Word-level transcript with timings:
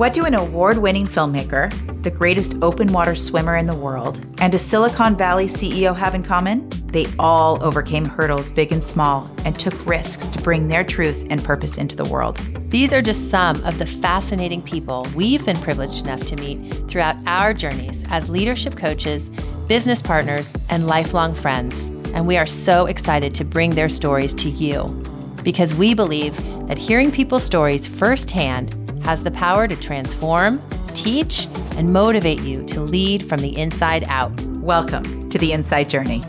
What 0.00 0.14
do 0.14 0.24
an 0.24 0.32
award 0.32 0.78
winning 0.78 1.04
filmmaker, 1.04 1.70
the 2.02 2.10
greatest 2.10 2.54
open 2.62 2.90
water 2.90 3.14
swimmer 3.14 3.58
in 3.58 3.66
the 3.66 3.76
world, 3.76 4.24
and 4.40 4.54
a 4.54 4.58
Silicon 4.58 5.14
Valley 5.14 5.44
CEO 5.44 5.94
have 5.94 6.14
in 6.14 6.22
common? 6.22 6.70
They 6.86 7.04
all 7.18 7.62
overcame 7.62 8.06
hurdles 8.06 8.50
big 8.50 8.72
and 8.72 8.82
small 8.82 9.30
and 9.44 9.58
took 9.58 9.74
risks 9.84 10.26
to 10.28 10.40
bring 10.40 10.68
their 10.68 10.84
truth 10.84 11.26
and 11.28 11.44
purpose 11.44 11.76
into 11.76 11.96
the 11.96 12.08
world. 12.08 12.38
These 12.70 12.94
are 12.94 13.02
just 13.02 13.28
some 13.28 13.62
of 13.62 13.78
the 13.78 13.84
fascinating 13.84 14.62
people 14.62 15.06
we've 15.14 15.44
been 15.44 15.58
privileged 15.58 16.06
enough 16.06 16.24
to 16.24 16.36
meet 16.36 16.88
throughout 16.88 17.16
our 17.26 17.52
journeys 17.52 18.02
as 18.08 18.30
leadership 18.30 18.78
coaches, 18.78 19.28
business 19.68 20.00
partners, 20.00 20.54
and 20.70 20.86
lifelong 20.86 21.34
friends. 21.34 21.88
And 22.14 22.26
we 22.26 22.38
are 22.38 22.46
so 22.46 22.86
excited 22.86 23.34
to 23.34 23.44
bring 23.44 23.72
their 23.72 23.90
stories 23.90 24.32
to 24.36 24.48
you 24.48 24.84
because 25.44 25.74
we 25.74 25.92
believe 25.92 26.34
that 26.68 26.78
hearing 26.78 27.12
people's 27.12 27.44
stories 27.44 27.86
firsthand 27.86 28.80
has 29.02 29.22
the 29.22 29.30
power 29.30 29.66
to 29.66 29.76
transform, 29.76 30.60
teach, 30.94 31.46
and 31.76 31.92
motivate 31.92 32.40
you 32.42 32.64
to 32.66 32.80
lead 32.80 33.26
from 33.28 33.40
the 33.40 33.56
inside 33.56 34.04
out. 34.08 34.32
Welcome 34.58 35.28
to 35.30 35.38
the 35.38 35.52
Inside 35.52 35.88
Journey. 35.88 36.22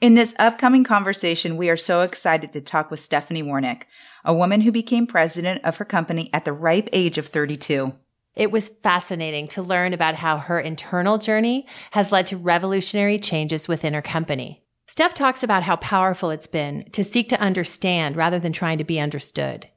In 0.00 0.14
this 0.14 0.34
upcoming 0.38 0.84
conversation, 0.84 1.56
we 1.56 1.70
are 1.70 1.76
so 1.76 2.02
excited 2.02 2.52
to 2.52 2.60
talk 2.60 2.90
with 2.90 3.00
Stephanie 3.00 3.42
Wernick, 3.42 3.84
a 4.24 4.34
woman 4.34 4.60
who 4.60 4.70
became 4.70 5.06
president 5.06 5.64
of 5.64 5.78
her 5.78 5.84
company 5.84 6.28
at 6.32 6.44
the 6.44 6.52
ripe 6.52 6.88
age 6.92 7.16
of 7.16 7.26
32. 7.26 7.94
It 8.34 8.52
was 8.52 8.68
fascinating 8.68 9.48
to 9.48 9.62
learn 9.62 9.94
about 9.94 10.16
how 10.16 10.36
her 10.36 10.60
internal 10.60 11.16
journey 11.16 11.66
has 11.92 12.12
led 12.12 12.26
to 12.26 12.36
revolutionary 12.36 13.18
changes 13.18 13.66
within 13.66 13.94
her 13.94 14.02
company. 14.02 14.62
Steph 14.86 15.14
talks 15.14 15.42
about 15.42 15.62
how 15.62 15.76
powerful 15.76 16.30
it's 16.30 16.46
been 16.46 16.88
to 16.92 17.02
seek 17.02 17.30
to 17.30 17.40
understand 17.40 18.14
rather 18.14 18.38
than 18.38 18.52
trying 18.52 18.76
to 18.76 18.84
be 18.84 19.00
understood. 19.00 19.68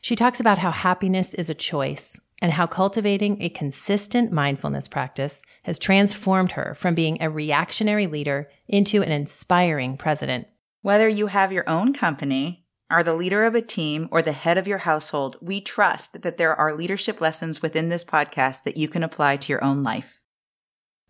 She 0.00 0.16
talks 0.16 0.40
about 0.40 0.58
how 0.58 0.70
happiness 0.70 1.34
is 1.34 1.50
a 1.50 1.54
choice 1.54 2.20
and 2.40 2.52
how 2.52 2.66
cultivating 2.66 3.42
a 3.42 3.48
consistent 3.48 4.30
mindfulness 4.32 4.88
practice 4.88 5.42
has 5.64 5.78
transformed 5.78 6.52
her 6.52 6.74
from 6.74 6.94
being 6.94 7.20
a 7.20 7.30
reactionary 7.30 8.06
leader 8.06 8.48
into 8.68 9.02
an 9.02 9.10
inspiring 9.10 9.96
president. 9.96 10.46
Whether 10.82 11.08
you 11.08 11.26
have 11.26 11.52
your 11.52 11.68
own 11.68 11.92
company, 11.92 12.64
are 12.90 13.02
the 13.02 13.14
leader 13.14 13.44
of 13.44 13.54
a 13.54 13.60
team, 13.60 14.08
or 14.10 14.22
the 14.22 14.32
head 14.32 14.56
of 14.56 14.66
your 14.66 14.78
household, 14.78 15.36
we 15.42 15.60
trust 15.60 16.22
that 16.22 16.38
there 16.38 16.54
are 16.54 16.74
leadership 16.74 17.20
lessons 17.20 17.60
within 17.60 17.90
this 17.90 18.04
podcast 18.04 18.62
that 18.62 18.78
you 18.78 18.88
can 18.88 19.02
apply 19.02 19.36
to 19.36 19.52
your 19.52 19.62
own 19.62 19.82
life. 19.82 20.18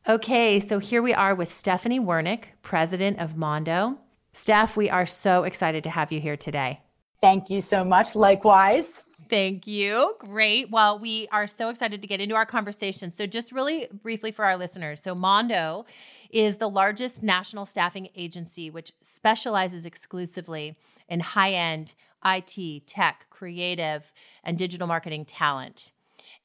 Okay, 0.09 0.59
so 0.59 0.81
here 0.81 1.03
we 1.03 1.15
are 1.15 1.35
with 1.35 1.53
Stephanie 1.53 2.01
Wernick, 2.01 2.47
president 2.63 3.21
of 3.21 3.37
Mondo. 3.37 3.99
Steph, 4.33 4.77
we 4.77 4.91
are 4.91 5.07
so 5.07 5.45
excited 5.45 5.85
to 5.85 5.91
have 5.91 6.11
you 6.11 6.21
here 6.21 6.37
today. 6.37 6.81
Thank 7.21 7.51
you 7.51 7.61
so 7.61 7.85
much. 7.85 8.15
Likewise. 8.15 9.05
Thank 9.29 9.67
you. 9.67 10.15
Great. 10.19 10.71
Well, 10.71 10.99
we 10.99 11.29
are 11.31 11.47
so 11.47 11.69
excited 11.69 12.01
to 12.01 12.09
get 12.09 12.21
into 12.21 12.35
our 12.35 12.47
conversation. 12.47 13.11
So, 13.11 13.27
just 13.27 13.53
really 13.53 13.89
briefly 13.93 14.33
for 14.33 14.45
our 14.45 14.57
listeners 14.57 15.01
so, 15.01 15.15
Mondo 15.15 15.85
is 16.31 16.57
the 16.57 16.69
largest 16.69 17.23
national 17.23 17.67
staffing 17.67 18.09
agency 18.15 18.71
which 18.71 18.93
specializes 19.03 19.85
exclusively 19.85 20.77
in 21.09 21.21
high 21.21 21.53
end 21.53 21.95
IT, 22.25 22.87
tech, 22.87 23.27
creative, 23.31 24.13
and 24.45 24.57
digital 24.57 24.87
marketing 24.87 25.25
talent. 25.25 25.93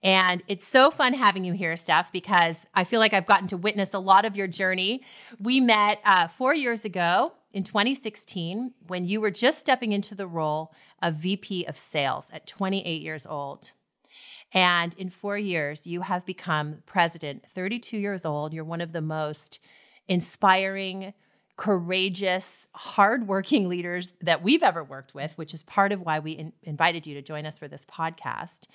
And 0.03 0.43
it's 0.47 0.65
so 0.65 0.91
fun 0.91 1.13
having 1.13 1.45
you 1.45 1.53
here, 1.53 1.77
Steph, 1.77 2.11
because 2.11 2.67
I 2.75 2.83
feel 2.83 2.99
like 2.99 3.13
I've 3.13 3.25
gotten 3.25 3.47
to 3.47 3.57
witness 3.57 3.93
a 3.93 3.99
lot 3.99 4.25
of 4.25 4.35
your 4.35 4.47
journey. 4.47 5.01
We 5.39 5.61
met 5.61 6.01
uh, 6.03 6.27
four 6.27 6.53
years 6.53 6.83
ago 6.83 7.31
in 7.53 7.63
2016 7.63 8.73
when 8.87 9.05
you 9.05 9.21
were 9.21 9.31
just 9.31 9.61
stepping 9.61 9.91
into 9.91 10.15
the 10.15 10.27
role 10.27 10.73
of 11.01 11.15
VP 11.15 11.65
of 11.65 11.77
Sales 11.77 12.29
at 12.33 12.47
28 12.47 13.01
years 13.01 13.25
old. 13.25 13.71
And 14.53 14.93
in 14.95 15.09
four 15.09 15.37
years, 15.37 15.87
you 15.87 16.01
have 16.01 16.25
become 16.25 16.83
president, 16.85 17.45
32 17.53 17.97
years 17.97 18.25
old. 18.25 18.53
You're 18.53 18.63
one 18.63 18.81
of 18.81 18.91
the 18.91 19.01
most 19.01 19.59
inspiring, 20.07 21.13
courageous, 21.55 22.67
hardworking 22.73 23.69
leaders 23.69 24.13
that 24.21 24.43
we've 24.43 24.63
ever 24.63 24.83
worked 24.83 25.15
with, 25.15 25.37
which 25.37 25.53
is 25.53 25.63
part 25.63 25.91
of 25.91 26.01
why 26.01 26.19
we 26.19 26.31
in- 26.31 26.53
invited 26.63 27.07
you 27.07 27.15
to 27.15 27.21
join 27.21 27.45
us 27.45 27.57
for 27.57 27.67
this 27.67 27.85
podcast. 27.85 28.67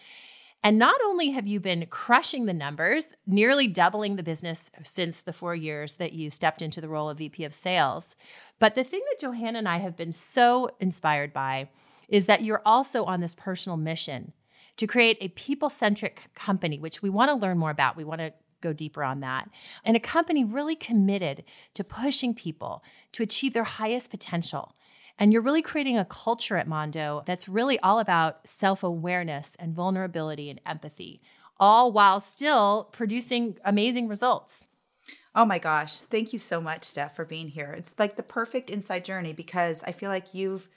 And 0.63 0.79
not 0.79 0.97
only 1.05 1.31
have 1.31 1.47
you 1.47 1.61
been 1.61 1.87
crushing 1.87 2.47
the 2.47 2.55
numbers, 2.55 3.15
nearly 3.27 3.69
doubling 3.69 4.17
the 4.17 4.25
business 4.25 4.71
since 4.83 5.23
the 5.23 5.33
four 5.33 5.55
years 5.55 5.97
that 5.97 6.13
you 6.13 6.31
stepped 6.31 6.63
into 6.63 6.81
the 6.81 6.89
role 6.89 7.09
of 7.09 7.19
VP 7.19 7.45
of 7.45 7.55
sales, 7.55 8.17
but 8.59 8.75
the 8.75 8.83
thing 8.83 9.03
that 9.11 9.21
Johanna 9.21 9.59
and 9.59 9.69
I 9.69 9.79
have 9.79 9.97
been 9.97 10.13
so 10.13 10.71
inspired 10.81 11.33
by 11.33 11.69
is 12.09 12.27
that 12.27 12.43
you're 12.43 12.63
also 12.67 13.05
on 13.05 13.21
this 13.21 13.35
personal 13.35 13.77
mission 13.77 14.33
to 14.79 14.87
create 14.87 15.19
a 15.21 15.29
people 15.29 15.71
centric 15.71 16.23
company, 16.35 16.79
which 16.79 17.03
we 17.03 17.11
want 17.11 17.31
to 17.31 17.35
learn 17.35 17.59
more 17.59 17.71
about. 17.71 17.97
We 17.97 18.05
want 18.05 18.21
to 18.21 18.33
go 18.61 18.73
deeper 18.73 19.05
on 19.05 19.21
that. 19.21 19.49
And 19.85 19.97
a 19.97 20.01
company 20.01 20.45
really 20.45 20.75
committed 20.75 21.45
to 21.75 21.85
pushing 21.85 22.35
people 22.35 22.83
to 23.13 23.23
achieve 23.23 23.55
their 23.55 23.65
highest 23.65 24.11
potential 24.11 24.75
and 25.19 25.33
you're 25.33 25.43
really 25.43 25.63
creating 25.63 25.99
a 25.99 26.05
culture 26.05 26.57
at 26.57 26.69
Mondo 26.69 27.23
that's 27.27 27.49
really 27.49 27.79
all 27.81 27.99
about 27.99 28.47
self 28.49 28.83
awareness 28.83 29.57
and 29.59 29.75
vulnerability 29.75 30.51
and 30.51 30.61
empathy, 30.65 31.21
all 31.59 31.91
while 31.93 32.21
still 32.21 32.89
producing 32.93 33.59
amazing 33.65 34.09
results. 34.09 34.69
Oh 35.35 35.45
my 35.45 35.59
gosh. 35.59 36.01
Thank 36.01 36.33
you 36.33 36.39
so 36.39 36.61
much, 36.61 36.85
Steph, 36.85 37.15
for 37.15 37.25
being 37.25 37.49
here. 37.49 37.75
It's 37.77 37.99
like 37.99 38.17
the 38.17 38.23
perfect 38.23 38.71
inside 38.71 39.05
journey 39.05 39.33
because 39.33 39.83
I 39.85 39.93
feel 39.93 40.11
like 40.11 40.35
you've 40.35 40.69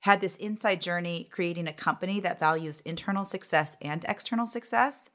had 0.00 0.20
this 0.20 0.36
inside 0.36 0.80
journey 0.80 1.28
creating 1.30 1.66
a 1.66 1.72
company 1.72 2.20
that 2.20 2.38
values 2.38 2.80
internal 2.80 3.24
success 3.24 3.76
and 3.82 4.04
external 4.08 4.46
success. 4.46 5.10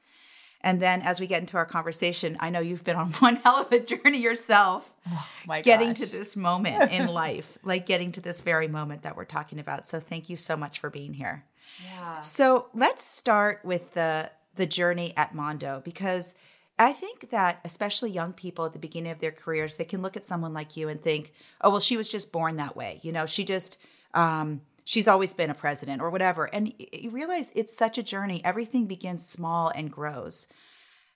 And 0.64 0.80
then 0.80 1.02
as 1.02 1.20
we 1.20 1.26
get 1.26 1.40
into 1.40 1.56
our 1.56 1.66
conversation, 1.66 2.36
I 2.40 2.50
know 2.50 2.60
you've 2.60 2.84
been 2.84 2.96
on 2.96 3.12
one 3.18 3.36
hell 3.36 3.60
of 3.62 3.72
a 3.72 3.80
journey 3.80 4.18
yourself, 4.18 4.92
oh, 5.10 5.28
getting 5.62 5.94
to 5.94 6.10
this 6.10 6.36
moment 6.36 6.92
in 6.92 7.08
life, 7.12 7.58
like 7.64 7.86
getting 7.86 8.12
to 8.12 8.20
this 8.20 8.40
very 8.40 8.68
moment 8.68 9.02
that 9.02 9.16
we're 9.16 9.24
talking 9.24 9.58
about. 9.58 9.86
So 9.86 10.00
thank 10.00 10.28
you 10.28 10.36
so 10.36 10.56
much 10.56 10.78
for 10.78 10.90
being 10.90 11.14
here. 11.14 11.44
Yeah. 11.84 12.20
So 12.20 12.68
let's 12.74 13.04
start 13.04 13.60
with 13.64 13.92
the 13.94 14.30
the 14.54 14.66
journey 14.66 15.14
at 15.16 15.34
Mondo 15.34 15.80
because 15.82 16.34
I 16.78 16.92
think 16.92 17.30
that 17.30 17.60
especially 17.64 18.10
young 18.10 18.34
people 18.34 18.66
at 18.66 18.74
the 18.74 18.78
beginning 18.78 19.12
of 19.12 19.20
their 19.20 19.32
careers, 19.32 19.76
they 19.76 19.84
can 19.84 20.02
look 20.02 20.16
at 20.16 20.26
someone 20.26 20.52
like 20.52 20.76
you 20.76 20.88
and 20.88 21.00
think, 21.00 21.32
"Oh, 21.60 21.70
well, 21.70 21.80
she 21.80 21.96
was 21.96 22.08
just 22.08 22.32
born 22.32 22.56
that 22.56 22.76
way." 22.76 23.00
You 23.02 23.12
know, 23.12 23.24
she 23.26 23.44
just 23.44 23.78
um, 24.14 24.60
she's 24.84 25.08
always 25.08 25.34
been 25.34 25.50
a 25.50 25.54
president 25.54 26.02
or 26.02 26.10
whatever. 26.10 26.44
And 26.44 26.74
you 26.92 27.10
realize 27.10 27.52
it's 27.54 27.76
such 27.76 27.98
a 27.98 28.02
journey. 28.02 28.42
Everything 28.44 28.86
begins 28.86 29.26
small 29.26 29.70
and 29.74 29.90
grows. 29.90 30.46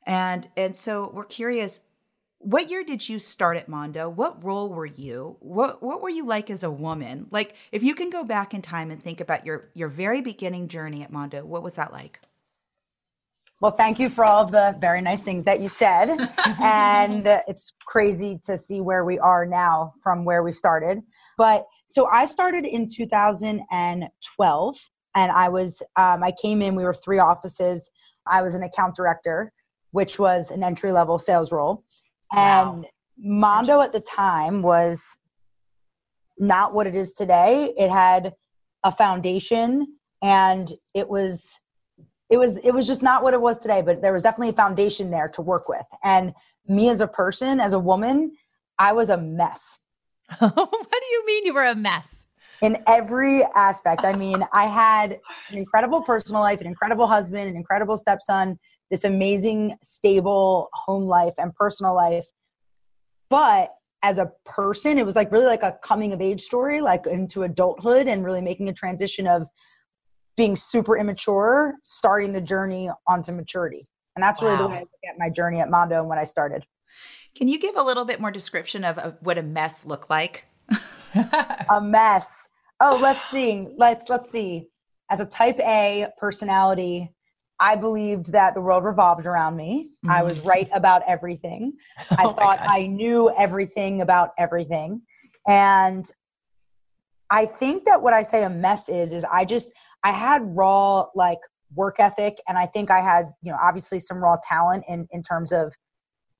And 0.06 0.48
and 0.56 0.76
so 0.76 1.10
we're 1.12 1.24
curious 1.24 1.80
what 2.38 2.70
year 2.70 2.84
did 2.84 3.08
you 3.08 3.18
start 3.18 3.56
at 3.56 3.68
Mondo? 3.68 4.08
What 4.08 4.44
role 4.44 4.68
were 4.68 4.86
you? 4.86 5.36
What 5.40 5.82
what 5.82 6.00
were 6.00 6.10
you 6.10 6.26
like 6.26 6.50
as 6.50 6.62
a 6.62 6.70
woman? 6.70 7.26
Like 7.30 7.56
if 7.72 7.82
you 7.82 7.94
can 7.94 8.10
go 8.10 8.24
back 8.24 8.54
in 8.54 8.62
time 8.62 8.90
and 8.90 9.02
think 9.02 9.20
about 9.20 9.44
your 9.44 9.70
your 9.74 9.88
very 9.88 10.20
beginning 10.20 10.68
journey 10.68 11.02
at 11.02 11.12
Mondo, 11.12 11.44
what 11.44 11.62
was 11.62 11.76
that 11.76 11.92
like? 11.92 12.20
Well, 13.60 13.72
thank 13.72 13.98
you 13.98 14.10
for 14.10 14.24
all 14.24 14.44
of 14.44 14.52
the 14.52 14.76
very 14.80 15.00
nice 15.00 15.22
things 15.22 15.44
that 15.44 15.60
you 15.60 15.68
said. 15.70 16.10
and 16.60 17.26
it's 17.48 17.72
crazy 17.86 18.38
to 18.44 18.58
see 18.58 18.82
where 18.82 19.04
we 19.04 19.18
are 19.18 19.46
now 19.46 19.94
from 20.02 20.26
where 20.26 20.42
we 20.42 20.52
started. 20.52 21.02
But 21.38 21.66
so 21.86 22.06
I 22.06 22.24
started 22.24 22.64
in 22.64 22.88
2012 22.88 24.90
and 25.14 25.32
I 25.32 25.48
was, 25.48 25.82
um, 25.96 26.22
I 26.22 26.32
came 26.40 26.62
in, 26.62 26.74
we 26.74 26.84
were 26.84 26.94
three 26.94 27.18
offices. 27.18 27.90
I 28.26 28.42
was 28.42 28.54
an 28.54 28.62
account 28.62 28.96
director, 28.96 29.52
which 29.92 30.18
was 30.18 30.50
an 30.50 30.62
entry 30.62 30.92
level 30.92 31.18
sales 31.18 31.52
role. 31.52 31.84
And 32.32 32.78
wow. 32.78 32.84
Mondo 33.18 33.80
at 33.80 33.92
the 33.92 34.00
time 34.00 34.62
was 34.62 35.18
not 36.38 36.74
what 36.74 36.86
it 36.86 36.94
is 36.94 37.12
today. 37.12 37.72
It 37.78 37.90
had 37.90 38.34
a 38.84 38.92
foundation 38.92 39.96
and 40.22 40.72
it 40.94 41.08
was 41.08 41.60
it 42.30 42.36
was 42.36 42.58
it 42.58 42.72
was 42.72 42.86
just 42.86 43.02
not 43.02 43.22
what 43.22 43.34
it 43.34 43.40
was 43.40 43.58
today 43.58 43.82
but 43.82 44.00
there 44.00 44.12
was 44.12 44.22
definitely 44.22 44.48
a 44.48 44.52
foundation 44.52 45.10
there 45.10 45.28
to 45.28 45.42
work 45.42 45.68
with 45.68 45.86
and 46.02 46.32
me 46.68 46.88
as 46.88 47.00
a 47.00 47.06
person 47.06 47.60
as 47.60 47.72
a 47.72 47.78
woman 47.78 48.32
i 48.78 48.92
was 48.92 49.10
a 49.10 49.16
mess 49.16 49.80
what 50.38 50.54
do 50.54 51.06
you 51.10 51.26
mean 51.26 51.46
you 51.46 51.54
were 51.54 51.64
a 51.64 51.74
mess? 51.74 52.26
In 52.62 52.78
every 52.86 53.42
aspect. 53.54 54.04
I 54.04 54.14
mean, 54.14 54.42
I 54.52 54.66
had 54.66 55.20
an 55.50 55.58
incredible 55.58 56.02
personal 56.02 56.40
life, 56.40 56.60
an 56.60 56.66
incredible 56.66 57.06
husband, 57.06 57.48
an 57.48 57.56
incredible 57.56 57.96
stepson, 57.96 58.58
this 58.90 59.04
amazing, 59.04 59.76
stable 59.82 60.68
home 60.72 61.04
life 61.04 61.34
and 61.38 61.54
personal 61.54 61.94
life. 61.94 62.26
But 63.28 63.70
as 64.02 64.18
a 64.18 64.30
person, 64.44 64.98
it 64.98 65.06
was 65.06 65.16
like 65.16 65.32
really 65.32 65.46
like 65.46 65.62
a 65.62 65.76
coming 65.82 66.12
of 66.12 66.20
age 66.20 66.40
story, 66.40 66.80
like 66.80 67.06
into 67.06 67.42
adulthood 67.42 68.06
and 68.06 68.24
really 68.24 68.40
making 68.40 68.68
a 68.68 68.72
transition 68.72 69.26
of 69.26 69.48
being 70.36 70.56
super 70.56 70.96
immature, 70.96 71.74
starting 71.82 72.32
the 72.32 72.40
journey 72.40 72.90
onto 73.06 73.32
maturity. 73.32 73.88
And 74.14 74.22
that's 74.22 74.42
really 74.42 74.56
the 74.56 74.66
way 74.66 74.76
I 74.76 74.80
look 74.80 74.90
at 75.08 75.18
my 75.18 75.28
journey 75.28 75.60
at 75.60 75.70
Mondo 75.70 75.98
and 76.00 76.08
when 76.08 76.18
I 76.18 76.24
started. 76.24 76.64
Can 77.36 77.48
you 77.48 77.58
give 77.58 77.76
a 77.76 77.82
little 77.82 78.06
bit 78.06 78.18
more 78.18 78.30
description 78.30 78.82
of, 78.82 78.96
of 78.98 79.16
what 79.20 79.36
a 79.36 79.42
mess 79.42 79.84
looked 79.84 80.08
like? 80.08 80.46
a 81.70 81.80
mess. 81.82 82.48
Oh, 82.80 82.98
let's 83.00 83.22
see. 83.30 83.68
Let's 83.76 84.08
let's 84.08 84.30
see. 84.30 84.68
As 85.10 85.20
a 85.20 85.26
type 85.26 85.60
A 85.60 86.08
personality, 86.18 87.12
I 87.60 87.76
believed 87.76 88.32
that 88.32 88.54
the 88.54 88.60
world 88.60 88.84
revolved 88.84 89.26
around 89.26 89.56
me. 89.56 89.90
Mm-hmm. 90.04 90.10
I 90.10 90.22
was 90.22 90.38
mm-hmm. 90.38 90.48
right 90.48 90.68
about 90.74 91.02
everything. 91.06 91.74
I 92.10 92.24
oh 92.24 92.30
thought 92.30 92.58
I 92.62 92.86
knew 92.86 93.32
everything 93.36 94.00
about 94.00 94.30
everything. 94.38 95.02
And 95.46 96.10
I 97.30 97.44
think 97.44 97.84
that 97.84 98.02
what 98.02 98.14
I 98.14 98.22
say 98.22 98.44
a 98.44 98.50
mess 98.50 98.88
is, 98.88 99.12
is 99.12 99.24
I 99.24 99.44
just, 99.44 99.72
I 100.02 100.12
had 100.12 100.42
raw 100.44 101.06
like 101.14 101.38
work 101.74 101.96
ethic. 101.98 102.40
And 102.48 102.56
I 102.56 102.66
think 102.66 102.90
I 102.90 103.00
had, 103.00 103.26
you 103.42 103.52
know, 103.52 103.58
obviously 103.62 104.00
some 104.00 104.18
raw 104.18 104.36
talent 104.48 104.84
in, 104.88 105.06
in 105.10 105.22
terms 105.22 105.52
of 105.52 105.74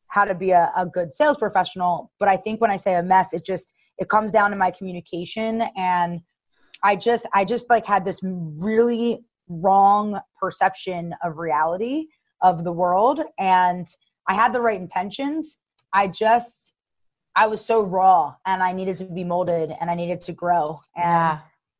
how 0.09 0.25
to 0.25 0.35
be 0.35 0.51
a, 0.51 0.71
a 0.77 0.87
good 0.87 1.15
sales 1.15 1.37
professional. 1.37 2.13
But 2.19 2.29
I 2.29 2.37
think 2.37 2.61
when 2.61 2.71
I 2.71 2.77
say 2.77 2.95
a 2.95 3.03
mess, 3.03 3.33
it 3.33 3.45
just, 3.45 3.75
it 3.99 4.09
comes 4.09 4.33
down 4.33 4.51
to 4.51 4.57
my 4.57 4.71
communication. 4.71 5.63
And 5.77 6.21
I 6.83 6.97
just, 6.97 7.29
I 7.35 7.45
just 7.45 7.69
like 7.71 7.87
had 7.87 8.05
this 8.05 8.21
really 8.23 9.25
wrong 9.49 10.21
perception 10.41 11.15
of 11.23 11.39
reality 11.39 12.07
of 12.43 12.65
the 12.65 12.73
world. 12.73 13.21
And 13.39 13.87
I 14.29 14.35
had 14.35 14.53
the 14.53 14.61
right 14.61 14.81
intentions. 14.81 15.59
I 15.93 16.09
just, 16.09 16.75
I 17.35 17.47
was 17.47 17.65
so 17.65 17.83
raw 17.83 18.35
and 18.47 18.63
I 18.63 18.73
needed 18.73 18.99
to 18.99 19.05
be 19.05 19.25
molded 19.25 19.73
and 19.81 19.91
I 19.91 19.95
needed 19.95 20.21
to 20.23 20.33
grow. 20.33 20.79
And 20.97 21.05
yeah. 21.05 21.39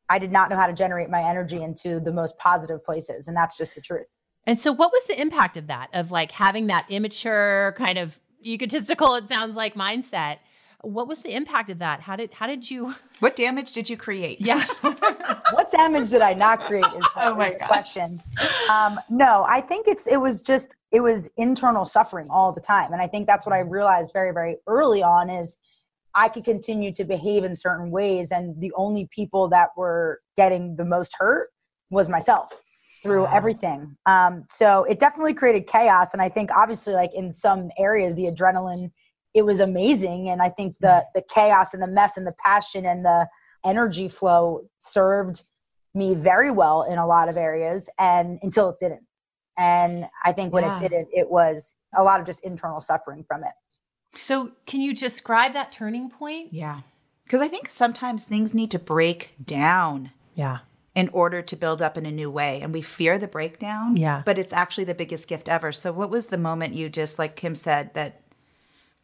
I 0.09 0.19
did 0.19 0.31
not 0.31 0.49
know 0.49 0.55
how 0.55 0.67
to 0.67 0.73
generate 0.73 1.09
my 1.09 1.23
energy 1.23 1.61
into 1.61 1.99
the 1.99 2.11
most 2.11 2.37
positive 2.37 2.83
places. 2.83 3.27
And 3.27 3.35
that's 3.35 3.57
just 3.57 3.75
the 3.75 3.81
truth. 3.81 4.07
And 4.47 4.57
so, 4.57 4.71
what 4.71 4.93
was 4.93 5.05
the 5.07 5.21
impact 5.21 5.57
of 5.57 5.67
that, 5.67 5.89
of 5.93 6.09
like 6.09 6.31
having 6.31 6.67
that 6.67 6.85
immature, 6.89 7.75
kind 7.77 7.97
of 7.97 8.17
egotistical, 8.43 9.13
it 9.15 9.27
sounds 9.27 9.57
like, 9.57 9.75
mindset? 9.75 10.37
What 10.81 11.07
was 11.09 11.21
the 11.21 11.35
impact 11.35 11.69
of 11.69 11.79
that? 11.79 11.99
How 11.99 12.15
did 12.15 12.31
how 12.31 12.47
did 12.47 12.71
you? 12.71 12.95
What 13.19 13.35
damage 13.35 13.71
did 13.71 13.89
you 13.89 13.97
create? 13.97 14.39
Yeah. 14.39 14.63
what 14.81 15.71
damage 15.71 16.11
did 16.11 16.21
I 16.21 16.35
not 16.35 16.59
create? 16.59 16.85
Is 16.85 16.91
the 17.01 17.09
oh 17.17 17.35
my 17.35 17.49
question. 17.49 18.21
Um, 18.71 18.99
no, 19.09 19.43
I 19.49 19.59
think 19.59 19.87
it's 19.87 20.05
it 20.05 20.17
was 20.17 20.43
just 20.43 20.75
it 20.91 20.99
was 20.99 21.27
internal 21.35 21.83
suffering 21.83 22.27
all 22.29 22.51
the 22.51 22.61
time, 22.61 22.93
and 22.93 23.01
I 23.01 23.07
think 23.07 23.25
that's 23.25 23.43
what 23.43 23.53
I 23.53 23.59
realized 23.59 24.13
very 24.13 24.31
very 24.31 24.57
early 24.67 25.01
on 25.01 25.31
is 25.31 25.57
I 26.13 26.29
could 26.29 26.43
continue 26.43 26.93
to 26.93 27.03
behave 27.03 27.43
in 27.43 27.55
certain 27.55 27.89
ways, 27.89 28.31
and 28.31 28.61
the 28.61 28.71
only 28.75 29.09
people 29.11 29.47
that 29.49 29.69
were 29.75 30.21
getting 30.37 30.75
the 30.75 30.85
most 30.85 31.15
hurt 31.17 31.49
was 31.89 32.07
myself 32.07 32.53
through 33.07 33.23
wow. 33.23 33.31
everything. 33.33 33.97
Um, 34.05 34.45
so 34.49 34.83
it 34.83 34.99
definitely 34.99 35.33
created 35.33 35.67
chaos, 35.67 36.13
and 36.13 36.21
I 36.21 36.29
think 36.29 36.51
obviously 36.55 36.93
like 36.93 37.13
in 37.13 37.33
some 37.33 37.71
areas 37.77 38.15
the 38.15 38.25
adrenaline 38.25 38.91
it 39.33 39.45
was 39.45 39.59
amazing, 39.59 40.29
and 40.29 40.41
I 40.41 40.49
think 40.49 40.77
the 40.79 40.87
mm. 40.87 41.03
the 41.15 41.23
chaos 41.33 41.73
and 41.73 41.81
the 41.81 41.87
mess 41.87 42.17
and 42.17 42.25
the 42.25 42.35
passion 42.43 42.85
and 42.85 43.05
the 43.05 43.27
energy 43.65 44.07
flow 44.07 44.61
served 44.79 45.43
me 45.93 46.15
very 46.15 46.51
well 46.51 46.83
in 46.83 46.97
a 46.97 47.07
lot 47.07 47.27
of 47.27 47.37
areas 47.37 47.89
and 47.99 48.39
until 48.43 48.69
it 48.69 48.77
didn't 48.79 49.03
and 49.57 50.05
i 50.23 50.31
think 50.31 50.53
when 50.53 50.63
yeah. 50.63 50.75
it 50.75 50.79
didn't 50.79 51.07
it 51.11 51.29
was 51.29 51.75
a 51.95 52.03
lot 52.03 52.19
of 52.19 52.25
just 52.25 52.43
internal 52.43 52.79
suffering 52.79 53.25
from 53.27 53.43
it 53.43 53.51
so 54.13 54.51
can 54.65 54.79
you 54.79 54.93
describe 54.93 55.53
that 55.53 55.71
turning 55.71 56.09
point 56.09 56.49
yeah 56.53 56.81
because 57.23 57.41
i 57.41 57.47
think 57.47 57.67
sometimes 57.69 58.25
things 58.25 58.53
need 58.53 58.69
to 58.69 58.79
break 58.79 59.35
down 59.43 60.11
yeah 60.35 60.59
in 60.97 61.09
order 61.09 61.41
to 61.41 61.55
build 61.55 61.81
up 61.81 61.97
in 61.97 62.05
a 62.05 62.11
new 62.11 62.29
way. 62.29 62.59
And 62.61 62.73
we 62.73 62.81
fear 62.81 63.17
the 63.17 63.27
breakdown 63.27 63.95
yeah. 63.95 64.23
but 64.25 64.37
it's 64.37 64.51
actually 64.51 64.85
the 64.85 64.95
biggest 64.95 65.27
gift 65.27 65.47
ever. 65.47 65.71
So 65.71 65.91
what 65.91 66.09
was 66.09 66.27
the 66.27 66.37
moment 66.37 66.73
you 66.73 66.89
just 66.89 67.19
like 67.19 67.35
kim 67.35 67.55
said 67.55 67.93
that 67.93 68.21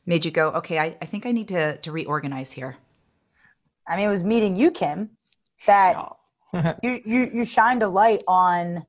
made 0.06 0.26
you 0.26 0.32
go 0.32 0.50
okay 0.50 0.80
i, 0.80 0.98
I 1.02 1.06
think 1.06 1.26
i 1.26 1.32
need 1.32 1.48
to 1.48 1.78
to 1.78 1.92
reorganize 1.92 2.52
here 2.52 2.76
I 3.88 3.98
mean, 3.98 4.08
it 4.08 4.12
was 4.12 4.24
meeting 4.24 4.56
you, 4.56 4.72
Kim, 4.72 5.12
that 5.66 5.98
you, 6.84 7.02
you 7.06 7.30
you 7.34 7.46
shined 7.46 7.84
a 7.84 7.88
light 7.88 8.24
on 8.28 8.86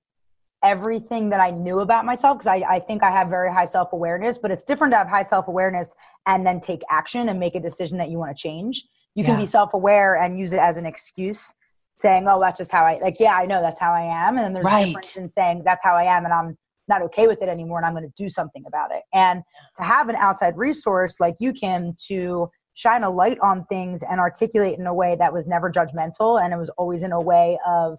everything 0.62 1.28
that 1.28 1.40
I 1.40 1.50
knew 1.50 1.80
about 1.80 2.06
myself 2.06 2.38
because 2.38 2.46
I, 2.46 2.64
I 2.76 2.78
think 2.80 3.02
I 3.02 3.10
have 3.10 3.28
very 3.28 3.52
high 3.52 3.66
self 3.66 3.92
awareness, 3.92 4.38
but 4.38 4.50
it's 4.50 4.64
different 4.64 4.92
to 4.92 4.98
have 4.98 5.08
high 5.08 5.22
self 5.22 5.48
awareness 5.48 5.94
and 6.26 6.46
then 6.46 6.60
take 6.60 6.82
action 6.90 7.28
and 7.28 7.38
make 7.40 7.54
a 7.54 7.60
decision 7.60 7.98
that 7.98 8.10
you 8.10 8.18
want 8.18 8.36
to 8.36 8.40
change. 8.40 8.84
You 9.14 9.22
yeah. 9.22 9.30
can 9.30 9.40
be 9.40 9.46
self 9.46 9.74
aware 9.74 10.16
and 10.16 10.38
use 10.38 10.52
it 10.52 10.60
as 10.60 10.76
an 10.76 10.86
excuse, 10.86 11.54
saying, 11.98 12.26
"Oh, 12.28 12.40
that's 12.40 12.58
just 12.58 12.72
how 12.72 12.84
I 12.84 12.98
like." 13.00 13.16
Yeah, 13.20 13.34
I 13.34 13.46
know 13.46 13.60
that's 13.60 13.80
how 13.80 13.92
I 13.92 14.02
am, 14.02 14.36
and 14.36 14.44
then 14.44 14.52
there's 14.52 14.64
right. 14.64 14.82
a 14.82 14.86
difference 14.86 15.16
in 15.16 15.28
saying 15.28 15.62
that's 15.64 15.84
how 15.84 15.94
I 15.96 16.04
am, 16.04 16.24
and 16.24 16.32
I'm 16.32 16.56
not 16.88 17.02
okay 17.02 17.26
with 17.26 17.42
it 17.42 17.48
anymore, 17.48 17.78
and 17.78 17.86
I'm 17.86 17.94
going 17.94 18.04
to 18.04 18.12
do 18.16 18.28
something 18.28 18.64
about 18.66 18.90
it. 18.92 19.02
And 19.12 19.42
to 19.76 19.82
have 19.82 20.08
an 20.08 20.16
outside 20.16 20.56
resource 20.56 21.18
like 21.18 21.36
you, 21.38 21.52
Kim, 21.52 21.94
to 22.08 22.50
shine 22.74 23.04
a 23.04 23.10
light 23.10 23.38
on 23.40 23.64
things 23.66 24.02
and 24.02 24.20
articulate 24.20 24.78
in 24.78 24.86
a 24.86 24.94
way 24.94 25.16
that 25.18 25.32
was 25.32 25.46
never 25.46 25.70
judgmental 25.70 26.42
and 26.42 26.52
it 26.52 26.56
was 26.56 26.70
always 26.70 27.02
in 27.02 27.12
a 27.12 27.20
way 27.20 27.58
of 27.66 27.98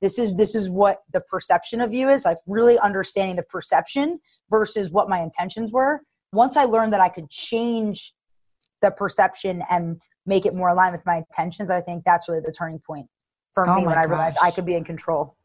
this 0.00 0.18
is 0.18 0.34
this 0.36 0.54
is 0.54 0.68
what 0.68 1.02
the 1.12 1.20
perception 1.20 1.80
of 1.80 1.92
you 1.92 2.08
is 2.08 2.24
like 2.24 2.38
really 2.46 2.78
understanding 2.78 3.36
the 3.36 3.42
perception 3.42 4.18
versus 4.50 4.90
what 4.90 5.08
my 5.08 5.22
intentions 5.22 5.72
were 5.72 6.00
once 6.32 6.56
i 6.56 6.64
learned 6.64 6.92
that 6.92 7.00
i 7.00 7.08
could 7.08 7.28
change 7.28 8.14
the 8.80 8.90
perception 8.90 9.62
and 9.70 10.00
make 10.26 10.46
it 10.46 10.54
more 10.54 10.70
aligned 10.70 10.92
with 10.92 11.04
my 11.04 11.16
intentions 11.16 11.70
i 11.70 11.80
think 11.80 12.02
that's 12.04 12.28
really 12.28 12.40
the 12.40 12.52
turning 12.52 12.80
point 12.86 13.06
for 13.54 13.68
oh 13.68 13.76
me 13.76 13.86
when 13.86 13.94
gosh. 13.94 14.04
i 14.04 14.08
realized 14.08 14.36
i 14.42 14.50
could 14.50 14.66
be 14.66 14.74
in 14.74 14.84
control 14.84 15.36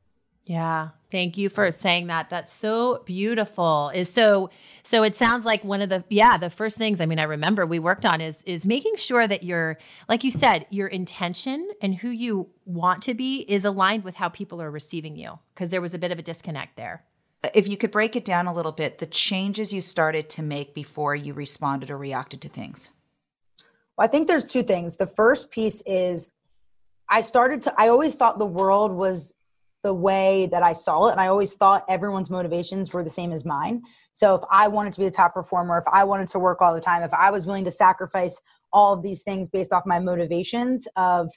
yeah. 0.49 0.89
Thank 1.11 1.37
you 1.37 1.47
for 1.47 1.69
saying 1.69 2.07
that. 2.07 2.31
That's 2.31 2.51
so 2.51 3.03
beautiful. 3.05 3.91
Is 3.93 4.11
so 4.11 4.49
so 4.81 5.03
it 5.03 5.15
sounds 5.15 5.45
like 5.45 5.63
one 5.63 5.79
of 5.79 5.89
the 5.89 6.03
yeah, 6.09 6.39
the 6.39 6.49
first 6.49 6.79
things 6.79 6.99
I 6.99 7.05
mean 7.05 7.19
I 7.19 7.23
remember 7.23 7.67
we 7.67 7.77
worked 7.77 8.03
on 8.03 8.19
is 8.19 8.41
is 8.45 8.65
making 8.65 8.95
sure 8.95 9.27
that 9.27 9.43
your 9.43 9.77
like 10.07 10.23
you 10.23 10.31
said, 10.31 10.65
your 10.71 10.87
intention 10.87 11.69
and 11.83 11.93
who 11.93 12.09
you 12.09 12.49
want 12.65 13.03
to 13.03 13.13
be 13.13 13.41
is 13.41 13.63
aligned 13.63 14.03
with 14.03 14.15
how 14.15 14.27
people 14.27 14.59
are 14.59 14.71
receiving 14.71 15.15
you 15.15 15.37
because 15.53 15.69
there 15.69 15.81
was 15.81 15.93
a 15.93 15.99
bit 15.99 16.11
of 16.11 16.17
a 16.17 16.23
disconnect 16.23 16.77
there. 16.77 17.03
If 17.53 17.67
you 17.67 17.77
could 17.77 17.91
break 17.91 18.15
it 18.15 18.25
down 18.25 18.47
a 18.47 18.53
little 18.53 18.71
bit, 18.71 18.97
the 18.97 19.05
changes 19.05 19.71
you 19.71 19.81
started 19.81 20.29
to 20.31 20.41
make 20.41 20.73
before 20.73 21.15
you 21.15 21.33
responded 21.33 21.91
or 21.91 21.97
reacted 21.97 22.41
to 22.41 22.49
things. 22.49 22.91
Well, 23.95 24.05
I 24.05 24.07
think 24.07 24.27
there's 24.27 24.45
two 24.45 24.63
things. 24.63 24.95
The 24.95 25.05
first 25.05 25.51
piece 25.51 25.83
is 25.85 26.31
I 27.09 27.21
started 27.21 27.61
to 27.63 27.73
I 27.77 27.87
always 27.87 28.15
thought 28.15 28.39
the 28.39 28.45
world 28.45 28.91
was 28.91 29.33
the 29.83 29.93
way 29.93 30.47
that 30.51 30.63
I 30.63 30.73
saw 30.73 31.07
it. 31.07 31.13
And 31.13 31.21
I 31.21 31.27
always 31.27 31.53
thought 31.53 31.85
everyone's 31.87 32.29
motivations 32.29 32.93
were 32.93 33.03
the 33.03 33.09
same 33.09 33.31
as 33.31 33.45
mine. 33.45 33.81
So 34.13 34.35
if 34.35 34.41
I 34.51 34.67
wanted 34.67 34.93
to 34.93 34.99
be 34.99 35.05
the 35.05 35.11
top 35.11 35.33
performer, 35.33 35.77
if 35.77 35.85
I 35.91 36.03
wanted 36.03 36.27
to 36.29 36.39
work 36.39 36.61
all 36.61 36.73
the 36.73 36.81
time, 36.81 37.01
if 37.01 37.13
I 37.13 37.31
was 37.31 37.45
willing 37.45 37.63
to 37.65 37.71
sacrifice 37.71 38.41
all 38.73 38.93
of 38.93 39.01
these 39.01 39.23
things 39.23 39.47
based 39.47 39.71
off 39.71 39.85
my 39.85 39.99
motivations 39.99 40.87
of 40.95 41.31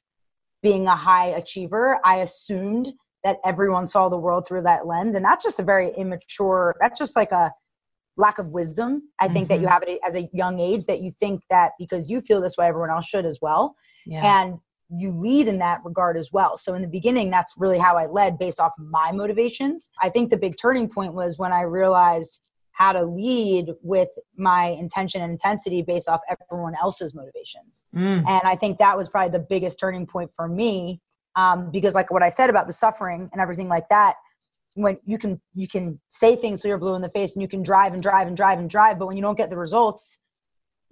being 0.63 0.87
a 0.87 0.97
high 0.97 1.27
achiever, 1.27 2.01
I 2.05 2.17
assumed 2.17 2.93
that 3.25 3.37
everyone 3.45 3.87
saw 3.87 4.09
the 4.09 4.19
world 4.19 4.47
through 4.47 4.63
that 4.63 4.87
lens. 4.87 5.15
And 5.15 5.25
that's 5.25 5.45
just 5.45 5.61
a 5.61 5.63
very 5.63 5.93
immature, 5.97 6.75
that's 6.81 6.99
just 6.99 7.15
like 7.15 7.31
a 7.31 7.53
lack 8.17 8.39
of 8.39 8.49
wisdom. 8.49 9.03
I 9.21 9.29
think 9.29 9.45
mm-hmm. 9.45 9.49
that 9.49 9.61
you 9.61 9.67
mm-hmm. 9.67 9.73
have 9.73 9.85
it 9.85 10.01
as 10.07 10.17
a 10.17 10.29
young 10.33 10.59
age 10.59 10.87
that 10.87 11.03
you 11.03 11.13
think 11.21 11.43
that 11.51 11.73
because 11.79 12.11
you 12.11 12.21
feel 12.21 12.41
this 12.41 12.57
way, 12.57 12.67
everyone 12.67 12.91
else 12.91 13.07
should 13.07 13.25
as 13.25 13.39
well. 13.41 13.77
Yeah. 14.05 14.43
And 14.43 14.59
you 14.95 15.11
lead 15.11 15.49
in 15.49 15.59
that 15.59 15.81
regard 15.85 16.17
as 16.17 16.31
well. 16.33 16.57
So 16.57 16.75
in 16.75 16.83
the 16.83 16.89
beginning, 16.89 17.31
that's 17.31 17.55
really 17.57 17.79
how 17.79 17.97
I 17.97 18.07
led 18.07 18.39
based 18.39 18.61
off 18.61 18.73
my 18.79 19.11
motivations. 19.13 19.91
I 20.01 20.09
think 20.09 20.31
the 20.31 20.37
big 20.37 20.57
turning 20.61 20.89
point 20.89 21.15
was 21.15 21.39
when 21.39 21.53
I 21.53 21.63
realized 21.63 22.41
how 22.73 22.93
to 22.93 23.05
lead 23.05 23.71
with 23.83 24.09
my 24.37 24.67
intention 24.67 25.23
and 25.23 25.31
intensity 25.31 25.83
based 25.83 26.09
off 26.09 26.21
everyone 26.29 26.75
else's 26.81 27.15
motivations. 27.15 27.85
Mm. 27.95 28.27
And 28.27 28.43
I 28.45 28.57
think 28.57 28.79
that 28.79 28.97
was 28.97 29.09
probably 29.09 29.31
the 29.31 29.45
biggest 29.45 29.79
turning 29.79 30.07
point 30.07 30.31
for 30.35 30.49
me 30.49 31.01
um, 31.37 31.71
because 31.71 31.95
like 31.95 32.11
what 32.11 32.23
I 32.23 32.29
said 32.29 32.51
about 32.51 32.67
the 32.67 32.73
suffering 32.73 33.29
and 33.33 33.41
everything 33.41 33.69
like 33.69 33.89
that, 33.91 34.15
when 34.75 34.99
you 35.05 35.19
can 35.19 35.41
you 35.55 35.69
can 35.69 36.01
say 36.09 36.35
things 36.35 36.63
so 36.63 36.69
you're 36.69 36.79
blue 36.79 36.95
in 36.95 37.03
the 37.03 37.11
face 37.11 37.35
and 37.35 37.43
you 37.43 37.49
can 37.49 37.63
drive 37.63 37.93
and 37.93 38.03
drive 38.03 38.27
and 38.27 38.37
drive 38.37 38.59
and 38.59 38.71
drive, 38.71 38.99
but 38.99 39.07
when 39.07 39.17
you 39.17 39.23
don't 39.23 39.37
get 39.37 39.51
the 39.51 39.57
results, 39.57 40.19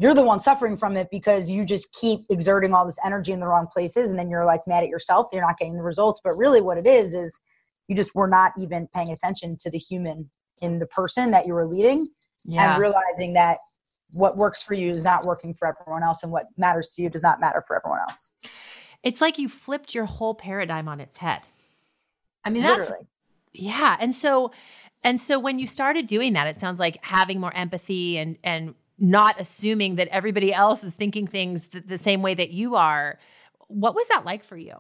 you're 0.00 0.14
the 0.14 0.22
one 0.22 0.40
suffering 0.40 0.78
from 0.78 0.96
it 0.96 1.08
because 1.10 1.50
you 1.50 1.64
just 1.64 1.92
keep 1.92 2.20
exerting 2.30 2.72
all 2.72 2.86
this 2.86 2.98
energy 3.04 3.32
in 3.32 3.38
the 3.38 3.46
wrong 3.46 3.66
places 3.72 4.08
and 4.10 4.18
then 4.18 4.30
you're 4.30 4.46
like 4.46 4.62
mad 4.66 4.82
at 4.82 4.88
yourself 4.88 5.28
you're 5.32 5.42
not 5.42 5.58
getting 5.58 5.76
the 5.76 5.82
results 5.82 6.20
but 6.24 6.36
really 6.36 6.60
what 6.60 6.78
it 6.78 6.86
is 6.86 7.14
is 7.14 7.38
you 7.86 7.94
just 7.94 8.14
were 8.14 8.26
not 8.26 8.52
even 8.58 8.88
paying 8.94 9.10
attention 9.10 9.56
to 9.56 9.70
the 9.70 9.78
human 9.78 10.28
in 10.60 10.78
the 10.78 10.86
person 10.86 11.30
that 11.30 11.46
you 11.46 11.54
were 11.54 11.66
leading 11.66 12.04
yeah. 12.44 12.72
and 12.72 12.80
realizing 12.80 13.34
that 13.34 13.58
what 14.12 14.36
works 14.36 14.62
for 14.62 14.74
you 14.74 14.90
is 14.90 15.04
not 15.04 15.24
working 15.24 15.54
for 15.54 15.68
everyone 15.68 16.02
else 16.02 16.22
and 16.22 16.32
what 16.32 16.46
matters 16.56 16.90
to 16.90 17.02
you 17.02 17.10
does 17.10 17.22
not 17.22 17.40
matter 17.40 17.62
for 17.66 17.76
everyone 17.76 18.00
else 18.00 18.32
it's 19.02 19.20
like 19.20 19.38
you 19.38 19.48
flipped 19.48 19.94
your 19.94 20.06
whole 20.06 20.34
paradigm 20.34 20.88
on 20.88 20.98
its 20.98 21.18
head 21.18 21.42
i 22.44 22.50
mean 22.50 22.62
that's 22.62 22.88
Literally. 22.88 23.06
yeah 23.52 23.96
and 24.00 24.14
so 24.14 24.50
and 25.02 25.20
so 25.20 25.38
when 25.38 25.58
you 25.58 25.66
started 25.66 26.06
doing 26.06 26.32
that 26.32 26.46
it 26.46 26.58
sounds 26.58 26.80
like 26.80 26.98
having 27.04 27.38
more 27.38 27.54
empathy 27.54 28.18
and 28.18 28.36
and 28.42 28.74
not 29.00 29.40
assuming 29.40 29.96
that 29.96 30.08
everybody 30.08 30.52
else 30.52 30.84
is 30.84 30.94
thinking 30.94 31.26
things 31.26 31.68
th- 31.68 31.84
the 31.86 31.98
same 31.98 32.22
way 32.22 32.34
that 32.34 32.50
you 32.50 32.76
are. 32.76 33.18
What 33.68 33.94
was 33.94 34.06
that 34.08 34.24
like 34.24 34.44
for 34.44 34.56
you? 34.56 34.74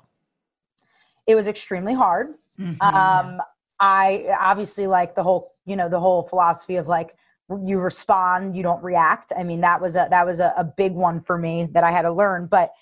It 1.26 1.34
was 1.34 1.48
extremely 1.48 1.94
hard. 1.94 2.34
Mm-hmm. 2.58 2.82
Um, 2.82 3.40
I 3.80 4.26
obviously 4.38 4.86
like 4.86 5.14
the 5.14 5.22
whole, 5.22 5.52
you 5.64 5.74
know, 5.74 5.88
the 5.88 5.98
whole 5.98 6.22
philosophy 6.24 6.76
of 6.76 6.86
like 6.86 7.16
you 7.64 7.80
respond, 7.80 8.56
you 8.56 8.62
don't 8.62 8.82
react. 8.82 9.32
I 9.36 9.42
mean, 9.42 9.62
that 9.62 9.80
was 9.80 9.96
a 9.96 10.06
that 10.10 10.26
was 10.26 10.38
a, 10.38 10.52
a 10.56 10.64
big 10.64 10.92
one 10.92 11.20
for 11.20 11.38
me 11.38 11.66
that 11.72 11.82
I 11.82 11.90
had 11.90 12.02
to 12.02 12.12
learn. 12.12 12.46
But 12.46 12.72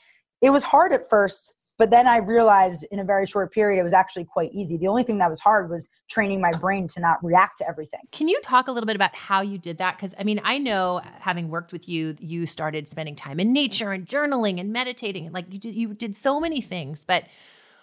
it 0.42 0.50
was 0.50 0.64
hard 0.64 0.92
at 0.92 1.08
first 1.08 1.54
But 1.78 1.90
then 1.90 2.08
I 2.08 2.16
realized 2.16 2.84
in 2.90 2.98
a 2.98 3.04
very 3.04 3.24
short 3.24 3.52
period, 3.52 3.78
it 3.78 3.84
was 3.84 3.92
actually 3.92 4.24
quite 4.24 4.52
easy. 4.52 4.76
The 4.76 4.88
only 4.88 5.04
thing 5.04 5.18
that 5.18 5.30
was 5.30 5.38
hard 5.38 5.70
was 5.70 5.88
training 6.08 6.40
my 6.40 6.50
brain 6.50 6.88
to 6.88 7.00
not 7.00 7.24
react 7.24 7.58
to 7.58 7.68
everything. 7.68 8.00
Can 8.10 8.26
you 8.26 8.40
talk 8.42 8.66
a 8.66 8.72
little 8.72 8.86
bit 8.86 8.96
about 8.96 9.14
how 9.14 9.42
you 9.42 9.58
did 9.58 9.78
that? 9.78 9.96
Because 9.96 10.12
I 10.18 10.24
mean, 10.24 10.40
I 10.42 10.58
know 10.58 10.96
uh, 10.96 11.04
having 11.20 11.50
worked 11.50 11.70
with 11.70 11.88
you, 11.88 12.16
you 12.18 12.46
started 12.46 12.88
spending 12.88 13.14
time 13.14 13.38
in 13.38 13.52
nature 13.52 13.92
and 13.92 14.06
journaling 14.06 14.58
and 14.58 14.72
meditating, 14.72 15.26
and 15.26 15.32
like 15.32 15.52
you 15.52 15.60
did, 15.60 15.74
you 15.74 15.94
did 15.94 16.16
so 16.16 16.40
many 16.40 16.60
things. 16.60 17.04
But 17.04 17.26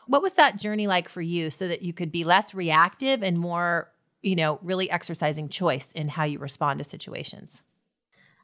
what 0.07 0.21
was 0.21 0.35
that 0.35 0.57
journey 0.57 0.87
like 0.87 1.07
for 1.07 1.21
you, 1.21 1.49
so 1.49 1.65
that 1.69 1.81
you 1.81 1.93
could 1.93 2.11
be 2.11 2.25
less 2.25 2.53
reactive 2.53 3.23
and 3.23 3.39
more, 3.39 3.93
you 4.21 4.35
know, 4.35 4.59
really 4.61 4.91
exercising 4.91 5.47
choice 5.47 5.93
in 5.93 6.09
how 6.09 6.25
you 6.25 6.37
respond 6.39 6.79
to 6.79 6.83
situations? 6.83 7.61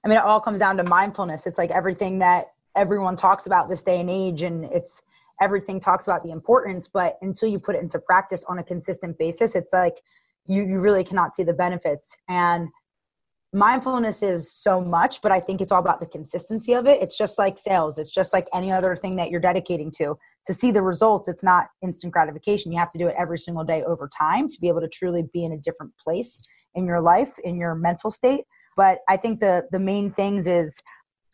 I 0.05 0.07
mean, 0.07 0.17
it 0.17 0.23
all 0.23 0.39
comes 0.39 0.59
down 0.59 0.77
to 0.77 0.83
mindfulness. 0.85 1.45
It's 1.45 1.57
like 1.57 1.71
everything 1.71 2.19
that 2.19 2.53
everyone 2.73 3.17
talks 3.17 3.45
about 3.45 3.67
this 3.67 3.83
day 3.83 3.99
and 3.99 4.09
age, 4.09 4.43
and 4.43 4.63
it's 4.63 5.03
everything 5.41 5.79
talks 5.79 6.07
about 6.07 6.23
the 6.23 6.31
importance, 6.31 6.87
but 6.87 7.17
until 7.21 7.49
you 7.49 7.59
put 7.59 7.75
it 7.75 7.81
into 7.81 7.99
practice 7.99 8.43
on 8.45 8.59
a 8.59 8.63
consistent 8.63 9.17
basis, 9.17 9.55
it's 9.55 9.73
like 9.73 9.95
you, 10.45 10.63
you 10.63 10.79
really 10.79 11.03
cannot 11.03 11.35
see 11.35 11.43
the 11.43 11.53
benefits. 11.53 12.17
And 12.29 12.69
mindfulness 13.53 14.23
is 14.23 14.51
so 14.51 14.79
much, 14.79 15.21
but 15.21 15.31
I 15.31 15.39
think 15.39 15.59
it's 15.59 15.71
all 15.71 15.79
about 15.79 15.99
the 15.99 16.05
consistency 16.05 16.73
of 16.73 16.87
it. 16.87 17.01
It's 17.01 17.17
just 17.17 17.37
like 17.37 17.57
sales, 17.57 17.97
it's 17.97 18.11
just 18.11 18.33
like 18.33 18.47
any 18.53 18.71
other 18.71 18.95
thing 18.95 19.15
that 19.17 19.29
you're 19.29 19.41
dedicating 19.41 19.91
to. 19.97 20.17
To 20.47 20.53
see 20.53 20.71
the 20.71 20.81
results, 20.81 21.27
it's 21.27 21.43
not 21.43 21.67
instant 21.83 22.13
gratification. 22.13 22.71
You 22.71 22.79
have 22.79 22.91
to 22.91 22.97
do 22.97 23.07
it 23.07 23.15
every 23.17 23.37
single 23.37 23.63
day 23.63 23.83
over 23.83 24.09
time 24.17 24.47
to 24.47 24.59
be 24.59 24.69
able 24.69 24.81
to 24.81 24.87
truly 24.87 25.23
be 25.33 25.43
in 25.43 25.51
a 25.51 25.57
different 25.57 25.91
place 25.97 26.41
in 26.73 26.85
your 26.85 27.01
life, 27.01 27.33
in 27.43 27.57
your 27.57 27.75
mental 27.75 28.09
state. 28.09 28.41
But 28.75 28.99
I 29.07 29.17
think 29.17 29.39
the 29.39 29.67
the 29.71 29.79
main 29.79 30.11
things 30.11 30.47
is 30.47 30.81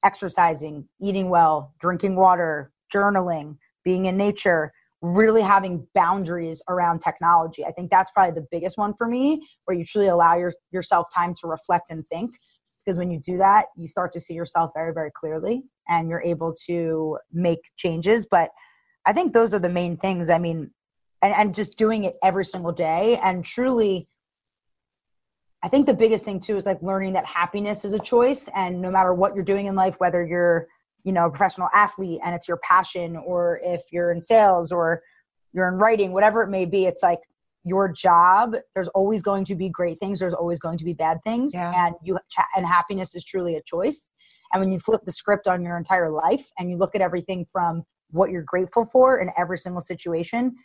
exercising, 0.03 0.87
eating 1.01 1.29
well, 1.29 1.73
drinking 1.79 2.15
water, 2.15 2.71
journaling, 2.93 3.57
being 3.87 4.07
in 4.07 4.17
nature, 4.17 4.73
really 5.01 5.41
having 5.41 5.87
boundaries 5.95 6.61
around 6.67 6.99
technology. 6.99 7.63
I 7.63 7.71
think 7.71 7.89
that's 7.89 8.11
probably 8.11 8.37
the 8.37 8.45
biggest 8.51 8.77
one 8.77 8.93
for 8.97 9.07
me, 9.07 9.47
where 9.63 9.77
you 9.77 9.85
truly 9.85 10.09
allow 10.09 10.35
your, 10.35 10.51
yourself 10.71 11.07
time 11.15 11.33
to 11.35 11.47
reflect 11.47 11.89
and 11.89 12.05
think. 12.07 12.35
Because 12.83 12.97
when 12.99 13.09
you 13.09 13.17
do 13.17 13.37
that, 13.37 13.67
you 13.77 13.87
start 13.87 14.11
to 14.11 14.19
see 14.19 14.33
yourself 14.33 14.71
very, 14.75 14.93
very 14.93 15.09
clearly 15.15 15.63
and 15.87 16.09
you're 16.09 16.21
able 16.21 16.53
to 16.65 17.17
make 17.31 17.59
changes. 17.77 18.25
But 18.29 18.49
I 19.05 19.13
think 19.13 19.31
those 19.31 19.53
are 19.53 19.59
the 19.59 19.69
main 19.69 19.95
things. 19.95 20.29
I 20.29 20.37
mean, 20.37 20.71
and, 21.21 21.33
and 21.33 21.55
just 21.55 21.77
doing 21.77 22.03
it 22.03 22.15
every 22.21 22.43
single 22.43 22.73
day 22.73 23.17
and 23.23 23.45
truly 23.45 24.09
I 25.63 25.69
think 25.69 25.87
the 25.87 25.93
biggest 25.95 26.23
thing 26.23 26.39
too 26.39 26.55
is 26.55 26.67
like 26.67 26.83
learning 26.83 27.13
that 27.13 27.25
happiness 27.25 27.83
is 27.83 27.93
a 27.93 27.99
choice 27.99 28.47
and 28.53 28.79
no 28.79 28.91
matter 28.91 29.11
what 29.11 29.33
you're 29.33 29.43
doing 29.43 29.65
in 29.65 29.73
life 29.73 29.95
whether 29.97 30.23
you're 30.23 30.67
you 31.03 31.11
know 31.11 31.27
a 31.27 31.29
professional 31.29 31.69
athlete 31.73 32.19
and 32.23 32.35
it's 32.35 32.47
your 32.47 32.57
passion 32.57 33.15
or 33.15 33.59
if 33.63 33.81
you're 33.91 34.11
in 34.11 34.21
sales 34.21 34.71
or 34.71 35.01
you're 35.53 35.67
in 35.67 35.75
writing 35.75 36.11
whatever 36.11 36.43
it 36.43 36.49
may 36.49 36.65
be 36.65 36.85
it's 36.85 37.03
like 37.03 37.19
your 37.63 37.91
job 37.91 38.55
there's 38.75 38.87
always 38.89 39.21
going 39.21 39.43
to 39.43 39.55
be 39.55 39.69
great 39.69 39.99
things 39.99 40.19
there's 40.19 40.33
always 40.33 40.59
going 40.59 40.77
to 40.77 40.85
be 40.85 40.93
bad 40.93 41.17
things 41.23 41.53
yeah. 41.53 41.85
and 41.85 41.95
you 42.03 42.17
and 42.55 42.65
happiness 42.65 43.15
is 43.15 43.23
truly 43.23 43.55
a 43.55 43.61
choice 43.63 44.07
and 44.53 44.61
when 44.61 44.71
you 44.71 44.79
flip 44.79 45.01
the 45.05 45.11
script 45.11 45.47
on 45.47 45.63
your 45.63 45.77
entire 45.77 46.09
life 46.09 46.45
and 46.57 46.69
you 46.69 46.77
look 46.77 46.95
at 46.95 47.01
everything 47.01 47.45
from 47.51 47.83
what 48.11 48.31
you're 48.31 48.43
grateful 48.43 48.85
for 48.85 49.19
in 49.19 49.29
every 49.37 49.57
single 49.57 49.81
situation 49.81 50.55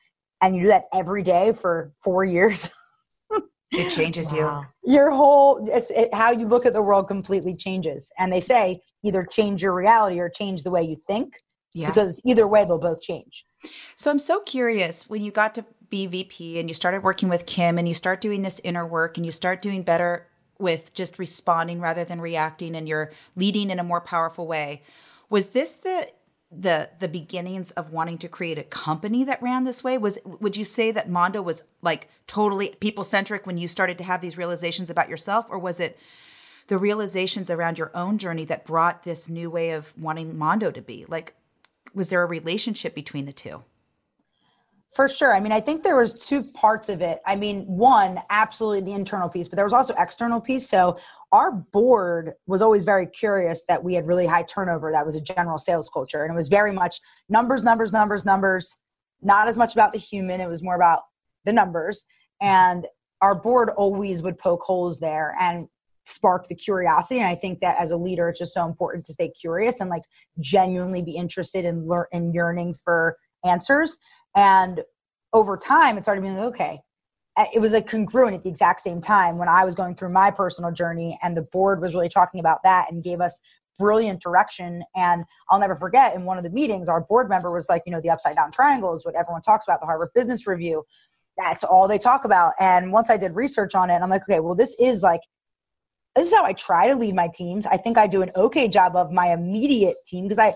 and 0.41 0.55
you 0.57 0.63
do 0.63 0.69
that 0.69 0.85
every 0.93 1.23
day 1.23 1.53
for 1.53 1.93
4 2.03 2.25
years 2.25 2.71
it 3.73 3.91
changes 3.91 4.33
wow. 4.33 4.65
you 4.85 4.93
your 4.93 5.11
whole 5.11 5.69
it's 5.71 5.91
it, 5.91 6.13
how 6.15 6.31
you 6.31 6.47
look 6.47 6.67
at 6.67 6.73
the 6.73 6.83
world 6.83 7.09
completely 7.09 7.55
changes 7.57 8.13
and 8.19 8.33
they 8.33 8.41
say 8.41 8.81
either 9.03 9.25
change 9.25 9.63
your 9.63 9.75
reality 9.75 10.21
or 10.21 10.29
change 10.29 10.63
the 10.63 10.71
way 10.71 10.83
you 10.83 10.97
think 11.07 11.37
yeah. 11.75 11.89
because 11.89 12.21
either 12.25 12.47
way 12.47 12.65
they'll 12.65 12.79
both 12.79 13.01
change 13.01 13.47
so 13.97 14.11
i'm 14.11 14.19
so 14.19 14.41
curious 14.41 15.09
when 15.09 15.23
you 15.23 15.31
got 15.31 15.55
to 15.55 15.65
be 15.89 16.07
vp 16.07 16.59
and 16.59 16.69
you 16.69 16.75
started 16.75 17.03
working 17.03 17.29
with 17.29 17.47
kim 17.47 17.79
and 17.79 17.89
you 17.89 17.95
start 17.95 18.21
doing 18.21 18.43
this 18.43 18.61
inner 18.65 18.87
work 18.87 19.17
and 19.17 19.27
you 19.27 19.33
start 19.33 19.63
doing 19.63 19.83
better 19.83 20.27
with 20.59 20.95
just 20.95 21.19
responding 21.19 21.81
rather 21.81 22.05
than 22.05 22.21
reacting 22.21 22.77
and 22.77 22.89
you're 22.89 23.11
leading 23.37 23.71
in 23.71 23.79
a 23.79 23.85
more 23.85 24.01
powerful 24.01 24.47
way 24.47 24.83
was 25.29 25.51
this 25.51 25.73
the 25.75 26.09
the 26.55 26.91
the 26.99 27.09
beginnings 27.09 27.71
of 27.73 27.91
wanting 27.91 28.19
to 28.19 28.29
create 28.29 28.59
a 28.59 28.65
company 28.65 29.25
that 29.25 29.43
ran 29.43 29.65
this 29.65 29.83
way 29.83 29.97
was 29.97 30.19
would 30.25 30.57
you 30.57 30.65
say 30.65 30.91
that 30.91 31.09
mondo 31.09 31.41
was 31.41 31.63
like 31.81 32.09
totally 32.27 32.75
people 32.81 33.05
centric 33.05 33.47
when 33.47 33.57
you 33.57 33.67
started 33.67 33.97
to 33.97 34.05
have 34.05 34.21
these 34.21 34.37
realizations 34.37 34.91
about 34.91 35.09
yourself 35.09 35.47
or 35.49 35.59
was 35.59 35.81
it 35.81 35.99
the 36.67 36.77
realizations 36.77 37.49
around 37.49 37.79
your 37.79 37.91
own 37.95 38.19
journey 38.19 38.45
that 38.45 38.67
brought 38.67 39.03
this 39.03 39.29
new 39.29 39.49
way 39.49 39.71
of 39.71 39.97
wanting 39.99 40.37
mondo 40.37 40.71
to 40.71 40.83
be 40.83 41.07
like 41.09 41.35
was 41.95 42.11
there 42.11 42.23
a 42.23 42.27
relationship 42.27 42.95
between 42.95 43.25
the 43.25 43.33
two 43.33 43.65
for 44.95 45.09
sure. 45.09 45.35
I 45.35 45.41
mean, 45.41 45.53
I 45.53 45.61
think 45.61 45.83
there 45.83 45.97
was 45.97 46.13
two 46.13 46.45
parts 46.45 46.91
of 46.91 47.01
it. 47.01 47.23
I 47.25 47.35
mean, 47.35 47.65
one, 47.65 48.19
absolutely 48.29 48.83
the 48.83 48.93
internal 48.93 49.27
piece, 49.27 49.49
but 49.49 49.57
there 49.57 49.65
was 49.65 49.73
also 49.73 49.95
external 49.99 50.39
piece. 50.39 50.69
So 50.69 50.99
our 51.33 51.51
board 51.51 52.35
was 52.47 52.61
always 52.61 52.85
very 52.85 53.07
curious 53.07 53.65
that 53.67 53.83
we 53.83 53.95
had 53.95 54.07
really 54.07 54.27
high 54.27 54.43
turnover. 54.43 54.93
That 54.93 55.07
was 55.07 55.17
a 55.17 55.21
general 55.21 55.57
sales 55.57 55.91
culture. 55.93 56.23
And 56.23 56.33
it 56.33 56.37
was 56.37 56.49
very 56.49 56.73
much 56.73 57.01
numbers, 57.31 57.65
numbers, 57.65 57.93
numbers, 57.93 58.25
numbers, 58.27 58.77
not 59.23 59.49
as 59.49 59.57
much 59.57 59.73
about 59.73 59.95
the 59.95 59.99
human. 59.99 60.43
It 60.43 60.49
was 60.49 60.63
more 60.63 60.77
about 60.77 61.01
the 61.47 61.53
numbers. 61.53 62.05
And 62.41 62.87
our 63.23 63.35
board 63.35 63.71
always 63.71 64.21
would 64.21 64.39
poke 64.39 64.63
holes 64.63 65.01
there 65.01 65.35
and 65.41 65.69
spark 66.05 66.49
the 66.49 66.55
curiosity. 66.55 67.21
And 67.21 67.29
I 67.29 67.35
think 67.35 67.61
that 67.61 67.81
as 67.81 67.93
a 67.93 67.97
leader, 67.97 68.29
it's 68.29 68.39
just 68.39 68.53
so 68.53 68.67
important 68.67 69.07
to 69.07 69.15
stay 69.15 69.31
curious 69.31 69.81
and 69.81 69.89
like 69.89 70.03
genuinely 70.41 71.03
be 71.03 71.13
interested 71.13 71.65
in 71.65 71.87
learn 71.87 72.07
and 72.13 72.35
yearning 72.35 72.75
for 72.85 73.17
answers. 73.45 73.99
And 74.37 74.83
over 75.33 75.57
time, 75.57 75.97
it 75.97 76.03
started 76.03 76.21
being 76.21 76.37
like, 76.37 76.47
okay, 76.47 76.81
it 77.39 77.61
was 77.61 77.73
like 77.73 77.89
congruent 77.89 78.35
at 78.35 78.43
the 78.43 78.51
exact 78.51 78.81
same 78.81 79.01
time 79.01 79.39
when 79.39 79.49
I 79.49 79.65
was 79.65 79.75
going 79.75 79.95
through 79.95 80.11
my 80.11 80.31
personal 80.31 80.71
journey, 80.71 81.19
and 81.23 81.37
the 81.37 81.47
board 81.53 81.81
was 81.81 81.95
really 81.95 82.09
talking 82.09 82.41
about 82.41 82.63
that 82.65 82.91
and 82.91 83.03
gave 83.03 83.21
us 83.21 83.41
brilliant 83.79 84.21
direction. 84.21 84.85
And 84.95 85.25
I'll 85.51 85.59
never 85.59 85.75
forget 85.75 86.15
in 86.15 86.25
one 86.25 86.37
of 86.37 86.45
the 86.45 86.51
meetings, 86.51 86.89
our 86.89 87.01
board 87.01 87.29
member 87.29 87.51
was 87.51 87.69
like, 87.69 87.83
you 87.87 87.93
know, 87.93 88.01
the 88.01 88.11
upside 88.11 88.37
down 88.37 88.53
triangle 88.53 88.93
is 88.95 89.05
what 89.05 89.15
everyone 89.15 89.43
talks 89.43 89.67
about, 89.67 89.81
the 89.81 89.87
Harvard 89.87 90.11
Business 90.15 90.47
Review. 90.47 90.85
That's 91.39 91.65
all 91.65 91.89
they 91.89 91.99
talk 91.99 92.27
about. 92.27 92.53
And 92.61 92.93
once 92.93 93.09
I 93.09 93.17
did 93.17 93.35
research 93.35 93.75
on 93.75 93.89
it, 93.89 94.01
I'm 94.03 94.11
like, 94.11 94.23
okay, 94.23 94.41
well, 94.41 94.55
this 94.55 94.77
is 94.79 95.03
like, 95.03 95.23
this 96.15 96.29
is 96.29 96.35
how 96.35 96.45
I 96.45 96.53
try 96.53 96.89
to 96.89 96.95
lead 96.95 97.15
my 97.15 97.31
teams. 97.35 97.67
I 97.67 97.79
think 97.79 97.97
I 97.97 98.07
do 98.07 98.21
an 98.21 98.31
okay 98.37 98.69
job 98.69 98.95
of 98.95 99.11
my 99.11 99.33
immediate 99.33 99.97
team 100.07 100.25
because 100.25 100.39
I, 100.39 100.53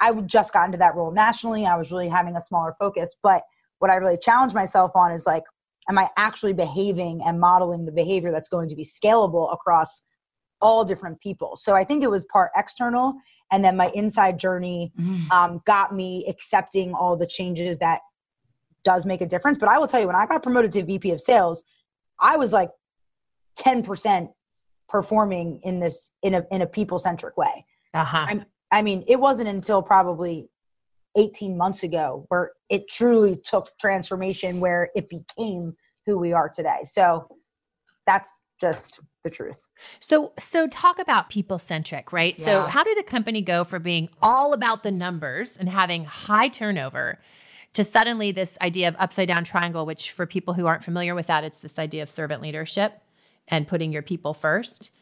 I 0.00 0.14
just 0.22 0.54
got 0.54 0.64
into 0.64 0.78
that 0.78 0.94
role 0.94 1.12
nationally. 1.12 1.66
I 1.66 1.76
was 1.76 1.92
really 1.92 2.08
having 2.08 2.34
a 2.34 2.40
smaller 2.40 2.74
focus. 2.78 3.14
But 3.22 3.42
what 3.80 3.90
I 3.90 3.96
really 3.96 4.16
challenge 4.16 4.54
myself 4.54 4.92
on 4.96 5.12
is 5.12 5.26
like, 5.26 5.42
am 5.88 5.98
I 5.98 6.08
actually 6.16 6.52
behaving 6.52 7.22
and 7.24 7.40
modeling 7.40 7.84
the 7.84 7.92
behavior 7.92 8.32
that's 8.32 8.48
going 8.48 8.68
to 8.68 8.76
be 8.76 8.84
scalable 8.84 9.52
across 9.52 10.02
all 10.60 10.84
different 10.84 11.20
people? 11.20 11.56
So 11.56 11.74
I 11.74 11.84
think 11.84 12.02
it 12.02 12.10
was 12.10 12.24
part 12.24 12.50
external. 12.56 13.14
And 13.52 13.64
then 13.64 13.76
my 13.76 13.90
inside 13.94 14.38
journey 14.38 14.92
mm. 14.98 15.30
um, 15.30 15.60
got 15.66 15.94
me 15.94 16.24
accepting 16.28 16.94
all 16.94 17.16
the 17.16 17.26
changes 17.26 17.78
that 17.78 18.00
does 18.84 19.06
make 19.06 19.20
a 19.20 19.26
difference. 19.26 19.58
But 19.58 19.68
I 19.68 19.78
will 19.78 19.86
tell 19.86 20.00
you, 20.00 20.06
when 20.06 20.16
I 20.16 20.26
got 20.26 20.42
promoted 20.42 20.72
to 20.72 20.84
VP 20.84 21.10
of 21.10 21.20
sales, 21.20 21.64
I 22.20 22.36
was 22.36 22.52
like 22.52 22.70
10% 23.58 24.28
performing 24.88 25.60
in 25.62 25.80
this 25.80 26.10
in 26.22 26.34
a 26.34 26.44
in 26.50 26.62
a 26.62 26.66
people 26.66 26.98
centric 26.98 27.36
way. 27.36 27.64
Uh-huh. 27.94 28.40
I 28.70 28.82
mean, 28.82 29.04
it 29.06 29.20
wasn't 29.20 29.48
until 29.48 29.82
probably 29.82 30.48
18 31.16 31.56
months 31.56 31.82
ago 31.82 32.26
where 32.28 32.52
it 32.68 32.88
truly 32.88 33.36
took 33.36 33.70
transformation 33.78 34.60
where 34.60 34.90
it 34.94 35.08
became 35.08 35.74
who 36.06 36.18
we 36.18 36.32
are 36.32 36.48
today. 36.48 36.80
So 36.84 37.28
that's 38.06 38.30
just 38.60 39.00
the 39.22 39.30
truth. 39.30 39.66
So 40.00 40.32
so 40.38 40.66
talk 40.66 40.98
about 40.98 41.28
people 41.28 41.58
centric, 41.58 42.12
right? 42.12 42.38
Yeah. 42.38 42.44
So 42.44 42.62
how 42.66 42.84
did 42.84 42.98
a 42.98 43.02
company 43.02 43.42
go 43.42 43.64
from 43.64 43.82
being 43.82 44.08
all 44.22 44.52
about 44.52 44.82
the 44.82 44.90
numbers 44.90 45.56
and 45.56 45.68
having 45.68 46.04
high 46.04 46.48
turnover 46.48 47.18
to 47.72 47.82
suddenly 47.82 48.30
this 48.30 48.56
idea 48.60 48.88
of 48.88 48.96
upside 48.98 49.28
down 49.28 49.44
triangle 49.44 49.84
which 49.86 50.12
for 50.12 50.26
people 50.26 50.54
who 50.54 50.66
aren't 50.66 50.84
familiar 50.84 51.14
with 51.14 51.26
that 51.26 51.42
it's 51.42 51.58
this 51.58 51.78
idea 51.78 52.02
of 52.02 52.10
servant 52.10 52.40
leadership 52.42 53.00
and 53.48 53.66
putting 53.66 53.92
your 53.92 54.02
people 54.02 54.34
first. 54.34 54.94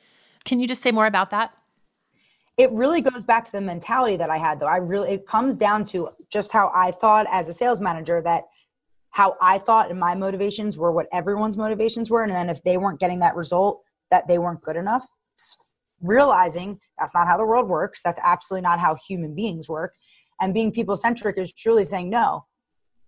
Can 0.45 0.59
you 0.59 0.67
just 0.67 0.83
say 0.83 0.91
more 0.91 1.07
about 1.07 1.31
that? 1.31 1.53
It 2.59 2.71
really 2.73 3.01
goes 3.01 3.25
back 3.25 3.45
to 3.47 3.53
the 3.53 3.61
mentality 3.61 4.17
that 4.17 4.31
I 4.31 4.39
had 4.39 4.61
though. 4.61 4.67
I 4.67 4.77
really 4.77 5.11
it 5.11 5.27
comes 5.27 5.57
down 5.57 5.85
to 5.87 6.11
just 6.31 6.53
how 6.53 6.71
I 6.75 6.91
thought 6.91 7.27
as 7.31 7.49
a 7.49 7.55
sales 7.55 7.81
manager 7.81 8.21
that 8.23 8.45
how 9.11 9.37
I 9.41 9.59
thought 9.59 9.91
and 9.91 9.99
my 9.99 10.15
motivations 10.15 10.77
were 10.77 10.93
what 10.93 11.07
everyone's 11.13 11.57
motivations 11.57 12.11
were. 12.11 12.23
And 12.23 12.33
then 12.33 12.49
if 12.49 12.63
they 12.63 12.77
weren't 12.77 13.01
getting 13.01 13.21
that 13.21 13.37
result 13.37 13.83
that 14.11 14.29
they 14.29 14.39
weren't 14.39 14.63
good 14.63 14.77
enough 14.77 15.07
realizing 16.03 16.81
that's 16.99 17.15
not 17.15 17.29
how 17.29 17.37
the 17.39 17.47
world 17.47 17.69
works. 17.69 18.03
That's 18.03 18.21
absolutely 18.25 18.63
not 18.63 18.81
how 18.81 18.97
human 19.07 19.35
beings 19.35 19.69
work. 19.69 19.95
And 20.41 20.53
being 20.53 20.73
people 20.73 20.97
centric 20.97 21.39
is 21.39 21.53
truly 21.53 21.85
saying 21.85 22.11
no 22.11 22.45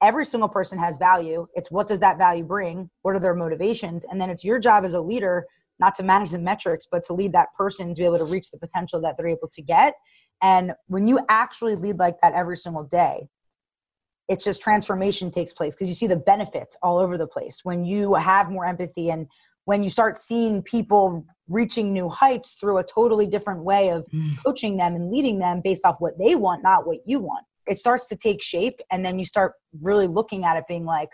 every 0.02 0.24
single 0.26 0.48
person 0.48 0.78
has 0.78 0.98
value. 0.98 1.46
It's 1.54 1.70
what 1.70 1.88
does 1.88 2.00
that 2.00 2.18
value 2.18 2.44
bring? 2.44 2.90
What 3.02 3.14
are 3.16 3.20
their 3.20 3.34
motivations? 3.34 4.04
And 4.04 4.20
then 4.20 4.28
it's 4.28 4.44
your 4.44 4.58
job 4.58 4.84
as 4.84 4.92
a 4.92 5.00
leader 5.00 5.46
not 5.78 5.94
to 5.96 6.02
manage 6.02 6.30
the 6.30 6.38
metrics, 6.38 6.86
but 6.90 7.02
to 7.04 7.12
lead 7.12 7.32
that 7.32 7.48
person 7.56 7.92
to 7.92 8.00
be 8.00 8.04
able 8.04 8.18
to 8.18 8.24
reach 8.24 8.50
the 8.50 8.58
potential 8.58 9.00
that 9.02 9.16
they're 9.16 9.28
able 9.28 9.48
to 9.48 9.62
get. 9.62 9.94
And 10.42 10.72
when 10.86 11.06
you 11.08 11.20
actually 11.28 11.74
lead 11.76 11.98
like 11.98 12.14
that 12.22 12.34
every 12.34 12.56
single 12.56 12.84
day, 12.84 13.28
it's 14.28 14.44
just 14.44 14.62
transformation 14.62 15.30
takes 15.30 15.52
place 15.52 15.74
because 15.74 15.88
you 15.88 15.94
see 15.94 16.06
the 16.06 16.16
benefits 16.16 16.76
all 16.82 16.98
over 16.98 17.18
the 17.18 17.26
place 17.26 17.60
when 17.62 17.84
you 17.84 18.14
have 18.14 18.50
more 18.50 18.64
empathy 18.64 19.10
and 19.10 19.26
when 19.66 19.82
you 19.82 19.90
start 19.90 20.18
seeing 20.18 20.62
people 20.62 21.24
reaching 21.48 21.92
new 21.92 22.08
heights 22.08 22.56
through 22.58 22.78
a 22.78 22.84
totally 22.84 23.26
different 23.26 23.64
way 23.64 23.90
of 23.90 24.06
mm. 24.12 24.30
coaching 24.44 24.76
them 24.76 24.94
and 24.94 25.10
leading 25.10 25.38
them 25.38 25.60
based 25.62 25.84
off 25.84 25.96
what 25.98 26.18
they 26.18 26.34
want 26.34 26.62
not 26.62 26.86
what 26.86 26.98
you 27.04 27.20
want 27.20 27.44
it 27.66 27.78
starts 27.78 28.08
to 28.08 28.16
take 28.16 28.42
shape 28.42 28.80
and 28.90 29.04
then 29.04 29.18
you 29.18 29.24
start 29.24 29.52
really 29.82 30.06
looking 30.06 30.44
at 30.44 30.56
it 30.56 30.64
being 30.68 30.84
like 30.84 31.10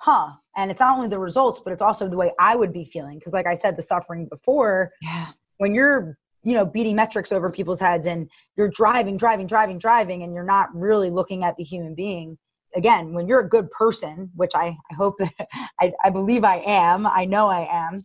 huh 0.00 0.30
and 0.56 0.70
it's 0.70 0.80
not 0.80 0.96
only 0.96 1.08
the 1.08 1.18
results 1.18 1.60
but 1.62 1.72
it's 1.72 1.82
also 1.82 2.08
the 2.08 2.16
way 2.16 2.32
i 2.38 2.56
would 2.56 2.72
be 2.72 2.84
feeling 2.84 3.18
because 3.18 3.32
like 3.32 3.46
i 3.46 3.54
said 3.54 3.76
the 3.76 3.82
suffering 3.82 4.26
before 4.26 4.90
yeah. 5.02 5.28
when 5.58 5.74
you're 5.74 6.18
you 6.42 6.54
know 6.54 6.64
beating 6.64 6.96
metrics 6.96 7.32
over 7.32 7.50
people's 7.50 7.80
heads 7.80 8.06
and 8.06 8.28
you're 8.56 8.70
driving 8.70 9.16
driving 9.16 9.46
driving 9.46 9.78
driving 9.78 10.22
and 10.22 10.34
you're 10.34 10.44
not 10.44 10.74
really 10.74 11.10
looking 11.10 11.44
at 11.44 11.56
the 11.56 11.62
human 11.62 11.94
being 11.94 12.38
again 12.74 13.12
when 13.12 13.28
you're 13.28 13.40
a 13.40 13.48
good 13.48 13.70
person 13.70 14.30
which 14.34 14.52
i, 14.54 14.76
I 14.90 14.94
hope 14.94 15.16
that 15.18 15.48
I, 15.80 15.92
I 16.02 16.10
believe 16.10 16.44
i 16.44 16.56
am 16.66 17.06
i 17.06 17.24
know 17.24 17.48
i 17.48 17.68
am 17.70 18.04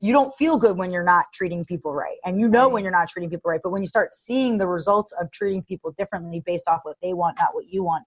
you 0.00 0.12
don't 0.12 0.34
feel 0.36 0.58
good 0.58 0.76
when 0.76 0.90
you're 0.90 1.04
not 1.04 1.26
treating 1.34 1.64
people 1.64 1.92
right 1.92 2.18
and 2.24 2.38
you 2.38 2.46
know 2.46 2.64
right. 2.64 2.72
when 2.72 2.84
you're 2.84 2.92
not 2.92 3.08
treating 3.08 3.30
people 3.30 3.50
right 3.50 3.60
but 3.62 3.70
when 3.70 3.82
you 3.82 3.88
start 3.88 4.14
seeing 4.14 4.58
the 4.58 4.66
results 4.66 5.12
of 5.20 5.30
treating 5.32 5.62
people 5.62 5.92
differently 5.98 6.40
based 6.44 6.68
off 6.68 6.80
what 6.84 6.96
they 7.02 7.12
want 7.12 7.36
not 7.38 7.52
what 7.52 7.66
you 7.68 7.82
want 7.82 8.04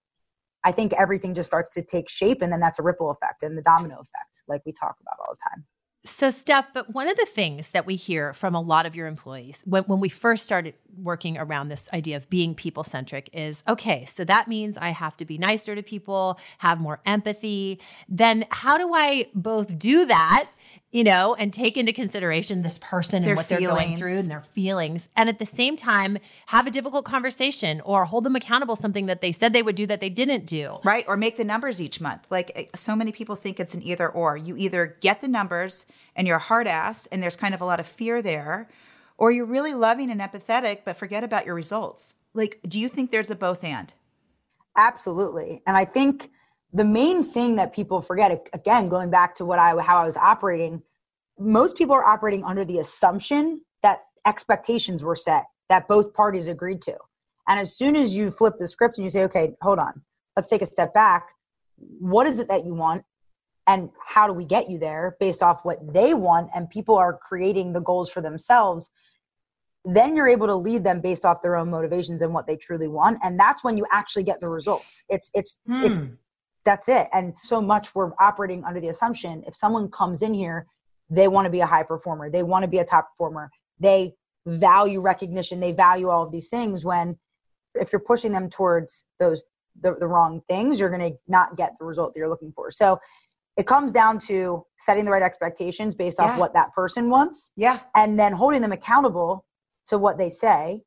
i 0.66 0.72
think 0.72 0.92
everything 0.94 1.34
just 1.34 1.48
starts 1.48 1.70
to 1.70 1.82
take 1.82 2.10
shape 2.10 2.42
and 2.42 2.52
then 2.52 2.60
that's 2.60 2.80
a 2.80 2.84
ripple 2.84 3.10
effect 3.10 3.44
and 3.44 3.58
the 3.58 3.62
domino 3.62 3.96
effect 3.96 4.44
like 4.48 4.62
we 4.66 4.74
talk 4.74 4.98
about 5.02 5.16
all 5.20 5.34
the 5.34 5.40
time 5.50 5.66
so, 6.08 6.30
Steph, 6.30 6.68
but 6.72 6.94
one 6.94 7.08
of 7.08 7.18
the 7.18 7.26
things 7.26 7.72
that 7.72 7.88
we 7.88 7.96
hear 7.96 8.32
from 8.34 8.54
a 8.54 8.62
lot 8.62 8.86
of 8.86 8.96
your 8.96 9.08
employees 9.08 9.64
when, 9.66 9.86
when 9.86 10.00
we 10.00 10.08
first 10.08 10.46
started 10.46 10.76
working 10.96 11.36
around 11.36 11.70
this 11.70 11.90
idea 11.94 12.16
of 12.16 12.30
being 12.30 12.54
people 12.54 12.84
centric 12.84 13.28
is 13.34 13.64
okay, 13.68 14.06
so 14.06 14.24
that 14.24 14.48
means 14.48 14.78
I 14.78 14.90
have 14.90 15.18
to 15.18 15.26
be 15.26 15.40
nicer 15.40 15.74
to 15.74 15.82
people, 15.82 16.40
have 16.60 16.80
more 16.80 17.00
empathy. 17.08 17.80
Then, 18.08 18.46
how 18.52 18.78
do 18.78 18.94
I 18.94 19.30
both 19.34 19.80
do 19.80 20.06
that 20.06 20.48
you 20.92 21.04
know, 21.04 21.36
and 21.36 21.52
take 21.52 21.76
into 21.78 21.92
consideration 21.92 22.62
this 22.62 22.78
person 22.78 23.24
their 23.24 23.32
and 23.32 23.38
what 23.38 23.48
feelings. 23.48 23.68
they're 23.68 23.76
going 23.76 23.98
through 23.98 24.18
and 24.20 24.30
their 24.30 24.44
feelings. 24.54 25.10
And 25.16 25.28
at 25.28 25.40
the 25.40 25.46
same 25.46 25.76
time, 25.76 26.18
have 26.48 26.68
a 26.68 26.72
difficult 26.72 27.06
conversation 27.06 27.82
or 27.82 28.06
hold 28.06 28.24
them 28.24 28.36
accountable 28.36 28.76
something 28.76 29.08
that 29.08 29.22
they 29.22 29.32
said 29.32 29.52
they 29.52 29.64
would 29.64 29.76
do 29.76 29.86
that 29.88 30.00
they 30.00 30.10
didn't 30.10 30.46
do. 30.46 30.78
Right. 30.84 31.04
Or 31.08 31.18
make 31.18 31.38
the 31.38 31.44
numbers 31.44 31.82
each 31.82 32.00
month. 32.00 32.26
Like 32.30 32.52
eh, 32.56 32.66
so 32.76 32.96
many 32.96 33.12
people 33.12 33.36
think 33.36 33.60
it's 33.60 33.74
an 33.74 33.84
either 33.84 34.08
or. 34.08 34.38
You 34.38 34.56
either 34.58 34.98
get 35.02 35.22
the 35.22 35.28
numbers 35.28 35.86
and 36.16 36.28
you're 36.28 36.40
hard 36.40 36.68
ass 36.68 37.08
and 37.08 37.22
there's 37.22 37.36
kind 37.36 37.54
of 37.54 37.62
a 37.62 37.66
lot 37.66 37.80
of 37.80 37.88
fear 37.88 38.22
there, 38.22 38.70
or 39.18 39.32
you're 39.32 39.46
really 39.46 39.74
loving 39.74 40.10
and 40.10 40.22
empathetic, 40.22 40.82
but 40.86 40.96
forget 40.96 41.24
about 41.24 41.46
your 41.46 41.56
results. 41.56 42.16
Like, 42.34 42.60
do 42.68 42.80
you 42.80 42.90
think 42.90 43.12
there's 43.12 43.32
a 43.32 43.36
both 43.36 43.64
and? 43.64 43.94
Absolutely. 44.78 45.62
And 45.66 45.78
I 45.78 45.86
think 45.86 46.30
the 46.76 46.86
main 46.86 47.24
thing 47.24 47.56
that 47.56 47.74
people 47.74 48.02
forget 48.02 48.48
again 48.54 48.90
going 48.90 49.10
back 49.10 49.34
to 49.34 49.46
what 49.46 49.60
i 49.60 49.70
how 49.82 49.98
i 49.98 50.06
was 50.06 50.18
operating 50.18 50.82
most 51.40 51.78
people 51.78 51.96
are 51.96 52.06
operating 52.06 52.44
under 52.44 52.66
the 52.66 52.80
assumption 52.80 53.62
that 53.82 54.00
expectations 54.26 55.04
were 55.04 55.16
set 55.16 55.46
that 55.68 55.88
both 55.88 56.14
parties 56.14 56.48
agreed 56.48 56.82
to. 56.82 56.96
And 57.48 57.60
as 57.60 57.76
soon 57.76 57.96
as 57.96 58.16
you 58.16 58.32
flip 58.32 58.54
the 58.58 58.68
script 58.68 58.98
and 58.98 59.06
you 59.06 59.10
say 59.10 59.24
okay 59.24 59.54
hold 59.62 59.80
on 59.80 60.02
let's 60.36 60.50
take 60.50 60.62
a 60.62 60.66
step 60.66 60.94
back. 60.94 61.30
What 61.78 62.28
is 62.28 62.40
it 62.40 62.48
that 62.50 62.66
you 62.66 62.74
want? 62.74 63.04
And 63.68 63.90
how 64.06 64.28
do 64.28 64.34
we 64.34 64.46
get 64.46 64.70
you 64.70 64.78
there 64.78 65.18
based 65.20 65.42
off 65.42 65.64
what 65.64 65.94
they 65.94 66.14
want? 66.14 66.50
And 66.54 66.70
people 66.70 66.96
are 66.96 67.18
creating 67.18 67.74
the 67.74 67.80
goals 67.80 68.12
for 68.12 68.22
themselves. 68.22 68.92
Then 69.86 70.16
you're 70.16 70.28
able 70.28 70.48
to 70.48 70.56
lead 70.56 70.84
them 70.84 71.02
based 71.02 71.26
off 71.26 71.42
their 71.42 71.56
own 71.56 71.70
motivations 71.70 72.22
and 72.22 72.34
what 72.34 72.48
they 72.48 72.58
truly 72.58 72.88
want. 72.88 73.20
And 73.24 73.40
that's 73.40 73.64
when 73.64 73.78
you 73.78 73.86
actually 73.92 74.24
get 74.24 74.42
the 74.42 74.50
results. 74.50 75.04
It's 75.10 75.32
it's 75.34 75.58
hmm. 75.66 75.84
it's 75.84 76.02
that's 76.66 76.90
it. 76.90 77.08
And 77.14 77.34
so 77.44 77.62
much 77.62 77.94
we're 77.96 78.12
operating 78.20 78.64
under 78.64 78.80
the 78.80 78.90
assumption 78.90 79.44
if 79.48 79.56
someone 79.56 79.90
comes 79.90 80.22
in 80.22 80.34
here, 80.34 80.68
they 81.10 81.28
want 81.28 81.46
to 81.46 81.52
be 81.52 81.62
a 81.62 81.66
high 81.66 81.84
performer, 81.84 82.30
they 82.30 82.44
want 82.44 82.64
to 82.64 82.70
be 82.70 82.80
a 82.80 82.86
top 82.86 83.10
performer, 83.12 83.52
they 83.80 84.16
value 84.48 85.00
recognition, 85.00 85.60
they 85.60 85.72
value 85.72 86.10
all 86.10 86.24
of 86.24 86.32
these 86.32 86.50
things. 86.50 86.84
When 86.84 87.18
if 87.76 87.92
you're 87.92 88.00
pushing 88.00 88.32
them 88.32 88.50
towards 88.50 89.06
those 89.20 89.46
the, 89.82 89.94
the 89.96 90.08
wrong 90.08 90.42
things, 90.48 90.80
you're 90.80 90.90
going 90.90 91.14
to 91.14 91.18
not 91.28 91.58
get 91.58 91.74
the 91.80 91.86
result 91.86 92.14
that 92.14 92.20
you're 92.20 92.30
looking 92.30 92.54
for. 92.56 92.72
So 92.72 93.00
it 93.58 93.68
comes 93.68 93.92
down 93.92 94.20
to 94.20 94.66
setting 94.78 95.06
the 95.06 95.12
right 95.12 95.22
expectations 95.22 95.96
based 95.96 96.20
off 96.20 96.32
yeah. 96.32 96.38
what 96.38 96.54
that 96.54 96.74
person 96.74 97.10
wants. 97.10 97.52
Yeah. 97.56 97.80
And 97.96 98.20
then 98.20 98.34
holding 98.34 98.62
them 98.62 98.72
accountable 98.72 99.46
to 99.88 99.98
what 99.98 100.18
they 100.18 100.30
say 100.30 100.84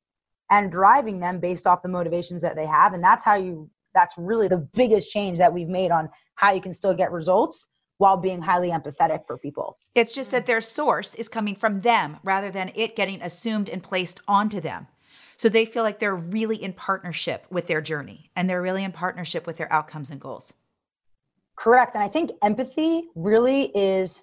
and 0.51 0.71
driving 0.71 1.21
them 1.21 1.41
based 1.41 1.67
off 1.67 1.83
the 1.83 1.89
motivations 1.89 2.43
that 2.43 2.57
they 2.57 2.67
have. 2.67 2.95
And 2.95 3.03
that's 3.03 3.25
how 3.25 3.35
you 3.35 3.71
that's 3.99 4.17
really 4.17 4.47
the 4.47 4.59
biggest 4.59 5.11
change 5.11 5.39
that 5.39 5.53
we've 5.53 5.69
made 5.69 5.91
on 5.91 6.09
how 6.37 6.53
you 6.53 6.61
can 6.61 6.73
still 6.73 6.95
get 6.95 7.11
results 7.11 7.67
while 7.97 8.17
being 8.17 8.41
highly 8.41 8.71
empathetic 8.71 9.27
for 9.27 9.37
people. 9.37 9.77
It's 9.97 10.15
just 10.15 10.31
that 10.31 10.47
their 10.47 10.61
source 10.61 11.17
is 11.17 11.29
coming 11.29 11.57
from 11.57 11.81
them 11.81 12.19
rather 12.23 12.49
than 12.49 12.71
it 12.77 12.95
getting 12.95 13.21
assumed 13.21 13.69
and 13.69 13.83
placed 13.83 14.21
onto 14.29 14.61
them. 14.61 14.87
So 15.37 15.49
they 15.49 15.65
feel 15.65 15.83
like 15.83 15.99
they're 15.99 16.15
really 16.15 16.63
in 16.63 16.75
partnership 16.75 17.45
with 17.51 17.67
their 17.67 17.81
journey 17.81 18.31
and 18.37 18.49
they're 18.49 18.63
really 18.63 18.85
in 18.85 18.93
partnership 18.93 19.49
with 19.49 19.57
their 19.57 19.73
outcomes 19.73 20.11
and 20.11 20.21
goals. 20.21 20.55
Correct. 21.57 21.97
And 21.97 22.05
I 22.05 22.09
think 22.09 22.31
empathy 22.41 23.03
really 23.17 23.73
is 23.75 24.23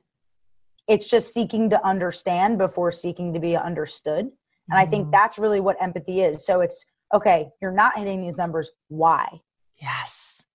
it's 0.88 1.06
just 1.06 1.34
seeking 1.34 1.70
to 1.72 1.86
understand 1.86 2.58
before 2.58 2.94
seeking 2.94 3.34
to 3.34 3.40
be 3.42 3.58
understood. 3.58 4.32
And. 4.70 4.80
I 4.80 4.86
think 4.86 5.04
mm-hmm. 5.04 5.12
that's 5.12 5.38
really 5.38 5.60
what 5.60 5.76
empathy 5.82 6.22
is. 6.22 6.46
So 6.46 6.62
it's 6.62 6.86
okay, 7.14 7.50
you're 7.62 7.72
not 7.72 7.98
hitting 7.98 8.22
these 8.22 8.38
numbers. 8.38 8.72
Why? 8.88 9.42
Yes. 9.82 10.46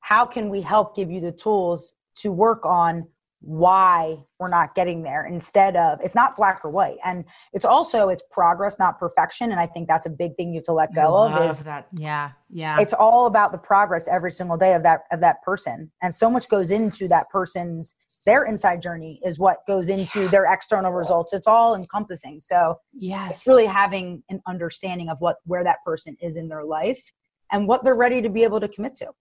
How 0.00 0.24
can 0.24 0.50
we 0.50 0.60
help 0.60 0.94
give 0.94 1.10
you 1.10 1.20
the 1.20 1.32
tools 1.32 1.94
to 2.16 2.30
work 2.32 2.64
on 2.64 3.08
why 3.46 4.16
we're 4.38 4.48
not 4.48 4.74
getting 4.74 5.02
there 5.02 5.26
instead 5.26 5.76
of 5.76 5.98
it's 6.02 6.14
not 6.14 6.34
black 6.34 6.64
or 6.64 6.70
white. 6.70 6.96
And 7.04 7.24
it's 7.52 7.66
also 7.66 8.08
it's 8.08 8.22
progress 8.30 8.78
not 8.78 8.98
perfection. 8.98 9.50
And 9.50 9.60
i 9.60 9.66
think 9.66 9.86
that's 9.86 10.06
a 10.06 10.10
big 10.10 10.34
thing 10.36 10.48
you 10.48 10.56
have 10.56 10.64
to 10.64 10.72
let 10.72 10.94
go 10.94 11.14
of 11.16 11.50
is 11.50 11.60
that. 11.60 11.88
Yeah. 11.92 12.30
Yeah. 12.48 12.80
it's 12.80 12.94
all 12.94 13.26
about 13.26 13.52
the 13.52 13.58
progress 13.58 14.08
every 14.08 14.30
single 14.30 14.56
day 14.56 14.74
of 14.74 14.82
that 14.84 15.02
of 15.12 15.20
that 15.20 15.42
person. 15.42 15.90
And 16.02 16.14
so 16.14 16.30
much 16.30 16.48
goes 16.48 16.70
into 16.70 17.06
that 17.08 17.28
person's 17.28 17.94
their 18.24 18.44
inside 18.44 18.80
journey 18.80 19.20
is 19.22 19.38
what 19.38 19.58
goes 19.66 19.90
into 19.90 20.28
their 20.28 20.50
external 20.50 20.92
results. 20.92 21.34
It's 21.34 21.46
all 21.46 21.74
encompassing. 21.74 22.40
So 22.40 22.76
yes. 22.94 23.32
it's 23.32 23.46
really 23.46 23.66
having 23.66 24.22
an 24.30 24.40
understanding 24.46 25.10
of 25.10 25.18
what 25.20 25.36
where 25.44 25.64
that 25.64 25.78
person 25.84 26.16
is 26.22 26.38
in 26.38 26.48
their 26.48 26.64
life 26.64 27.12
and 27.52 27.68
what 27.68 27.84
they're 27.84 27.94
ready 27.94 28.22
to 28.22 28.28
be 28.28 28.44
able 28.44 28.60
to 28.60 28.68
commit 28.68 28.96
to. 28.96 29.12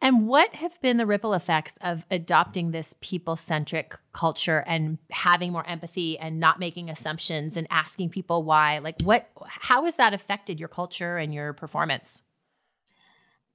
And 0.00 0.26
what 0.26 0.56
have 0.56 0.80
been 0.82 0.96
the 0.96 1.06
ripple 1.06 1.34
effects 1.34 1.78
of 1.80 2.04
adopting 2.10 2.70
this 2.70 2.94
people 3.00 3.36
centric 3.36 3.96
culture 4.12 4.64
and 4.66 4.98
having 5.10 5.52
more 5.52 5.66
empathy 5.66 6.18
and 6.18 6.40
not 6.40 6.58
making 6.58 6.90
assumptions 6.90 7.56
and 7.56 7.66
asking 7.70 8.10
people 8.10 8.42
why? 8.42 8.78
Like, 8.78 8.96
what, 9.04 9.30
how 9.46 9.84
has 9.84 9.96
that 9.96 10.12
affected 10.12 10.58
your 10.58 10.68
culture 10.68 11.16
and 11.16 11.32
your 11.32 11.52
performance? 11.52 12.22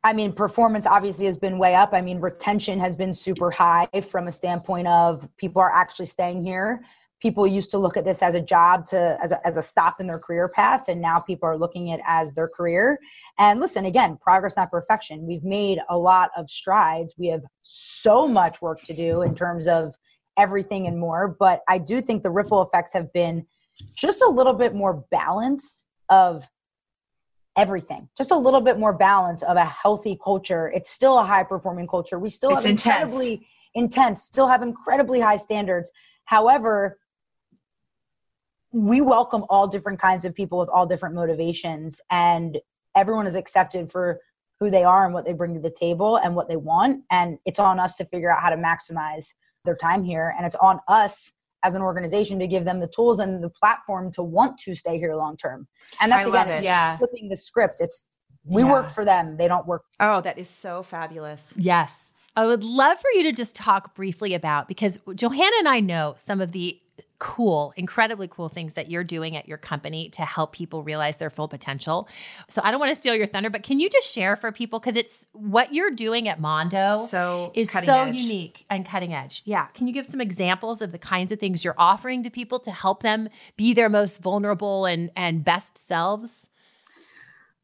I 0.04 0.14
mean, 0.14 0.32
performance 0.32 0.88
obviously 0.88 1.26
has 1.26 1.38
been 1.38 1.58
way 1.60 1.76
up. 1.76 1.94
I 1.94 2.02
mean, 2.02 2.22
retention 2.22 2.80
has 2.80 2.96
been 2.96 3.14
super 3.14 3.52
high 3.52 3.90
from 4.10 4.28
a 4.28 4.32
standpoint 4.32 4.88
of 4.88 5.28
people 5.38 5.62
are 5.62 5.72
actually 5.72 6.06
staying 6.06 6.46
here 6.46 6.82
people 7.20 7.46
used 7.46 7.70
to 7.72 7.78
look 7.78 7.98
at 7.98 8.06
this 8.06 8.22
as 8.22 8.36
a 8.36 8.42
job 8.42 8.86
to 8.86 9.18
as 9.22 9.32
a, 9.32 9.46
as 9.48 9.58
a 9.58 9.62
stop 9.62 10.00
in 10.00 10.08
their 10.08 10.20
career 10.20 10.48
path 10.48 10.86
and 10.88 11.02
now 11.02 11.20
people 11.20 11.48
are 11.48 11.58
looking 11.58 11.92
at 11.92 12.00
it 12.00 12.06
as 12.08 12.34
their 12.34 12.48
career. 12.48 13.00
And 13.38 13.60
listen 13.60 13.86
again 13.86 14.18
progress 14.22 14.56
not 14.56 14.72
perfection. 14.72 15.26
We've 15.26 15.44
made 15.44 15.80
a 15.90 15.98
lot 15.98 16.32
of 16.38 16.50
strides. 16.50 17.14
We 17.18 17.28
have 17.28 17.44
so 17.62 18.28
much 18.28 18.62
work 18.62 18.82
to 18.84 18.94
do 18.94 19.22
in 19.22 19.36
terms 19.36 19.68
of 19.68 19.96
everything 20.38 20.88
and 20.88 20.98
more 20.98 21.36
but 21.38 21.62
i 21.68 21.78
do 21.78 22.02
think 22.02 22.24
the 22.24 22.30
ripple 22.30 22.62
effects 22.62 22.94
have 22.94 23.12
been 23.12 23.46
just 23.98 24.22
a 24.22 24.28
little 24.28 24.54
bit 24.54 24.74
more 24.74 25.04
balance 25.12 25.86
of 26.08 26.48
everything 27.58 28.08
just 28.18 28.32
a 28.32 28.38
little 28.38 28.62
bit 28.62 28.80
more 28.80 28.94
balance 28.94 29.44
of 29.44 29.58
a 29.58 29.66
healthy 29.66 30.18
culture. 30.24 30.72
It's 30.74 30.90
still 30.90 31.20
a 31.20 31.26
high 31.26 31.44
performing 31.44 31.88
culture. 31.88 32.18
We 32.18 32.30
still 32.30 32.52
it's 32.52 32.64
have 32.64 32.72
intense. 32.72 33.14
incredibly 33.14 33.48
intense 33.76 34.24
still 34.24 34.48
have 34.48 34.62
incredibly 34.62 35.20
high 35.20 35.38
standards. 35.38 35.92
However 36.26 37.00
we 38.72 39.02
welcome 39.02 39.46
all 39.50 39.68
different 39.68 40.00
kinds 40.00 40.26
of 40.26 40.34
people 40.34 40.60
with 40.60 40.70
all 40.70 40.86
different 40.86 41.16
motivations 41.16 42.02
and 42.12 42.60
everyone 42.96 43.26
is 43.26 43.36
accepted 43.36 43.92
for 43.92 44.20
who 44.60 44.70
they 44.70 44.84
are 44.84 45.06
and 45.06 45.14
what 45.14 45.26
they 45.26 45.34
bring 45.34 45.54
to 45.54 45.60
the 45.60 45.72
table 45.72 46.18
and 46.18 46.36
what 46.36 46.48
they 46.48 46.58
want 46.58 47.04
and 47.12 47.40
it's 47.46 47.60
on 47.60 47.80
us 47.80 47.96
to 47.96 48.06
figure 48.06 48.32
out 48.32 48.42
how 48.42 48.50
to 48.50 48.58
maximize 48.58 49.34
their 49.66 49.76
time 49.76 50.04
here 50.04 50.36
and 50.38 50.46
it's 50.46 50.56
on 50.56 50.80
us 50.88 51.34
as 51.64 51.76
an 51.76 51.82
organization 51.82 52.40
to 52.40 52.48
give 52.48 52.66
them 52.66 52.80
the 52.80 52.88
tools 52.88 53.20
and 53.20 53.44
the 53.44 53.50
platform 53.50 54.12
to 54.12 54.24
want 54.24 54.58
to 54.60 54.76
stay 54.76 54.98
here 54.98 55.16
long 55.16 55.36
term 55.36 55.68
and 56.00 56.12
that's 56.12 56.26
I 56.26 56.30
again 56.30 56.64
yeah. 56.64 56.98
flipping 56.98 57.30
the 57.30 57.38
script. 57.38 57.78
It's 57.80 58.08
we 58.46 58.64
yeah. 58.64 58.72
work 58.72 58.94
for 58.94 59.04
them. 59.04 59.38
They 59.38 59.48
don't 59.48 59.66
work 59.68 59.84
oh 60.00 60.22
that 60.22 60.38
is 60.38 60.50
so 60.50 60.84
fabulous. 60.84 61.54
Yes. 61.58 62.14
I 62.36 62.46
would 62.46 62.64
love 62.64 63.00
for 63.00 63.10
you 63.16 63.24
to 63.24 63.34
just 63.34 63.56
talk 63.56 63.96
briefly 63.96 64.34
about 64.34 64.68
because 64.70 65.00
johanna 65.16 65.56
and 65.60 65.68
i 65.68 65.80
know 65.82 66.16
some 66.18 66.40
of 66.40 66.54
the 66.54 66.80
cool, 67.20 67.74
incredibly 67.76 68.28
cool 68.28 68.50
things 68.50 68.74
that 68.76 68.90
you're 68.90 69.04
doing 69.04 69.36
at 69.36 69.48
your 69.48 69.58
company 69.58 70.10
to 70.10 70.24
help 70.24 70.54
people 70.54 70.84
realize 70.84 71.18
their 71.18 71.30
full 71.30 71.50
potential. 71.50 72.08
So 72.48 72.62
I 72.64 72.72
don't 72.72 72.80
want 72.80 72.92
to 72.92 72.96
steal 72.96 73.14
your 73.14 73.28
thunder, 73.28 73.50
but 73.50 73.62
can 73.62 73.80
you 73.80 73.90
just 73.90 74.14
share 74.14 74.36
for 74.38 74.52
people 74.52 74.80
because 74.80 74.96
it's 74.96 75.28
what 75.34 75.74
you're 75.74 75.92
doing 75.92 76.30
at 76.30 76.40
Mondo 76.40 77.06
so 77.06 77.52
is 77.54 77.72
so 77.72 78.06
edge. 78.06 78.16
unique 78.16 78.66
and 78.70 78.86
cutting 78.86 79.14
edge. 79.14 79.42
Yeah, 79.46 79.68
can 79.68 79.88
you 79.88 79.94
give 79.94 80.06
some 80.06 80.22
examples 80.22 80.82
of 80.82 80.92
the 80.94 80.98
kinds 80.98 81.32
of 81.32 81.40
things 81.40 81.64
you're 81.64 81.76
offering 81.78 82.24
to 82.24 82.30
people 82.30 82.60
to 82.60 82.72
help 82.72 83.04
them 83.04 83.30
be 83.58 83.74
their 83.74 83.90
most 83.90 84.22
vulnerable 84.22 84.86
and 84.86 85.12
and 85.16 85.44
best 85.44 85.78
selves? 85.78 86.48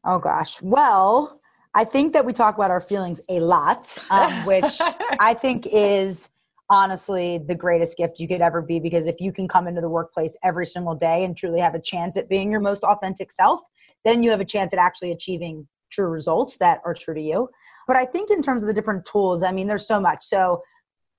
Oh 0.04 0.18
gosh. 0.18 0.60
Well, 0.62 1.40
I 1.74 1.84
think 1.84 2.12
that 2.12 2.24
we 2.24 2.32
talk 2.32 2.56
about 2.56 2.70
our 2.70 2.80
feelings 2.80 3.20
a 3.28 3.40
lot, 3.40 3.96
um, 4.10 4.32
which 4.46 4.78
I 5.18 5.34
think 5.34 5.66
is 5.66 6.30
honestly 6.68 7.38
the 7.38 7.54
greatest 7.54 7.96
gift 7.96 8.18
you 8.18 8.26
could 8.26 8.40
ever 8.40 8.60
be 8.60 8.80
because 8.80 9.06
if 9.06 9.16
you 9.20 9.32
can 9.32 9.46
come 9.46 9.68
into 9.68 9.80
the 9.80 9.88
workplace 9.88 10.36
every 10.42 10.66
single 10.66 10.94
day 10.94 11.24
and 11.24 11.36
truly 11.36 11.60
have 11.60 11.74
a 11.74 11.80
chance 11.80 12.16
at 12.16 12.28
being 12.28 12.50
your 12.50 12.60
most 12.60 12.82
authentic 12.82 13.30
self, 13.30 13.60
then 14.04 14.22
you 14.22 14.30
have 14.30 14.40
a 14.40 14.44
chance 14.44 14.72
at 14.72 14.78
actually 14.78 15.12
achieving 15.12 15.66
true 15.90 16.08
results 16.08 16.56
that 16.56 16.80
are 16.84 16.94
true 16.94 17.14
to 17.14 17.20
you. 17.20 17.48
But 17.86 17.96
I 17.96 18.04
think 18.04 18.30
in 18.30 18.42
terms 18.42 18.62
of 18.62 18.66
the 18.66 18.74
different 18.74 19.04
tools, 19.04 19.42
I 19.42 19.52
mean, 19.52 19.68
there's 19.68 19.86
so 19.86 20.00
much. 20.00 20.24
So 20.24 20.62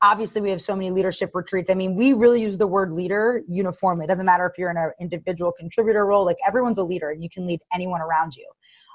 obviously 0.01 0.41
we 0.41 0.49
have 0.49 0.61
so 0.61 0.75
many 0.75 0.91
leadership 0.91 1.31
retreats. 1.33 1.69
I 1.69 1.73
mean, 1.73 1.95
we 1.95 2.13
really 2.13 2.41
use 2.41 2.57
the 2.57 2.67
word 2.67 2.91
leader 2.91 3.41
uniformly. 3.47 4.03
It 4.03 4.07
doesn't 4.07 4.25
matter 4.25 4.45
if 4.45 4.57
you're 4.57 4.69
in 4.69 4.77
an 4.77 4.91
individual 4.99 5.53
contributor 5.57 6.05
role, 6.05 6.25
like 6.25 6.37
everyone's 6.45 6.77
a 6.77 6.83
leader 6.83 7.09
and 7.11 7.23
you 7.23 7.29
can 7.29 7.47
lead 7.47 7.61
anyone 7.73 8.01
around 8.01 8.35
you. 8.35 8.47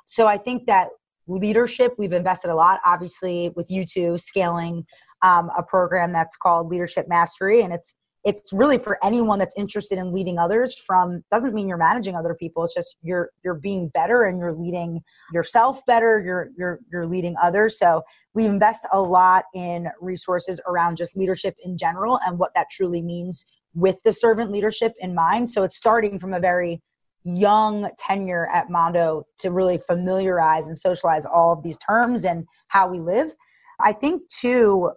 So 0.06 0.26
I 0.26 0.36
think 0.36 0.66
that 0.66 0.90
leadership, 1.26 1.94
we've 1.98 2.12
invested 2.12 2.50
a 2.50 2.54
lot, 2.54 2.80
obviously, 2.84 3.50
with 3.56 3.70
you 3.70 3.84
two 3.84 4.18
scaling 4.18 4.84
um, 5.22 5.50
a 5.56 5.62
program 5.62 6.12
that's 6.12 6.36
called 6.36 6.68
Leadership 6.68 7.08
Mastery, 7.08 7.62
and 7.62 7.72
it's 7.72 7.94
it's 8.24 8.52
really 8.52 8.78
for 8.78 9.04
anyone 9.04 9.38
that's 9.38 9.54
interested 9.56 9.98
in 9.98 10.12
leading 10.12 10.38
others 10.38 10.78
from 10.78 11.24
doesn't 11.32 11.54
mean 11.54 11.66
you're 11.68 11.76
managing 11.76 12.14
other 12.14 12.34
people. 12.34 12.64
It's 12.64 12.74
just 12.74 12.96
you're 13.02 13.30
you're 13.44 13.54
being 13.54 13.88
better 13.94 14.24
and 14.24 14.38
you're 14.38 14.52
leading 14.52 15.00
yourself 15.32 15.84
better. 15.86 16.22
You're 16.24 16.50
you're 16.56 16.78
you're 16.90 17.06
leading 17.06 17.34
others. 17.42 17.78
So 17.78 18.02
we 18.34 18.44
invest 18.44 18.86
a 18.92 19.00
lot 19.00 19.44
in 19.54 19.88
resources 20.00 20.60
around 20.66 20.96
just 20.96 21.16
leadership 21.16 21.56
in 21.64 21.76
general 21.76 22.20
and 22.24 22.38
what 22.38 22.52
that 22.54 22.68
truly 22.70 23.02
means 23.02 23.44
with 23.74 23.96
the 24.04 24.12
servant 24.12 24.52
leadership 24.52 24.92
in 25.00 25.14
mind. 25.14 25.50
So 25.50 25.64
it's 25.64 25.76
starting 25.76 26.18
from 26.18 26.32
a 26.32 26.40
very 26.40 26.80
young 27.24 27.88
tenure 27.98 28.48
at 28.52 28.70
Mondo 28.70 29.24
to 29.38 29.50
really 29.50 29.78
familiarize 29.78 30.66
and 30.66 30.78
socialize 30.78 31.24
all 31.24 31.52
of 31.52 31.62
these 31.62 31.78
terms 31.78 32.24
and 32.24 32.46
how 32.68 32.88
we 32.88 33.00
live. 33.00 33.34
I 33.80 33.92
think 33.92 34.28
too, 34.28 34.92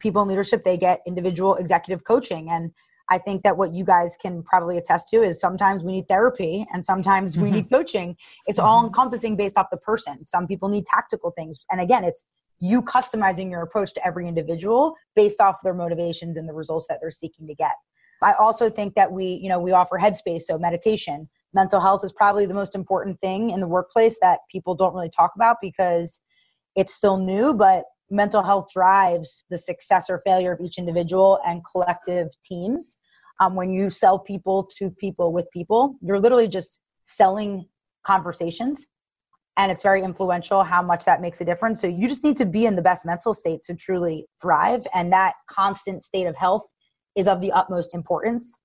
people 0.00 0.22
in 0.22 0.28
leadership 0.28 0.64
they 0.64 0.76
get 0.76 1.00
individual 1.06 1.56
executive 1.56 2.04
coaching 2.04 2.48
and 2.50 2.72
I 3.10 3.18
think 3.18 3.42
that 3.42 3.58
what 3.58 3.74
you 3.74 3.84
guys 3.84 4.16
can 4.16 4.42
probably 4.42 4.78
attest 4.78 5.08
to 5.10 5.16
is 5.18 5.38
sometimes 5.38 5.82
we 5.82 5.92
need 5.92 6.08
therapy 6.08 6.66
and 6.72 6.82
sometimes 6.82 7.36
we 7.36 7.48
mm-hmm. 7.48 7.56
need 7.56 7.70
coaching. 7.70 8.16
It's 8.46 8.58
mm-hmm. 8.58 8.66
all 8.66 8.86
encompassing 8.86 9.36
based 9.36 9.58
off 9.58 9.66
the 9.70 9.76
person. 9.76 10.26
Some 10.26 10.46
people 10.46 10.70
need 10.70 10.86
tactical 10.86 11.30
things. 11.32 11.66
And 11.70 11.82
again, 11.82 12.02
it's 12.02 12.24
you 12.60 12.80
customizing 12.80 13.50
your 13.50 13.60
approach 13.60 13.92
to 13.94 14.06
every 14.06 14.26
individual 14.26 14.94
based 15.14 15.38
off 15.38 15.56
their 15.62 15.74
motivations 15.74 16.38
and 16.38 16.48
the 16.48 16.54
results 16.54 16.86
that 16.88 16.98
they're 17.02 17.10
seeking 17.10 17.46
to 17.46 17.54
get. 17.54 17.72
I 18.22 18.32
also 18.40 18.70
think 18.70 18.94
that 18.94 19.12
we, 19.12 19.38
you 19.42 19.50
know, 19.50 19.60
we 19.60 19.72
offer 19.72 19.98
headspace, 19.98 20.42
so 20.42 20.56
meditation 20.56 21.28
mental 21.54 21.80
health 21.80 22.04
is 22.04 22.12
probably 22.12 22.46
the 22.46 22.54
most 22.54 22.74
important 22.74 23.20
thing 23.20 23.50
in 23.50 23.60
the 23.60 23.68
workplace 23.68 24.18
that 24.20 24.40
people 24.50 24.74
don't 24.74 24.92
really 24.92 25.10
talk 25.10 25.32
about 25.36 25.56
because 25.62 26.20
it's 26.76 26.92
still 26.92 27.16
new 27.16 27.54
but 27.54 27.84
mental 28.10 28.42
health 28.42 28.68
drives 28.72 29.44
the 29.50 29.58
success 29.58 30.10
or 30.10 30.20
failure 30.24 30.52
of 30.52 30.60
each 30.60 30.78
individual 30.78 31.38
and 31.46 31.62
collective 31.70 32.28
teams. 32.44 32.98
Um, 33.40 33.56
when 33.56 33.72
you 33.72 33.90
sell 33.90 34.18
people 34.18 34.70
to 34.78 34.90
people 34.90 35.32
with 35.32 35.50
people 35.52 35.96
you're 36.00 36.20
literally 36.20 36.46
just 36.46 36.80
selling 37.02 37.66
conversations 38.06 38.86
and 39.56 39.70
it's 39.72 39.82
very 39.82 40.02
influential 40.02 40.62
how 40.62 40.82
much 40.82 41.04
that 41.04 41.20
makes 41.20 41.40
a 41.40 41.44
difference. 41.44 41.80
So 41.80 41.86
you 41.86 42.08
just 42.08 42.24
need 42.24 42.36
to 42.36 42.46
be 42.46 42.66
in 42.66 42.76
the 42.76 42.82
best 42.82 43.04
mental 43.04 43.34
state 43.34 43.60
to 43.66 43.74
truly 43.74 44.26
thrive 44.40 44.86
and 44.94 45.12
that 45.12 45.34
constant 45.50 46.02
state 46.02 46.26
of 46.26 46.36
health 46.36 46.62
is 47.16 47.28
of 47.28 47.40
the 47.40 47.52
utmost 47.52 47.94
importance 47.94 48.58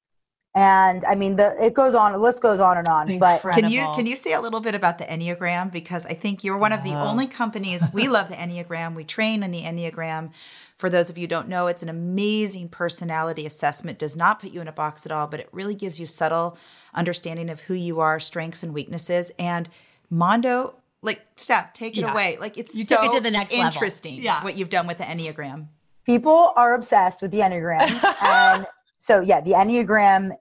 and 0.55 1.05
i 1.05 1.13
mean 1.13 1.35
the 1.35 1.55
it 1.63 1.73
goes 1.73 1.93
on 1.93 2.11
the 2.11 2.17
list 2.17 2.41
goes 2.41 2.59
on 2.59 2.77
and 2.77 2.87
on 2.87 3.09
Incredible. 3.09 3.41
but 3.43 3.53
can 3.53 3.69
you 3.69 3.81
can 3.95 4.05
you 4.07 4.15
say 4.15 4.33
a 4.33 4.41
little 4.41 4.59
bit 4.59 4.73
about 4.73 4.97
the 4.97 5.05
enneagram? 5.05 5.71
Because 5.71 6.05
i 6.07 6.13
think 6.13 6.43
you're 6.43 6.57
one 6.57 6.73
of 6.73 6.83
the 6.83 6.93
only 6.93 7.27
companies 7.27 7.83
we 7.93 8.07
love 8.07 8.29
the 8.29 8.35
enneagram. 8.35 8.95
We 8.95 9.03
train 9.03 9.43
in 9.43 9.51
the 9.51 9.61
enneagram. 9.61 10.31
For 10.77 10.89
those 10.89 11.09
of 11.09 11.17
you 11.17 11.27
don't 11.27 11.49
know 11.49 11.67
it's 11.67 11.83
an 11.83 11.89
amazing 11.89 12.69
personality 12.69 13.45
assessment. 13.45 13.99
Does 13.99 14.15
not 14.15 14.39
put 14.39 14.51
you 14.51 14.61
in 14.61 14.67
a 14.67 14.71
box 14.71 15.05
at 15.05 15.11
all 15.11 15.27
but 15.27 15.39
it 15.39 15.49
really 15.51 15.75
gives 15.75 15.99
you 15.99 16.07
subtle 16.07 16.57
understanding 16.95 17.49
of 17.49 17.61
who 17.61 17.75
you 17.75 17.99
are 17.99 18.19
strengths 18.19 18.63
and 18.63 18.73
weaknesses. 18.73 19.31
And 19.37 19.69
mondo 20.09 20.75
like 21.03 21.25
steph 21.35 21.73
take 21.73 21.95
it 21.95 22.01
yeah. 22.01 22.11
away. 22.11 22.37
Like 22.39 22.57
it's 22.57 22.75
you 22.75 22.85
so 22.85 22.95
took 22.95 23.05
it 23.05 23.17
to 23.17 23.21
the 23.21 23.31
next 23.31 23.53
interesting 23.53 24.15
level. 24.15 24.25
Yeah. 24.25 24.43
what 24.43 24.57
you've 24.57 24.69
done 24.71 24.87
with 24.87 24.97
the 24.97 25.03
enneagram. 25.03 25.67
People 26.05 26.53
are 26.55 26.73
obsessed 26.73 27.21
with 27.21 27.29
the 27.29 27.39
enneagram. 27.39 27.87
And 28.23 28.65
so 28.99 29.21
yeah 29.21 29.41
the 29.41 29.51
enneagram 29.51 30.31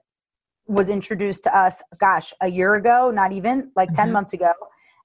was 0.67 0.89
introduced 0.89 1.43
to 1.43 1.57
us 1.57 1.81
gosh 1.99 2.31
a 2.41 2.47
year 2.47 2.75
ago 2.75 3.11
not 3.11 3.31
even 3.31 3.71
like 3.75 3.91
10 3.91 4.05
mm-hmm. 4.05 4.13
months 4.13 4.33
ago 4.33 4.53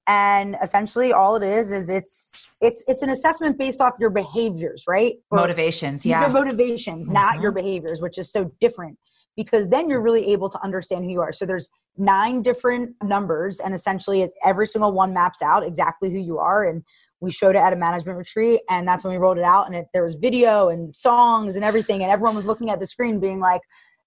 and 0.07 0.55
essentially 0.61 1.11
all 1.11 1.35
it 1.35 1.43
is 1.43 1.71
is 1.71 1.89
it's 1.89 2.49
it's 2.61 2.83
it's 2.87 3.01
an 3.01 3.09
assessment 3.09 3.57
based 3.57 3.81
off 3.81 3.93
your 3.99 4.11
behaviors 4.11 4.83
right 4.87 5.15
motivations 5.31 6.05
yeah 6.05 6.21
your 6.21 6.29
motivations 6.29 7.05
mm-hmm. 7.05 7.13
not 7.13 7.41
your 7.41 7.51
behaviors 7.51 8.01
which 8.01 8.17
is 8.17 8.31
so 8.31 8.51
different 8.59 8.97
because 9.35 9.67
then 9.69 9.89
you're 9.89 10.01
really 10.01 10.31
able 10.31 10.49
to 10.49 10.61
understand 10.63 11.03
who 11.03 11.11
you 11.11 11.21
are 11.21 11.31
so 11.31 11.45
there's 11.45 11.69
nine 11.97 12.41
different 12.41 12.93
numbers 13.03 13.59
and 13.59 13.73
essentially 13.73 14.29
every 14.43 14.67
single 14.67 14.91
one 14.91 15.13
maps 15.13 15.41
out 15.41 15.65
exactly 15.65 16.11
who 16.11 16.19
you 16.19 16.37
are 16.37 16.65
and 16.65 16.83
we 17.25 17.31
showed 17.31 17.55
it 17.55 17.59
at 17.59 17.73
a 17.73 17.75
management 17.75 18.17
retreat 18.17 18.61
and 18.69 18.87
that's 18.87 19.03
when 19.03 19.11
we 19.11 19.17
rolled 19.17 19.37
it 19.37 19.43
out 19.43 19.65
and 19.65 19.75
it, 19.75 19.87
there 19.93 20.03
was 20.03 20.15
video 20.15 20.69
and 20.69 20.95
songs 20.95 21.55
and 21.55 21.65
everything 21.65 22.03
and 22.03 22.11
everyone 22.11 22.35
was 22.35 22.45
looking 22.45 22.69
at 22.69 22.79
the 22.79 22.87
screen 22.87 23.19
being 23.19 23.39
like 23.39 23.61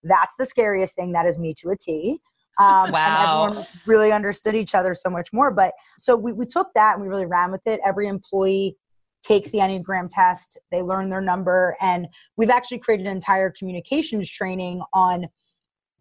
that's 0.05 0.35
the 0.39 0.47
scariest 0.47 0.95
thing. 0.95 1.13
That 1.13 1.27
is 1.27 1.39
me 1.39 1.53
to 1.59 1.71
a 1.71 1.77
t. 1.77 2.21
Um, 2.59 2.91
wow. 2.91 3.45
and 3.45 3.53
everyone 3.53 3.67
really 3.87 4.13
understood 4.13 4.55
each 4.55 4.75
other 4.75 4.93
so 4.95 5.11
much 5.11 5.33
more 5.33 5.53
but 5.53 5.75
so 5.97 6.17
we, 6.17 6.33
we 6.33 6.45
took 6.47 6.69
that 6.75 6.95
and 6.95 7.03
we 7.03 7.09
really 7.09 7.27
ran 7.27 7.51
with 7.51 7.67
it. 7.67 7.81
Every 7.85 8.09
employee 8.09 8.77
takes 9.23 9.51
the 9.51 9.59
enneagram 9.59 10.09
test 10.11 10.59
they 10.71 10.81
learn 10.81 11.11
their 11.11 11.21
number 11.21 11.77
and 11.81 12.07
we've 12.37 12.51
actually 12.51 12.79
created 12.79 13.07
an 13.07 13.13
entire 13.13 13.51
communications 13.51 14.31
training 14.31 14.81
on 14.95 15.27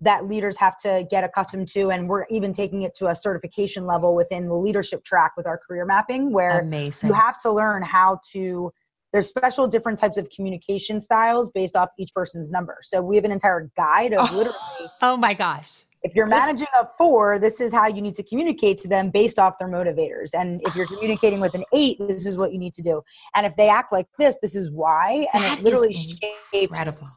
that 0.02 0.28
leaders 0.28 0.58
have 0.58 0.78
to 0.78 1.06
get 1.10 1.24
accustomed 1.24 1.68
to 1.68 1.90
and 1.90 2.08
we're 2.08 2.26
even 2.30 2.54
taking 2.54 2.84
it 2.84 2.94
to 2.96 3.08
a 3.08 3.16
certification 3.16 3.86
level 3.86 4.16
within 4.16 4.48
the 4.48 4.54
leadership 4.54 5.04
track 5.04 5.34
with 5.36 5.48
our 5.48 5.58
career 5.58 5.86
mapping 5.86 6.32
where 6.32 6.60
Amazing. 6.60 7.10
you 7.10 7.14
have 7.14 7.40
to 7.42 7.52
learn 7.52 7.82
how 7.82 8.20
to 8.32 8.72
there's 9.14 9.28
special 9.28 9.68
different 9.68 9.98
types 9.98 10.18
of 10.18 10.30
communication 10.30 11.00
styles 11.00 11.50
based 11.50 11.76
off 11.76 11.90
each 11.98 12.14
person's 12.14 12.52
number. 12.52 12.78
So 12.82 13.02
we 13.02 13.16
have 13.16 13.26
an 13.26 13.32
entire 13.32 13.72
guide 13.76 14.14
of 14.14 14.30
oh, 14.30 14.36
literally 14.36 14.92
oh 15.02 15.18
my 15.18 15.34
gosh. 15.34 15.84
if 16.04 16.14
you're 16.14 16.28
managing 16.28 16.68
a 16.80 16.88
four 16.98 17.40
this 17.40 17.60
is 17.60 17.74
how 17.74 17.88
you 17.88 18.02
need 18.02 18.16
to 18.16 18.24
communicate 18.24 18.80
to 18.82 18.88
them 18.88 19.10
based 19.10 19.40
off 19.40 19.58
their 19.58 19.70
motivators. 19.70 20.32
And 20.34 20.62
if 20.66 20.76
you're 20.76 20.86
communicating 20.94 21.40
with 21.40 21.56
an 21.56 21.64
eight 21.74 21.98
this 22.00 22.28
is 22.28 22.38
what 22.38 22.52
you 22.52 22.60
need 22.60 22.74
to 22.74 22.82
do. 22.82 23.02
And 23.34 23.46
if 23.46 23.56
they 23.56 23.70
act 23.70 23.92
like 23.92 24.08
this 24.20 24.38
this 24.42 24.56
is 24.56 24.70
why. 24.70 25.26
And 25.34 25.44
that 25.44 25.60
it 25.60 25.64
literally 25.64 25.94
shapes 25.94 26.20
incredible 26.54 27.08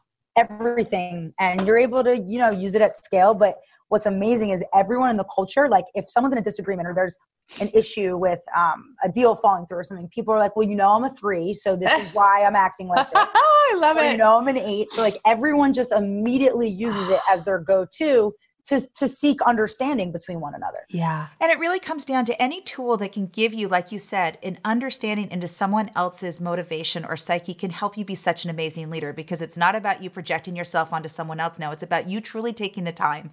everything 0.40 1.32
and 1.38 1.66
you're 1.66 1.78
able 1.78 2.02
to 2.04 2.18
you 2.18 2.38
know 2.38 2.50
use 2.50 2.74
it 2.74 2.82
at 2.82 3.04
scale. 3.04 3.34
But 3.34 3.56
what's 3.90 4.06
amazing 4.06 4.50
is 4.50 4.62
everyone 4.74 5.10
in 5.10 5.16
the 5.16 5.26
culture 5.34 5.68
like 5.68 5.84
if 5.94 6.08
someone's 6.08 6.32
in 6.32 6.38
a 6.38 6.42
disagreement 6.42 6.88
or 6.88 6.94
there's 6.94 7.18
an 7.60 7.68
issue 7.74 8.16
with 8.16 8.40
um, 8.56 8.94
a 9.04 9.08
deal 9.08 9.34
falling 9.34 9.66
through 9.66 9.78
or 9.78 9.84
something 9.84 10.08
people 10.08 10.32
are 10.32 10.38
like 10.38 10.54
well 10.56 10.66
you 10.66 10.76
know 10.76 10.90
i'm 10.90 11.04
a 11.04 11.10
three 11.10 11.52
so 11.52 11.76
this 11.76 11.92
is 12.00 12.08
why 12.14 12.44
i'm 12.44 12.54
acting 12.54 12.86
like 12.86 13.10
this. 13.12 13.26
Oh, 13.34 13.72
i 13.74 13.78
love 13.78 13.96
or, 13.96 14.04
it. 14.04 14.12
You 14.12 14.16
know 14.16 14.38
i'm 14.38 14.48
an 14.48 14.56
eight. 14.56 14.88
So 14.90 15.02
like 15.02 15.14
everyone 15.26 15.74
just 15.74 15.92
immediately 15.92 16.68
uses 16.68 17.10
it 17.10 17.20
as 17.28 17.44
their 17.44 17.58
go-to 17.58 18.32
to, 18.70 18.80
to 18.94 19.08
seek 19.08 19.42
understanding 19.42 20.12
between 20.12 20.40
one 20.40 20.54
another. 20.54 20.78
Yeah. 20.88 21.26
And 21.40 21.50
it 21.50 21.58
really 21.58 21.80
comes 21.80 22.04
down 22.04 22.24
to 22.26 22.40
any 22.40 22.60
tool 22.60 22.96
that 22.98 23.10
can 23.10 23.26
give 23.26 23.52
you, 23.52 23.66
like 23.66 23.90
you 23.90 23.98
said, 23.98 24.38
an 24.44 24.58
understanding 24.64 25.28
into 25.28 25.48
someone 25.48 25.90
else's 25.96 26.40
motivation 26.40 27.04
or 27.04 27.16
psyche 27.16 27.52
can 27.52 27.70
help 27.70 27.98
you 27.98 28.04
be 28.04 28.14
such 28.14 28.44
an 28.44 28.50
amazing 28.50 28.88
leader 28.88 29.12
because 29.12 29.42
it's 29.42 29.56
not 29.56 29.74
about 29.74 30.04
you 30.04 30.08
projecting 30.08 30.54
yourself 30.54 30.92
onto 30.92 31.08
someone 31.08 31.40
else 31.40 31.58
now. 31.58 31.72
It's 31.72 31.82
about 31.82 32.08
you 32.08 32.20
truly 32.20 32.52
taking 32.52 32.84
the 32.84 32.92
time 32.92 33.32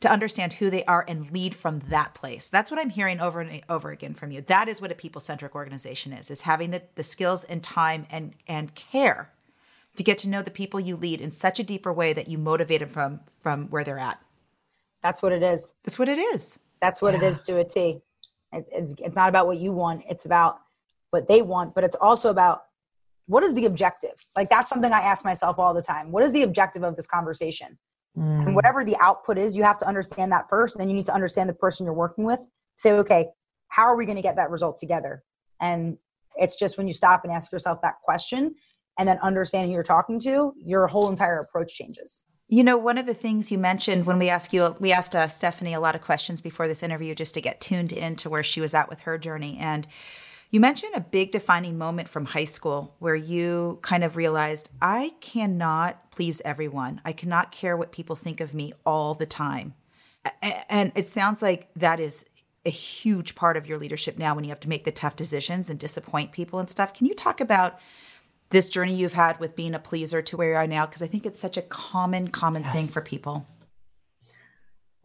to 0.00 0.10
understand 0.10 0.54
who 0.54 0.70
they 0.70 0.84
are 0.86 1.04
and 1.06 1.30
lead 1.30 1.54
from 1.54 1.78
that 1.88 2.14
place. 2.14 2.48
That's 2.48 2.68
what 2.68 2.80
I'm 2.80 2.90
hearing 2.90 3.20
over 3.20 3.40
and 3.40 3.62
over 3.68 3.92
again 3.92 4.14
from 4.14 4.32
you. 4.32 4.40
That 4.40 4.66
is 4.66 4.82
what 4.82 4.90
a 4.90 4.96
people-centric 4.96 5.54
organization 5.54 6.12
is, 6.12 6.32
is 6.32 6.40
having 6.40 6.72
the, 6.72 6.82
the 6.96 7.04
skills 7.04 7.44
and 7.44 7.62
time 7.62 8.06
and 8.10 8.34
and 8.48 8.74
care 8.74 9.30
to 9.94 10.02
get 10.02 10.18
to 10.18 10.28
know 10.28 10.42
the 10.42 10.50
people 10.50 10.80
you 10.80 10.96
lead 10.96 11.20
in 11.20 11.30
such 11.30 11.60
a 11.60 11.64
deeper 11.64 11.92
way 11.92 12.12
that 12.12 12.28
you 12.28 12.38
motivate 12.38 12.80
them 12.80 12.88
from 12.88 13.20
from 13.40 13.68
where 13.68 13.84
they're 13.84 13.98
at. 14.00 14.20
That's 15.02 15.22
what 15.22 15.32
it 15.32 15.42
is. 15.42 15.74
That's 15.84 15.98
what 15.98 16.08
it 16.08 16.18
is. 16.18 16.58
That's 16.80 17.02
what 17.02 17.14
yeah. 17.14 17.20
it 17.20 17.24
is 17.24 17.40
to 17.42 17.58
a 17.58 17.64
T. 17.64 18.00
It's, 18.52 18.68
it's, 18.72 18.94
it's 18.98 19.16
not 19.16 19.28
about 19.28 19.46
what 19.46 19.58
you 19.58 19.72
want. 19.72 20.04
It's 20.08 20.24
about 20.24 20.58
what 21.10 21.28
they 21.28 21.42
want, 21.42 21.74
but 21.74 21.84
it's 21.84 21.96
also 21.96 22.30
about 22.30 22.62
what 23.26 23.42
is 23.42 23.54
the 23.54 23.66
objective? 23.66 24.14
Like 24.36 24.48
that's 24.48 24.70
something 24.70 24.92
I 24.92 25.00
ask 25.00 25.24
myself 25.24 25.58
all 25.58 25.74
the 25.74 25.82
time. 25.82 26.10
What 26.10 26.22
is 26.22 26.32
the 26.32 26.42
objective 26.42 26.82
of 26.82 26.96
this 26.96 27.06
conversation? 27.06 27.78
Mm. 28.16 28.46
And 28.46 28.54
whatever 28.54 28.84
the 28.84 28.96
output 29.00 29.38
is, 29.38 29.56
you 29.56 29.62
have 29.62 29.78
to 29.78 29.86
understand 29.86 30.32
that 30.32 30.48
first. 30.48 30.74
And 30.74 30.80
then 30.80 30.88
you 30.88 30.96
need 30.96 31.06
to 31.06 31.14
understand 31.14 31.48
the 31.48 31.54
person 31.54 31.84
you're 31.84 31.94
working 31.94 32.24
with. 32.24 32.40
Say, 32.76 32.92
okay, 32.92 33.28
how 33.68 33.84
are 33.84 33.96
we 33.96 34.06
going 34.06 34.16
to 34.16 34.22
get 34.22 34.36
that 34.36 34.50
result 34.50 34.78
together? 34.78 35.22
And 35.60 35.98
it's 36.36 36.56
just 36.56 36.78
when 36.78 36.88
you 36.88 36.94
stop 36.94 37.24
and 37.24 37.32
ask 37.32 37.52
yourself 37.52 37.82
that 37.82 37.96
question 38.02 38.54
and 38.98 39.08
then 39.08 39.18
understanding 39.18 39.70
who 39.70 39.74
you're 39.74 39.82
talking 39.82 40.18
to, 40.20 40.54
your 40.56 40.86
whole 40.86 41.10
entire 41.10 41.40
approach 41.40 41.74
changes. 41.74 42.24
You 42.50 42.64
know, 42.64 42.78
one 42.78 42.96
of 42.96 43.04
the 43.04 43.12
things 43.12 43.52
you 43.52 43.58
mentioned 43.58 44.06
when 44.06 44.18
we 44.18 44.30
asked 44.30 44.54
you, 44.54 44.74
we 44.80 44.90
asked 44.90 45.14
uh, 45.14 45.28
Stephanie 45.28 45.74
a 45.74 45.80
lot 45.80 45.94
of 45.94 46.00
questions 46.00 46.40
before 46.40 46.66
this 46.66 46.82
interview 46.82 47.14
just 47.14 47.34
to 47.34 47.42
get 47.42 47.60
tuned 47.60 47.92
into 47.92 48.30
where 48.30 48.42
she 48.42 48.62
was 48.62 48.72
at 48.72 48.88
with 48.88 49.00
her 49.00 49.18
journey. 49.18 49.58
And 49.60 49.86
you 50.50 50.58
mentioned 50.58 50.94
a 50.94 51.00
big 51.02 51.30
defining 51.30 51.76
moment 51.76 52.08
from 52.08 52.24
high 52.24 52.44
school 52.44 52.94
where 53.00 53.14
you 53.14 53.78
kind 53.82 54.02
of 54.02 54.16
realized, 54.16 54.70
I 54.80 55.12
cannot 55.20 56.10
please 56.10 56.40
everyone. 56.42 57.02
I 57.04 57.12
cannot 57.12 57.52
care 57.52 57.76
what 57.76 57.92
people 57.92 58.16
think 58.16 58.40
of 58.40 58.54
me 58.54 58.72
all 58.86 59.12
the 59.12 59.26
time. 59.26 59.74
And 60.70 60.90
it 60.94 61.06
sounds 61.06 61.42
like 61.42 61.68
that 61.74 62.00
is 62.00 62.24
a 62.64 62.70
huge 62.70 63.34
part 63.34 63.58
of 63.58 63.66
your 63.66 63.78
leadership 63.78 64.16
now 64.18 64.34
when 64.34 64.44
you 64.44 64.50
have 64.50 64.60
to 64.60 64.70
make 64.70 64.84
the 64.84 64.90
tough 64.90 65.16
decisions 65.16 65.68
and 65.68 65.78
disappoint 65.78 66.32
people 66.32 66.58
and 66.58 66.70
stuff. 66.70 66.94
Can 66.94 67.06
you 67.06 67.14
talk 67.14 67.42
about 67.42 67.78
this 68.50 68.70
journey 68.70 68.94
you've 68.94 69.14
had 69.14 69.38
with 69.40 69.56
being 69.56 69.74
a 69.74 69.78
pleaser 69.78 70.22
to 70.22 70.36
where 70.36 70.50
you 70.50 70.56
are 70.56 70.66
now? 70.66 70.86
Because 70.86 71.02
I 71.02 71.06
think 71.06 71.26
it's 71.26 71.40
such 71.40 71.56
a 71.56 71.62
common, 71.62 72.28
common 72.28 72.62
yes. 72.62 72.72
thing 72.74 72.86
for 72.86 73.02
people. 73.02 73.46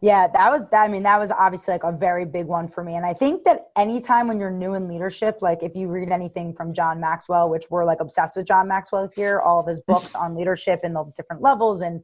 Yeah, 0.04 0.28
that 0.28 0.50
was 0.50 0.62
that, 0.70 0.84
I 0.84 0.88
mean, 0.88 1.02
that 1.04 1.18
was 1.18 1.30
obviously 1.30 1.72
like 1.72 1.82
a 1.82 1.90
very 1.90 2.26
big 2.26 2.44
one 2.44 2.68
for 2.68 2.84
me. 2.84 2.94
And 2.94 3.06
I 3.06 3.14
think 3.14 3.44
that 3.44 3.68
anytime 3.74 4.28
when 4.28 4.38
you're 4.38 4.50
new 4.50 4.74
in 4.74 4.86
leadership, 4.86 5.38
like 5.40 5.62
if 5.62 5.74
you 5.74 5.88
read 5.88 6.10
anything 6.10 6.52
from 6.52 6.74
John 6.74 7.00
Maxwell, 7.00 7.48
which 7.48 7.64
we're 7.70 7.86
like 7.86 8.00
obsessed 8.00 8.36
with 8.36 8.46
John 8.46 8.68
Maxwell 8.68 9.08
here, 9.16 9.40
all 9.40 9.60
of 9.60 9.66
his 9.66 9.80
books 9.86 10.14
on 10.14 10.34
leadership 10.34 10.80
and 10.82 10.94
the 10.94 11.10
different 11.16 11.40
levels. 11.40 11.80
And 11.80 12.02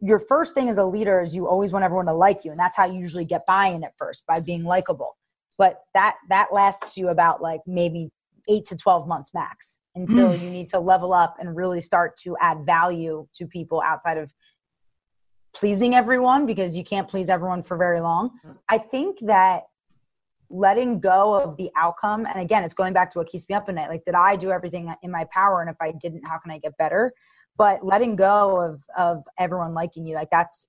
your 0.00 0.18
first 0.18 0.54
thing 0.54 0.68
as 0.68 0.76
a 0.76 0.84
leader 0.84 1.22
is 1.22 1.34
you 1.34 1.48
always 1.48 1.72
want 1.72 1.86
everyone 1.86 2.04
to 2.06 2.12
like 2.12 2.44
you. 2.44 2.50
And 2.50 2.60
that's 2.60 2.76
how 2.76 2.84
you 2.84 3.00
usually 3.00 3.24
get 3.24 3.46
buy-in 3.46 3.82
at 3.82 3.96
first 3.96 4.26
by 4.26 4.40
being 4.40 4.64
likable. 4.64 5.16
But 5.56 5.80
that 5.94 6.16
that 6.28 6.48
lasts 6.52 6.98
you 6.98 7.08
about 7.08 7.40
like 7.40 7.62
maybe 7.66 8.10
eight 8.48 8.64
to 8.66 8.76
12 8.76 9.06
months 9.06 9.32
max 9.34 9.80
until 9.94 10.30
mm. 10.30 10.42
you 10.42 10.50
need 10.50 10.68
to 10.68 10.78
level 10.78 11.12
up 11.12 11.36
and 11.40 11.56
really 11.56 11.80
start 11.80 12.16
to 12.16 12.36
add 12.40 12.64
value 12.64 13.26
to 13.34 13.46
people 13.46 13.82
outside 13.84 14.18
of 14.18 14.32
pleasing 15.54 15.94
everyone 15.94 16.46
because 16.46 16.76
you 16.76 16.84
can't 16.84 17.08
please 17.08 17.28
everyone 17.28 17.62
for 17.62 17.76
very 17.76 18.00
long. 18.00 18.30
I 18.68 18.78
think 18.78 19.18
that 19.22 19.64
letting 20.50 21.00
go 21.00 21.34
of 21.34 21.56
the 21.56 21.70
outcome, 21.76 22.26
and 22.26 22.40
again, 22.40 22.64
it's 22.64 22.74
going 22.74 22.92
back 22.92 23.10
to 23.12 23.18
what 23.18 23.28
keeps 23.28 23.44
me 23.48 23.54
up 23.54 23.68
at 23.68 23.74
night. 23.74 23.88
Like, 23.88 24.04
did 24.04 24.14
I 24.14 24.36
do 24.36 24.50
everything 24.50 24.92
in 25.02 25.10
my 25.10 25.26
power? 25.32 25.60
And 25.60 25.70
if 25.70 25.76
I 25.80 25.92
didn't, 25.92 26.26
how 26.26 26.38
can 26.38 26.50
I 26.50 26.58
get 26.58 26.76
better? 26.78 27.12
But 27.56 27.84
letting 27.84 28.14
go 28.14 28.60
of 28.60 28.84
of 28.96 29.24
everyone 29.38 29.74
liking 29.74 30.06
you, 30.06 30.14
like 30.14 30.30
that's 30.30 30.68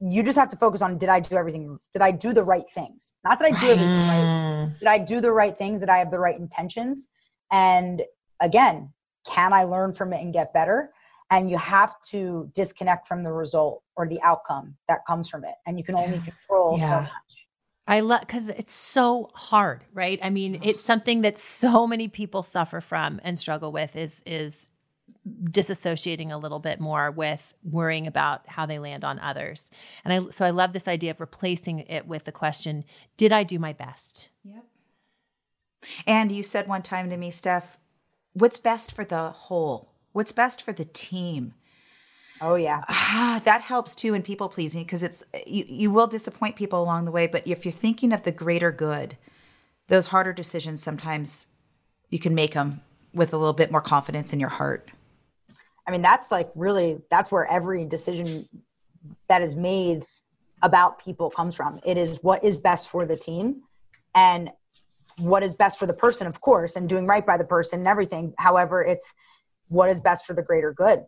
you 0.00 0.22
just 0.22 0.38
have 0.38 0.48
to 0.50 0.56
focus 0.56 0.82
on 0.82 0.98
did 0.98 1.08
I 1.08 1.20
do 1.20 1.36
everything? 1.36 1.78
Did 1.92 2.02
I 2.02 2.10
do 2.10 2.32
the 2.32 2.44
right 2.44 2.68
things? 2.74 3.14
Not 3.24 3.38
that 3.38 3.52
I 3.52 3.60
do 3.60 3.72
everything 3.72 3.96
right. 3.96 4.70
Mm. 4.70 4.78
Did 4.78 4.88
I 4.88 4.98
do 4.98 5.20
the 5.20 5.32
right 5.32 5.56
things? 5.56 5.80
Did 5.80 5.88
I 5.88 5.98
have 5.98 6.10
the 6.10 6.18
right 6.18 6.38
intentions? 6.38 7.08
And 7.50 8.02
again, 8.40 8.92
can 9.26 9.52
I 9.52 9.64
learn 9.64 9.92
from 9.92 10.12
it 10.12 10.20
and 10.20 10.32
get 10.32 10.52
better? 10.52 10.90
and 11.30 11.50
you 11.50 11.58
have 11.58 11.94
to 12.00 12.50
disconnect 12.54 13.06
from 13.06 13.22
the 13.22 13.32
result 13.32 13.82
or 13.96 14.08
the 14.08 14.20
outcome 14.22 14.76
that 14.88 15.04
comes 15.06 15.28
from 15.28 15.44
it 15.44 15.54
and 15.66 15.78
you 15.78 15.84
can 15.84 15.94
only 15.94 16.18
control 16.20 16.78
yeah. 16.78 16.88
so 16.88 17.00
much 17.02 17.10
I 17.90 18.00
love 18.00 18.20
because 18.20 18.50
it's 18.50 18.74
so 18.74 19.30
hard, 19.32 19.82
right? 19.94 20.18
I 20.22 20.28
mean, 20.28 20.60
it's 20.62 20.84
something 20.84 21.22
that 21.22 21.38
so 21.38 21.86
many 21.86 22.06
people 22.06 22.42
suffer 22.42 22.82
from 22.82 23.18
and 23.24 23.38
struggle 23.38 23.72
with 23.72 23.96
is 23.96 24.22
is 24.26 24.68
disassociating 25.44 26.30
a 26.30 26.36
little 26.36 26.58
bit 26.58 26.80
more 26.80 27.10
with 27.10 27.54
worrying 27.62 28.06
about 28.06 28.48
how 28.48 28.66
they 28.66 28.78
land 28.78 29.04
on 29.04 29.18
others. 29.20 29.70
And 30.04 30.12
I 30.12 30.30
so 30.30 30.44
I 30.44 30.50
love 30.50 30.72
this 30.72 30.88
idea 30.88 31.10
of 31.10 31.20
replacing 31.20 31.80
it 31.80 32.06
with 32.06 32.24
the 32.24 32.32
question, 32.32 32.84
did 33.16 33.32
I 33.32 33.42
do 33.42 33.58
my 33.58 33.72
best? 33.72 34.30
Yep. 34.44 34.64
And 36.06 36.32
you 36.32 36.42
said 36.42 36.66
one 36.66 36.82
time 36.82 37.08
to 37.10 37.16
me, 37.16 37.30
Steph, 37.30 37.78
what's 38.32 38.58
best 38.58 38.92
for 38.92 39.04
the 39.04 39.30
whole? 39.30 39.92
what's 40.18 40.32
best 40.32 40.62
for 40.62 40.72
the 40.72 40.84
team. 40.84 41.54
Oh 42.40 42.56
yeah. 42.56 42.82
Ah, 42.88 43.40
that 43.44 43.62
helps 43.62 43.94
too 43.94 44.14
in 44.14 44.22
people 44.22 44.48
pleasing 44.48 44.82
because 44.82 45.04
it's 45.04 45.22
you, 45.46 45.64
you 45.68 45.90
will 45.92 46.08
disappoint 46.08 46.56
people 46.56 46.82
along 46.82 47.04
the 47.04 47.12
way, 47.12 47.28
but 47.28 47.46
if 47.46 47.64
you're 47.64 47.72
thinking 47.72 48.12
of 48.12 48.24
the 48.24 48.32
greater 48.32 48.72
good, 48.72 49.16
those 49.86 50.08
harder 50.08 50.32
decisions 50.32 50.82
sometimes 50.82 51.46
you 52.10 52.18
can 52.18 52.34
make 52.34 52.54
them 52.54 52.80
with 53.14 53.32
a 53.32 53.36
little 53.36 53.52
bit 53.52 53.70
more 53.70 53.80
confidence 53.80 54.32
in 54.32 54.40
your 54.40 54.48
heart. 54.48 54.90
I 55.88 55.90
mean, 55.90 56.02
that's 56.02 56.30
like 56.30 56.50
really 56.54 57.00
that's 57.10 57.32
where 57.32 57.46
every 57.46 57.86
decision 57.86 58.46
that 59.28 59.40
is 59.40 59.56
made 59.56 60.04
about 60.60 60.98
people 60.98 61.30
comes 61.30 61.56
from. 61.56 61.80
It 61.82 61.96
is 61.96 62.18
what 62.20 62.44
is 62.44 62.58
best 62.58 62.88
for 62.88 63.06
the 63.06 63.16
team 63.16 63.62
and 64.14 64.50
what 65.16 65.42
is 65.42 65.54
best 65.54 65.78
for 65.78 65.86
the 65.86 65.94
person, 65.94 66.26
of 66.26 66.42
course, 66.42 66.76
and 66.76 66.90
doing 66.90 67.06
right 67.06 67.24
by 67.24 67.38
the 67.38 67.44
person 67.44 67.78
and 67.78 67.88
everything. 67.88 68.34
However, 68.36 68.84
it's 68.84 69.14
what 69.68 69.88
is 69.88 69.98
best 69.98 70.26
for 70.26 70.34
the 70.34 70.42
greater 70.42 70.74
good. 70.74 71.06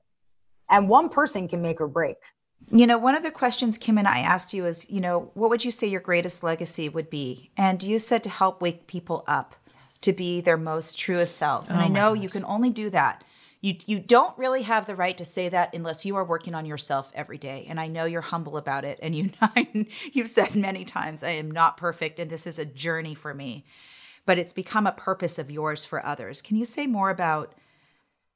And 0.71 0.89
one 0.89 1.11
person 1.11 1.47
can 1.47 1.61
make 1.61 1.79
or 1.79 1.89
break. 1.89 2.17
You 2.71 2.87
know, 2.87 2.97
one 2.97 3.15
of 3.15 3.23
the 3.23 3.31
questions 3.31 3.77
Kim 3.77 3.99
and 3.99 4.09
I 4.09 4.21
asked 4.21 4.55
you 4.55 4.65
is, 4.65 4.89
you 4.89 5.03
know, 5.03 5.31
what 5.35 5.51
would 5.51 5.65
you 5.65 5.73
say 5.73 5.89
your 5.89 6.01
greatest 6.01 6.43
legacy 6.43 6.89
would 6.89 7.11
be? 7.11 7.51
And 7.55 7.83
you 7.83 7.99
said 7.99 8.23
to 8.25 8.31
help 8.31 8.63
wake 8.63 8.87
people 8.87 9.25
up 9.27 9.57
yes. 9.67 10.01
to 10.01 10.13
be 10.15 10.41
their 10.41 10.57
most 10.57 10.99
truest 10.99 11.37
selves. 11.37 11.71
And 11.71 11.81
oh 11.81 11.85
I 11.85 11.89
know 11.89 12.15
gosh. 12.15 12.23
you 12.23 12.29
can 12.31 12.45
only 12.47 12.71
do 12.71 12.89
that. 12.91 13.25
You 13.61 13.77
you 13.87 13.99
don't 14.01 14.37
really 14.39 14.63
have 14.63 14.87
the 14.87 14.97
right 14.97 15.17
to 15.19 15.25
say 15.25 15.49
that 15.51 15.75
unless 15.75 16.07
you 16.07 16.17
are 16.17 16.25
working 16.25 16.55
on 16.55 16.67
yourself 16.67 17.13
every 17.15 17.39
day. 17.39 17.67
And 17.69 17.79
I 17.79 17.89
know 17.89 18.07
you're 18.07 18.23
humble 18.23 18.57
about 18.57 18.85
it. 18.85 18.99
And 19.03 19.15
you 19.15 19.31
you've 20.13 20.31
said 20.31 20.55
many 20.55 20.85
times, 20.85 21.23
I 21.23 21.31
am 21.31 21.51
not 21.51 21.77
perfect 21.77 22.19
and 22.19 22.31
this 22.31 22.47
is 22.47 22.59
a 22.59 22.65
journey 22.65 23.15
for 23.15 23.35
me. 23.35 23.65
But 24.27 24.39
it's 24.39 24.53
become 24.53 24.87
a 24.87 24.93
purpose 24.93 25.39
of 25.39 25.51
yours 25.51 25.85
for 25.85 26.05
others. 26.05 26.43
Can 26.43 26.57
you 26.57 26.65
say 26.65 26.87
more 26.87 27.11
about 27.11 27.55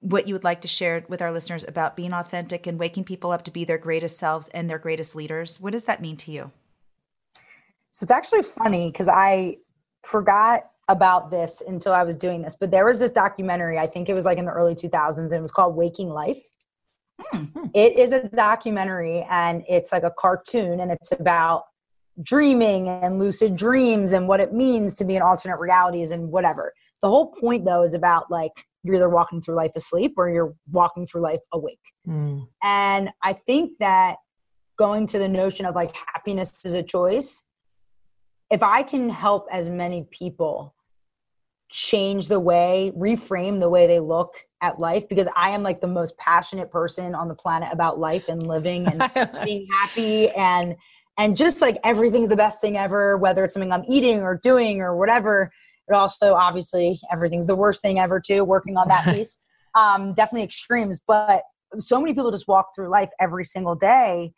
what 0.04 0.28
you 0.28 0.34
would 0.34 0.44
like 0.44 0.60
to 0.60 0.68
share 0.68 1.02
with 1.08 1.22
our 1.22 1.32
listeners 1.32 1.64
about 1.66 1.96
being 1.96 2.12
authentic 2.12 2.66
and 2.66 2.78
waking 2.78 3.04
people 3.04 3.32
up 3.32 3.42
to 3.42 3.50
be 3.50 3.64
their 3.64 3.78
greatest 3.78 4.18
selves 4.18 4.48
and 4.48 4.68
their 4.68 4.78
greatest 4.78 5.16
leaders. 5.16 5.58
What 5.58 5.72
does 5.72 5.84
that 5.84 6.02
mean 6.02 6.18
to 6.18 6.30
you? 6.30 6.52
So 7.90 8.04
it's 8.04 8.10
actually 8.10 8.42
funny 8.42 8.90
because 8.90 9.08
I 9.08 9.56
forgot 10.02 10.70
about 10.88 11.31
this 11.31 11.62
until 11.66 11.92
I 11.92 12.03
was 12.03 12.16
doing 12.16 12.42
this, 12.42 12.57
but 12.59 12.70
there 12.70 12.85
was 12.85 12.99
this 12.99 13.11
documentary, 13.11 13.79
I 13.79 13.87
think 13.87 14.09
it 14.09 14.14
was 14.14 14.25
like 14.25 14.38
in 14.38 14.44
the 14.44 14.53
early 14.53 14.75
2000s, 14.75 15.18
and 15.18 15.33
it 15.33 15.40
was 15.40 15.53
called 15.53 15.77
Waking 15.77 16.11
Life. 16.11 16.42
Mm-hmm. 17.33 17.66
It 17.75 17.99
is 17.99 18.12
a 18.12 18.29
documentary 18.29 19.23
and 19.31 19.64
it's 19.68 19.92
like 19.92 20.03
a 20.03 20.12
cartoon 20.18 20.81
and 20.81 20.90
it's 20.90 21.12
about 21.12 21.64
dreaming 22.23 22.88
and 22.88 23.18
lucid 23.18 23.57
dreams 23.57 24.12
and 24.12 24.29
what 24.29 24.40
it 24.40 24.53
means 24.53 24.94
to 24.97 25.05
be 25.05 25.16
in 25.16 25.23
alternate 25.23 25.59
realities 25.59 26.11
and 26.11 26.31
whatever. 26.31 26.73
The 27.03 27.09
whole 27.09 27.33
point 27.33 27.64
though 27.64 27.83
is 27.83 27.94
about 27.94 28.31
like 28.31 28.53
you're 28.83 28.97
either 28.97 29.09
walking 29.09 29.40
through 29.40 29.55
life 29.55 29.73
asleep 29.75 30.14
or 30.16 30.29
you're 30.29 30.55
walking 30.73 31.07
through 31.07 31.23
life 31.23 31.40
awake. 31.53 31.81
Mm. 32.07 32.47
And 32.62 33.11
I 33.23 33.33
think 33.33 33.73
that 33.81 34.16
going 34.77 35.07
to 35.09 35.18
the 35.18 35.29
notion 35.29 35.66
of 35.66 35.75
like 35.75 35.94
happiness 36.14 36.64
is 36.64 36.75
a 36.75 36.83
choice, 36.83 37.44
if 38.54 38.62
I 38.62 38.84
can 38.84 39.10
help 39.10 39.48
as 39.50 39.68
many 39.68 40.06
people 40.12 40.76
change 41.72 42.28
the 42.28 42.38
way, 42.38 42.92
reframe 42.96 43.58
the 43.58 43.68
way 43.68 43.88
they 43.88 43.98
look 43.98 44.36
at 44.62 44.78
life, 44.78 45.08
because 45.08 45.28
I 45.36 45.50
am 45.50 45.64
like 45.64 45.80
the 45.80 45.88
most 45.88 46.16
passionate 46.18 46.70
person 46.70 47.16
on 47.16 47.26
the 47.26 47.34
planet 47.34 47.68
about 47.72 47.98
life 47.98 48.28
and 48.28 48.46
living 48.46 48.86
and 48.86 49.10
being 49.44 49.66
happy 49.72 50.30
and 50.30 50.76
and 51.18 51.36
just 51.36 51.60
like 51.60 51.78
everything's 51.82 52.28
the 52.28 52.36
best 52.36 52.60
thing 52.60 52.76
ever, 52.76 53.16
whether 53.16 53.44
it's 53.44 53.54
something 53.54 53.72
I'm 53.72 53.84
eating 53.88 54.20
or 54.20 54.36
doing 54.40 54.80
or 54.80 54.96
whatever. 54.96 55.50
It 55.88 55.94
also 55.94 56.34
obviously 56.34 57.00
everything's 57.10 57.46
the 57.46 57.56
worst 57.56 57.82
thing 57.82 57.98
ever 57.98 58.20
too 58.20 58.44
working 58.44 58.76
on 58.76 58.86
that 58.86 59.04
piece. 59.12 59.40
Um, 59.74 60.14
definitely 60.14 60.44
extremes 60.44 61.00
but 61.04 61.42
so 61.80 62.00
many 62.00 62.12
people 62.14 62.30
just 62.30 62.46
walk 62.46 62.68
through 62.72 62.88
life 62.88 63.10
every 63.18 63.44
single 63.44 63.74
day 63.74 64.32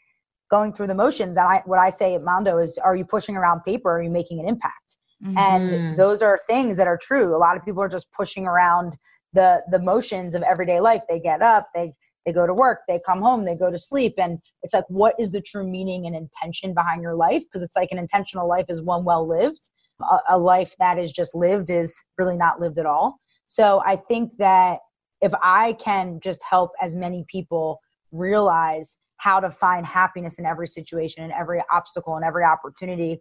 going 0.50 0.72
through 0.72 0.86
the 0.86 0.94
motions 0.94 1.36
and 1.36 1.46
I, 1.46 1.62
what 1.66 1.78
i 1.78 1.90
say 1.90 2.14
at 2.14 2.22
mondo 2.22 2.58
is 2.58 2.78
are 2.78 2.96
you 2.96 3.04
pushing 3.04 3.36
around 3.36 3.62
paper? 3.62 3.90
Are 3.90 4.02
you 4.02 4.10
making 4.10 4.40
an 4.40 4.46
impact? 4.46 4.96
Mm-hmm. 5.24 5.38
and 5.38 5.98
those 5.98 6.20
are 6.20 6.38
things 6.46 6.76
that 6.76 6.86
are 6.86 6.98
true. 6.98 7.34
A 7.34 7.38
lot 7.38 7.56
of 7.56 7.64
people 7.64 7.82
are 7.82 7.88
just 7.88 8.12
pushing 8.12 8.46
around 8.46 8.98
the 9.32 9.62
the 9.70 9.78
motions 9.78 10.34
of 10.34 10.42
everyday 10.42 10.78
life. 10.78 11.02
They 11.08 11.18
get 11.18 11.40
up 11.40 11.68
they 11.74 11.94
they 12.26 12.32
go 12.32 12.46
to 12.46 12.52
work 12.52 12.80
they 12.86 13.00
come 13.06 13.22
home 13.22 13.46
they 13.46 13.56
go 13.56 13.70
to 13.70 13.78
sleep. 13.78 14.14
And 14.18 14.38
it's 14.62 14.74
like 14.74 14.84
what 14.88 15.14
is 15.18 15.30
the 15.30 15.40
true 15.40 15.66
meaning 15.66 16.06
and 16.06 16.14
intention 16.14 16.74
behind 16.74 17.00
your 17.02 17.14
life? 17.14 17.42
Because 17.44 17.62
it's 17.62 17.76
like 17.76 17.88
an 17.92 17.98
intentional 17.98 18.46
life 18.46 18.66
is 18.68 18.82
one 18.82 19.04
well 19.04 19.26
lived. 19.26 19.70
A, 20.02 20.18
a 20.30 20.38
life 20.38 20.74
that 20.78 20.98
is 20.98 21.12
just 21.12 21.34
lived 21.34 21.70
is 21.70 21.96
really 22.18 22.36
not 22.36 22.60
lived 22.60 22.78
at 22.78 22.84
all. 22.84 23.18
So 23.46 23.82
I 23.86 23.96
think 23.96 24.32
that 24.38 24.80
if 25.22 25.32
I 25.42 25.72
can 25.74 26.20
just 26.22 26.42
help 26.48 26.72
as 26.80 26.94
many 26.94 27.24
people 27.28 27.80
realize 28.12 28.98
how 29.18 29.40
to 29.40 29.50
find 29.50 29.86
happiness 29.86 30.38
in 30.38 30.46
every 30.46 30.66
situation 30.66 31.24
and 31.24 31.32
every 31.32 31.62
obstacle 31.72 32.16
and 32.16 32.24
every 32.24 32.44
opportunity 32.44 33.20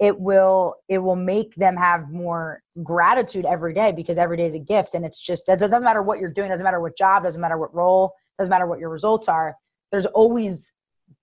it 0.00 0.18
will 0.18 0.74
it 0.88 0.98
will 0.98 1.16
make 1.16 1.54
them 1.54 1.76
have 1.76 2.10
more 2.10 2.62
gratitude 2.82 3.44
every 3.44 3.72
day 3.72 3.92
because 3.92 4.18
every 4.18 4.36
day 4.36 4.46
is 4.46 4.54
a 4.54 4.58
gift. 4.58 4.94
And 4.94 5.04
it's 5.04 5.20
just 5.20 5.48
it 5.48 5.58
doesn't 5.58 5.84
matter 5.84 6.02
what 6.02 6.18
you're 6.18 6.32
doing 6.32 6.50
doesn't 6.50 6.64
matter 6.64 6.80
what 6.80 6.96
job 6.96 7.22
doesn't 7.22 7.40
matter 7.40 7.58
what 7.58 7.74
role 7.74 8.12
doesn't 8.36 8.50
matter 8.50 8.66
what 8.66 8.80
your 8.80 8.90
results 8.90 9.28
are. 9.28 9.56
There's 9.92 10.06
always 10.06 10.72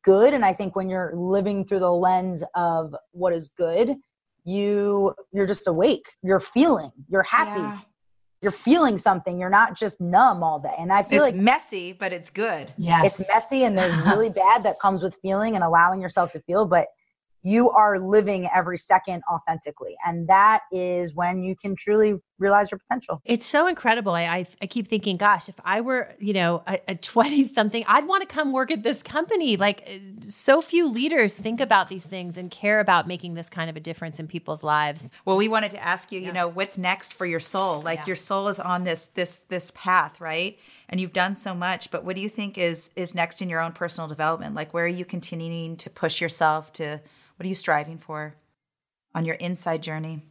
good. 0.03 0.33
And 0.33 0.45
i 0.45 0.53
think 0.53 0.75
when 0.75 0.89
you're 0.89 1.11
living 1.15 1.65
through 1.65 1.79
the 1.79 1.91
lens 1.91 2.43
of 2.55 2.95
what 3.11 3.33
is 3.33 3.49
good 3.49 3.97
you 4.43 5.13
you're 5.31 5.47
just 5.47 5.67
awake. 5.67 6.05
You're 6.23 6.39
feeling. 6.39 6.91
You're 7.07 7.23
happy. 7.23 7.61
Yeah. 7.61 7.79
You're 8.41 8.51
feeling 8.51 8.97
something 8.97 9.39
you're 9.39 9.49
not 9.49 9.77
just 9.77 10.01
numb 10.01 10.43
all 10.43 10.59
day. 10.59 10.73
And 10.77 10.91
i 10.91 11.03
feel 11.03 11.23
it's 11.23 11.33
like 11.33 11.41
messy 11.41 11.93
but 11.93 12.11
it's 12.13 12.29
good. 12.29 12.73
Yeah 12.77 13.03
it's 13.03 13.19
messy 13.27 13.63
and 13.63 13.77
there's 13.77 13.95
really 14.05 14.29
bad 14.43 14.63
that 14.63 14.79
comes 14.79 15.01
with 15.01 15.17
feeling 15.21 15.55
and 15.55 15.63
allowing 15.63 16.01
yourself 16.01 16.31
to 16.31 16.39
feel 16.41 16.65
but 16.65 16.87
you 17.43 17.71
are 17.71 17.99
living 17.99 18.47
every 18.53 18.77
second 18.77 19.23
authentically. 19.31 19.95
And 20.05 20.27
that 20.27 20.61
is 20.71 21.15
when 21.15 21.41
you 21.41 21.55
can 21.55 21.75
truly 21.75 22.19
realize 22.41 22.71
your 22.71 22.79
potential. 22.79 23.21
It's 23.23 23.45
so 23.45 23.67
incredible. 23.67 24.13
I, 24.13 24.23
I, 24.23 24.47
I 24.61 24.65
keep 24.65 24.87
thinking, 24.87 25.15
gosh, 25.15 25.47
if 25.47 25.55
I 25.63 25.81
were, 25.81 26.13
you 26.19 26.33
know, 26.33 26.63
a 26.87 26.95
20 26.95 27.43
something, 27.43 27.85
I'd 27.87 28.07
want 28.07 28.27
to 28.27 28.33
come 28.33 28.51
work 28.51 28.71
at 28.71 28.83
this 28.83 29.03
company. 29.03 29.55
Like 29.57 29.87
uh, 29.87 30.29
so 30.29 30.61
few 30.61 30.87
leaders 30.87 31.37
think 31.37 31.61
about 31.61 31.89
these 31.89 32.05
things 32.05 32.37
and 32.37 32.49
care 32.49 32.79
about 32.79 33.07
making 33.07 33.35
this 33.35 33.49
kind 33.49 33.69
of 33.69 33.77
a 33.77 33.79
difference 33.79 34.19
in 34.19 34.27
people's 34.27 34.63
lives. 34.63 35.11
Well, 35.23 35.37
we 35.37 35.47
wanted 35.47 35.71
to 35.71 35.83
ask 35.83 36.11
you, 36.11 36.19
yeah. 36.19 36.27
you 36.27 36.33
know, 36.33 36.47
what's 36.47 36.77
next 36.77 37.13
for 37.13 37.25
your 37.25 37.39
soul? 37.39 37.81
Like 37.81 37.99
yeah. 37.99 38.07
your 38.07 38.15
soul 38.15 38.47
is 38.47 38.59
on 38.59 38.83
this, 38.83 39.05
this, 39.07 39.41
this 39.41 39.71
path, 39.75 40.19
right? 40.19 40.57
And 40.89 40.99
you've 40.99 41.13
done 41.13 41.35
so 41.35 41.53
much, 41.53 41.91
but 41.91 42.03
what 42.03 42.15
do 42.15 42.21
you 42.21 42.29
think 42.29 42.57
is, 42.57 42.89
is 42.95 43.13
next 43.13 43.41
in 43.41 43.49
your 43.49 43.61
own 43.61 43.71
personal 43.71 44.07
development? 44.07 44.55
Like 44.55 44.73
where 44.73 44.85
are 44.85 44.87
you 44.87 45.05
continuing 45.05 45.77
to 45.77 45.89
push 45.89 46.19
yourself 46.19 46.73
to, 46.73 46.99
what 47.37 47.45
are 47.45 47.49
you 47.49 47.55
striving 47.55 47.97
for 47.97 48.35
on 49.13 49.25
your 49.25 49.35
inside 49.35 49.83
journey? 49.83 50.23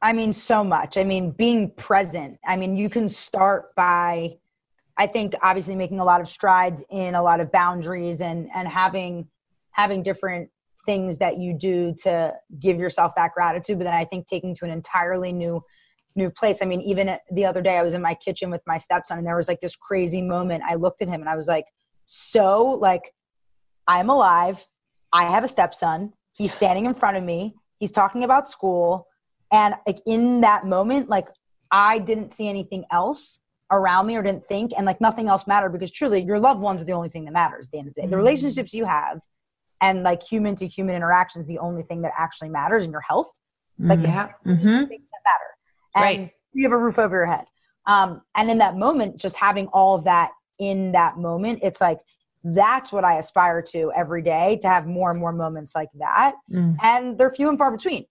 I 0.00 0.12
mean, 0.12 0.32
so 0.32 0.62
much. 0.62 0.96
I 0.96 1.04
mean, 1.04 1.32
being 1.32 1.70
present. 1.72 2.38
I 2.46 2.56
mean, 2.56 2.76
you 2.76 2.88
can 2.88 3.08
start 3.08 3.74
by, 3.74 4.38
I 4.96 5.06
think, 5.06 5.34
obviously 5.42 5.74
making 5.74 5.98
a 5.98 6.04
lot 6.04 6.20
of 6.20 6.28
strides 6.28 6.84
in 6.90 7.14
a 7.14 7.22
lot 7.22 7.40
of 7.40 7.50
boundaries 7.50 8.20
and 8.20 8.48
and 8.54 8.68
having 8.68 9.28
having 9.72 10.02
different 10.02 10.50
things 10.86 11.18
that 11.18 11.38
you 11.38 11.52
do 11.52 11.94
to 12.02 12.32
give 12.58 12.78
yourself 12.78 13.12
that 13.16 13.32
gratitude. 13.34 13.78
But 13.78 13.84
then 13.84 13.94
I 13.94 14.04
think 14.04 14.26
taking 14.26 14.54
to 14.56 14.64
an 14.64 14.70
entirely 14.70 15.32
new 15.32 15.62
new 16.14 16.30
place. 16.30 16.60
I 16.62 16.64
mean, 16.66 16.80
even 16.82 17.16
the 17.32 17.44
other 17.44 17.62
day, 17.62 17.76
I 17.76 17.82
was 17.82 17.94
in 17.94 18.02
my 18.02 18.14
kitchen 18.14 18.50
with 18.50 18.62
my 18.66 18.78
stepson, 18.78 19.18
and 19.18 19.26
there 19.26 19.36
was 19.36 19.48
like 19.48 19.60
this 19.60 19.76
crazy 19.76 20.22
moment. 20.22 20.62
I 20.64 20.74
looked 20.76 21.02
at 21.02 21.08
him 21.08 21.20
and 21.20 21.28
I 21.28 21.36
was 21.36 21.48
like, 21.48 21.66
so 22.04 22.64
like, 22.66 23.14
I'm 23.86 24.10
alive. 24.10 24.64
I 25.12 25.24
have 25.24 25.42
a 25.42 25.48
stepson. 25.48 26.12
He's 26.36 26.52
standing 26.52 26.84
in 26.84 26.94
front 26.94 27.16
of 27.16 27.24
me. 27.24 27.56
He's 27.78 27.90
talking 27.90 28.22
about 28.22 28.46
school. 28.46 29.07
And 29.50 29.74
like 29.86 30.00
in 30.06 30.40
that 30.42 30.66
moment, 30.66 31.08
like 31.08 31.28
I 31.70 31.98
didn't 31.98 32.32
see 32.32 32.48
anything 32.48 32.84
else 32.90 33.40
around 33.70 34.06
me 34.06 34.16
or 34.16 34.22
didn't 34.22 34.46
think 34.48 34.72
and 34.76 34.86
like 34.86 35.00
nothing 35.00 35.28
else 35.28 35.46
mattered 35.46 35.70
because 35.70 35.90
truly 35.90 36.22
your 36.22 36.38
loved 36.38 36.60
ones 36.60 36.80
are 36.80 36.86
the 36.86 36.92
only 36.92 37.08
thing 37.08 37.24
that 37.26 37.32
matters 37.32 37.66
at 37.66 37.72
the 37.72 37.78
end 37.78 37.88
of 37.88 37.94
the 37.94 38.00
day. 38.00 38.04
Mm-hmm. 38.06 38.12
The 38.12 38.16
relationships 38.16 38.72
you 38.72 38.86
have 38.86 39.20
and 39.80 40.02
like 40.02 40.22
human 40.22 40.56
to 40.56 40.66
human 40.66 40.96
interactions 40.96 41.46
the 41.46 41.58
only 41.58 41.82
thing 41.82 42.02
that 42.02 42.12
actually 42.16 42.48
matters 42.48 42.84
in 42.84 42.90
your 42.90 43.02
health. 43.02 43.30
Like 43.78 44.00
mm-hmm. 44.00 44.08
yeah. 44.08 44.28
mm-hmm. 44.46 44.86
things 44.86 45.04
that 45.12 45.20
matter. 45.24 45.50
And 45.94 46.02
right. 46.02 46.30
you 46.52 46.64
have 46.64 46.72
a 46.72 46.78
roof 46.78 46.98
over 46.98 47.16
your 47.16 47.26
head. 47.26 47.44
Um, 47.86 48.22
and 48.34 48.50
in 48.50 48.58
that 48.58 48.76
moment, 48.76 49.18
just 49.18 49.36
having 49.36 49.66
all 49.68 49.96
of 49.96 50.04
that 50.04 50.30
in 50.58 50.92
that 50.92 51.16
moment, 51.16 51.60
it's 51.62 51.80
like 51.80 51.98
that's 52.42 52.92
what 52.92 53.04
I 53.04 53.18
aspire 53.18 53.62
to 53.62 53.92
every 53.94 54.22
day 54.22 54.58
to 54.62 54.68
have 54.68 54.86
more 54.86 55.10
and 55.10 55.18
more 55.18 55.32
moments 55.32 55.74
like 55.74 55.88
that. 55.98 56.34
Mm. 56.52 56.76
And 56.82 57.18
they're 57.18 57.30
few 57.30 57.48
and 57.48 57.58
far 57.58 57.70
between. 57.70 58.04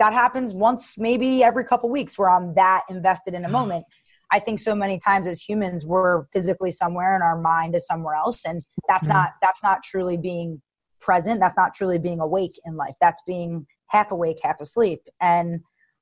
That 0.00 0.12
happens 0.12 0.52
once, 0.52 0.98
maybe 0.98 1.44
every 1.44 1.64
couple 1.64 1.88
weeks 1.88 2.18
where 2.18 2.28
I'm 2.28 2.54
that 2.54 2.82
invested 2.90 3.34
in 3.34 3.44
a 3.44 3.48
moment. 3.58 3.84
I 4.32 4.38
think 4.38 4.58
so 4.58 4.74
many 4.74 4.98
times 4.98 5.26
as 5.26 5.42
humans, 5.42 5.84
we're 5.84 6.24
physically 6.32 6.70
somewhere 6.70 7.14
and 7.14 7.22
our 7.22 7.40
mind 7.40 7.74
is 7.74 7.86
somewhere 7.86 8.14
else. 8.14 8.44
And 8.44 8.62
that's 8.88 9.06
mm. 9.06 9.12
not, 9.12 9.30
that's 9.42 9.62
not 9.62 9.82
truly 9.84 10.16
being 10.16 10.62
present. 11.00 11.40
That's 11.40 11.56
not 11.56 11.74
truly 11.74 11.98
being 11.98 12.20
awake 12.20 12.58
in 12.64 12.76
life. 12.76 12.94
That's 13.00 13.22
being 13.26 13.66
half 13.88 14.10
awake, 14.10 14.38
half 14.42 14.60
asleep. 14.60 15.02
And 15.20 15.60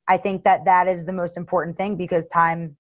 I 0.09 0.17
think 0.19 0.45
that 0.45 0.65
that 0.67 0.89
is 0.89 1.07
the 1.07 1.13
most 1.13 1.37
important 1.37 1.77
thing 1.77 1.97
because 1.97 2.27
time 2.27 2.77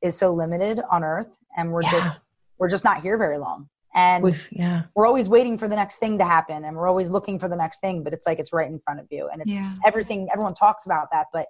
is 0.00 0.16
so 0.16 0.32
limited 0.32 0.80
on 0.90 1.02
earth 1.02 1.36
and 1.56 1.72
we're 1.72 1.82
yeah. 1.82 1.92
just, 1.92 2.24
we're 2.58 2.68
just 2.68 2.84
not 2.84 3.02
here 3.02 3.18
very 3.18 3.38
long 3.38 3.68
and 3.98 4.24
We've, 4.24 4.48
yeah. 4.52 4.82
we're 4.94 5.06
always 5.06 5.28
waiting 5.28 5.58
for 5.58 5.68
the 5.68 5.76
next 5.76 5.96
thing 5.96 6.18
to 6.18 6.24
happen 6.24 6.64
and 6.64 6.76
we're 6.76 6.88
always 6.88 7.10
looking 7.10 7.38
for 7.38 7.48
the 7.48 7.56
next 7.56 7.80
thing 7.80 8.04
but 8.04 8.12
it's 8.12 8.26
like 8.26 8.38
it's 8.38 8.52
right 8.52 8.68
in 8.68 8.78
front 8.78 9.00
of 9.00 9.06
you 9.10 9.28
and 9.32 9.42
it's 9.42 9.50
yeah. 9.50 9.72
everything 9.84 10.28
everyone 10.32 10.54
talks 10.54 10.86
about 10.86 11.08
that 11.10 11.26
but 11.32 11.46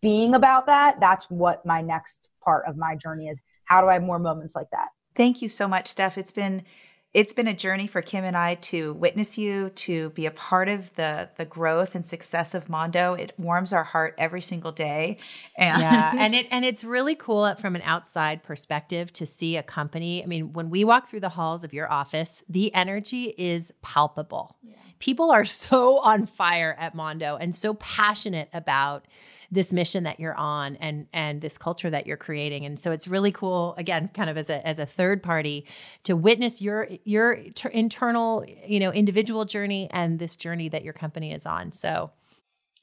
being 0.00 0.34
about 0.34 0.66
that 0.66 0.98
that's 1.00 1.30
what 1.30 1.64
my 1.64 1.80
next 1.80 2.28
part 2.42 2.66
of 2.66 2.76
my 2.76 2.96
journey 2.96 3.28
is. 3.28 3.40
How 3.64 3.80
do 3.80 3.88
i 3.88 3.94
have 3.94 4.02
more 4.02 4.18
moments 4.18 4.54
like 4.54 4.68
that? 4.72 4.88
Thank 5.14 5.42
you 5.42 5.48
so 5.48 5.68
much 5.68 5.88
steph. 5.88 6.18
It's 6.18 6.32
been 6.32 6.64
it's 7.14 7.34
been 7.34 7.48
a 7.48 7.54
journey 7.54 7.86
for 7.86 8.00
Kim 8.00 8.24
and 8.24 8.36
I 8.36 8.54
to 8.54 8.94
witness 8.94 9.36
you, 9.36 9.68
to 9.70 10.10
be 10.10 10.24
a 10.24 10.30
part 10.30 10.68
of 10.68 10.94
the 10.94 11.28
the 11.36 11.44
growth 11.44 11.94
and 11.94 12.06
success 12.06 12.54
of 12.54 12.70
Mondo. 12.70 13.12
It 13.14 13.32
warms 13.36 13.72
our 13.72 13.84
heart 13.84 14.14
every 14.16 14.40
single 14.40 14.72
day. 14.72 15.18
And 15.56 15.82
yeah, 15.82 16.14
and 16.18 16.34
it 16.34 16.46
and 16.50 16.64
it's 16.64 16.84
really 16.84 17.14
cool 17.14 17.54
from 17.56 17.76
an 17.76 17.82
outside 17.82 18.42
perspective 18.42 19.12
to 19.14 19.26
see 19.26 19.56
a 19.56 19.62
company. 19.62 20.22
I 20.22 20.26
mean, 20.26 20.54
when 20.54 20.70
we 20.70 20.84
walk 20.84 21.08
through 21.08 21.20
the 21.20 21.28
halls 21.30 21.64
of 21.64 21.74
your 21.74 21.90
office, 21.92 22.42
the 22.48 22.74
energy 22.74 23.34
is 23.36 23.72
palpable. 23.82 24.56
Yeah. 24.62 24.76
People 24.98 25.30
are 25.30 25.44
so 25.44 25.98
on 25.98 26.26
fire 26.26 26.74
at 26.78 26.94
Mondo 26.94 27.36
and 27.36 27.54
so 27.54 27.74
passionate 27.74 28.48
about 28.54 29.06
this 29.52 29.70
mission 29.70 30.04
that 30.04 30.18
you're 30.18 30.34
on 30.34 30.76
and 30.76 31.06
and 31.12 31.42
this 31.42 31.58
culture 31.58 31.90
that 31.90 32.06
you're 32.06 32.16
creating. 32.16 32.64
And 32.64 32.78
so 32.78 32.90
it's 32.90 33.06
really 33.06 33.30
cool 33.30 33.74
again 33.76 34.08
kind 34.14 34.30
of 34.30 34.38
as 34.38 34.48
a 34.48 34.66
as 34.66 34.78
a 34.78 34.86
third 34.86 35.22
party 35.22 35.66
to 36.04 36.16
witness 36.16 36.62
your 36.62 36.88
your 37.04 37.36
ter- 37.50 37.68
internal, 37.68 38.44
you 38.66 38.80
know, 38.80 38.90
individual 38.90 39.44
journey 39.44 39.88
and 39.92 40.18
this 40.18 40.34
journey 40.34 40.70
that 40.70 40.82
your 40.82 40.94
company 40.94 41.32
is 41.32 41.44
on. 41.44 41.70
So 41.70 42.10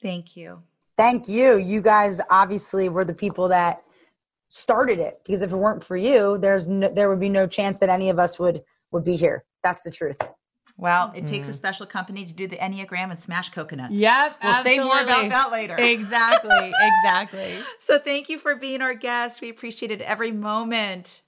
thank 0.00 0.36
you. 0.36 0.62
Thank 0.96 1.28
you. 1.28 1.56
You 1.56 1.80
guys 1.80 2.20
obviously 2.30 2.88
were 2.88 3.04
the 3.04 3.14
people 3.14 3.48
that 3.48 3.82
started 4.48 5.00
it 5.00 5.20
because 5.24 5.42
if 5.42 5.52
it 5.52 5.56
weren't 5.56 5.82
for 5.82 5.96
you, 5.96 6.38
there's 6.38 6.68
no, 6.68 6.88
there 6.88 7.08
would 7.08 7.20
be 7.20 7.28
no 7.28 7.48
chance 7.48 7.78
that 7.78 7.88
any 7.88 8.10
of 8.10 8.20
us 8.20 8.38
would 8.38 8.62
would 8.92 9.04
be 9.04 9.16
here. 9.16 9.44
That's 9.64 9.82
the 9.82 9.90
truth. 9.90 10.18
Well, 10.80 11.12
it 11.14 11.24
mm. 11.24 11.28
takes 11.28 11.46
a 11.46 11.50
mm. 11.50 11.54
special 11.54 11.84
company 11.84 12.24
to 12.24 12.32
do 12.32 12.46
the 12.46 12.56
Enneagram 12.56 13.10
and 13.10 13.20
smash 13.20 13.50
coconuts. 13.50 13.92
Yep. 13.92 14.36
We'll 14.42 14.52
absolutely. 14.52 14.82
say 14.82 14.84
more 14.84 15.02
about 15.02 15.28
that 15.28 15.52
later. 15.52 15.76
Exactly. 16.00 16.72
Exactly. 16.82 17.58
so 17.78 17.98
thank 17.98 18.28
you 18.28 18.38
for 18.38 18.54
being 18.54 18.80
our 18.80 18.94
guest. 18.94 19.42
We 19.42 19.50
appreciated 19.50 20.00
every 20.02 20.32
moment. 20.32 21.22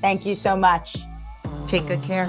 Thank 0.00 0.24
you 0.24 0.34
so 0.34 0.56
much. 0.56 0.96
Take 1.66 1.86
good 1.86 2.02
care. 2.02 2.26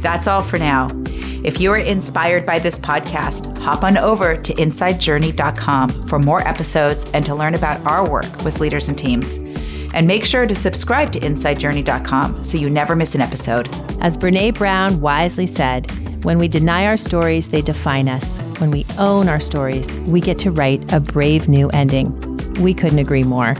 That's 0.00 0.28
all 0.28 0.42
for 0.42 0.58
now. 0.58 0.88
If 1.44 1.60
you 1.60 1.72
are 1.72 1.78
inspired 1.78 2.46
by 2.46 2.58
this 2.58 2.78
podcast, 2.78 3.58
hop 3.58 3.82
on 3.82 3.96
over 3.96 4.36
to 4.36 4.54
InsideJourney.com 4.54 6.06
for 6.06 6.18
more 6.18 6.46
episodes 6.46 7.10
and 7.12 7.24
to 7.24 7.34
learn 7.34 7.54
about 7.54 7.84
our 7.86 8.08
work 8.08 8.44
with 8.44 8.60
leaders 8.60 8.88
and 8.88 8.96
teams. 8.96 9.38
And 9.94 10.06
make 10.06 10.24
sure 10.24 10.46
to 10.46 10.54
subscribe 10.54 11.12
to 11.12 11.20
InsideJourney.com 11.20 12.44
so 12.44 12.58
you 12.58 12.70
never 12.70 12.94
miss 12.94 13.14
an 13.14 13.20
episode. 13.20 13.68
As 14.00 14.16
Brene 14.16 14.54
Brown 14.54 15.00
wisely 15.00 15.46
said, 15.46 15.90
when 16.24 16.38
we 16.38 16.48
deny 16.48 16.86
our 16.86 16.96
stories, 16.96 17.48
they 17.48 17.62
define 17.62 18.08
us. 18.08 18.38
When 18.60 18.70
we 18.70 18.84
own 18.98 19.28
our 19.28 19.40
stories, 19.40 19.94
we 20.00 20.20
get 20.20 20.38
to 20.40 20.50
write 20.50 20.92
a 20.92 21.00
brave 21.00 21.48
new 21.48 21.68
ending. 21.70 22.12
We 22.60 22.74
couldn't 22.74 22.98
agree 22.98 23.22
more. 23.22 23.54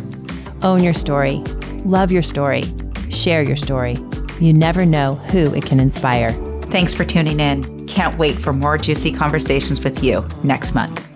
Own 0.63 0.83
your 0.83 0.93
story, 0.93 1.37
love 1.85 2.11
your 2.11 2.23
story, 2.23 2.65
share 3.11 3.43
your 3.43 3.57
story. 3.57 3.97
You 4.41 4.53
never 4.53 4.85
know 4.85 5.15
who 5.15 5.55
it 5.55 5.65
can 5.65 5.81
inspire. 5.81 6.33
Thanks 6.63 6.95
for 6.95 7.05
tuning 7.05 7.41
in. 7.41 7.87
Can't 7.87 8.19
wait 8.19 8.37
for 8.37 8.53
more 8.53 8.77
juicy 8.77 9.13
conversations 9.13 9.83
with 9.83 10.03
you 10.03 10.27
next 10.43 10.75
month. 10.75 11.08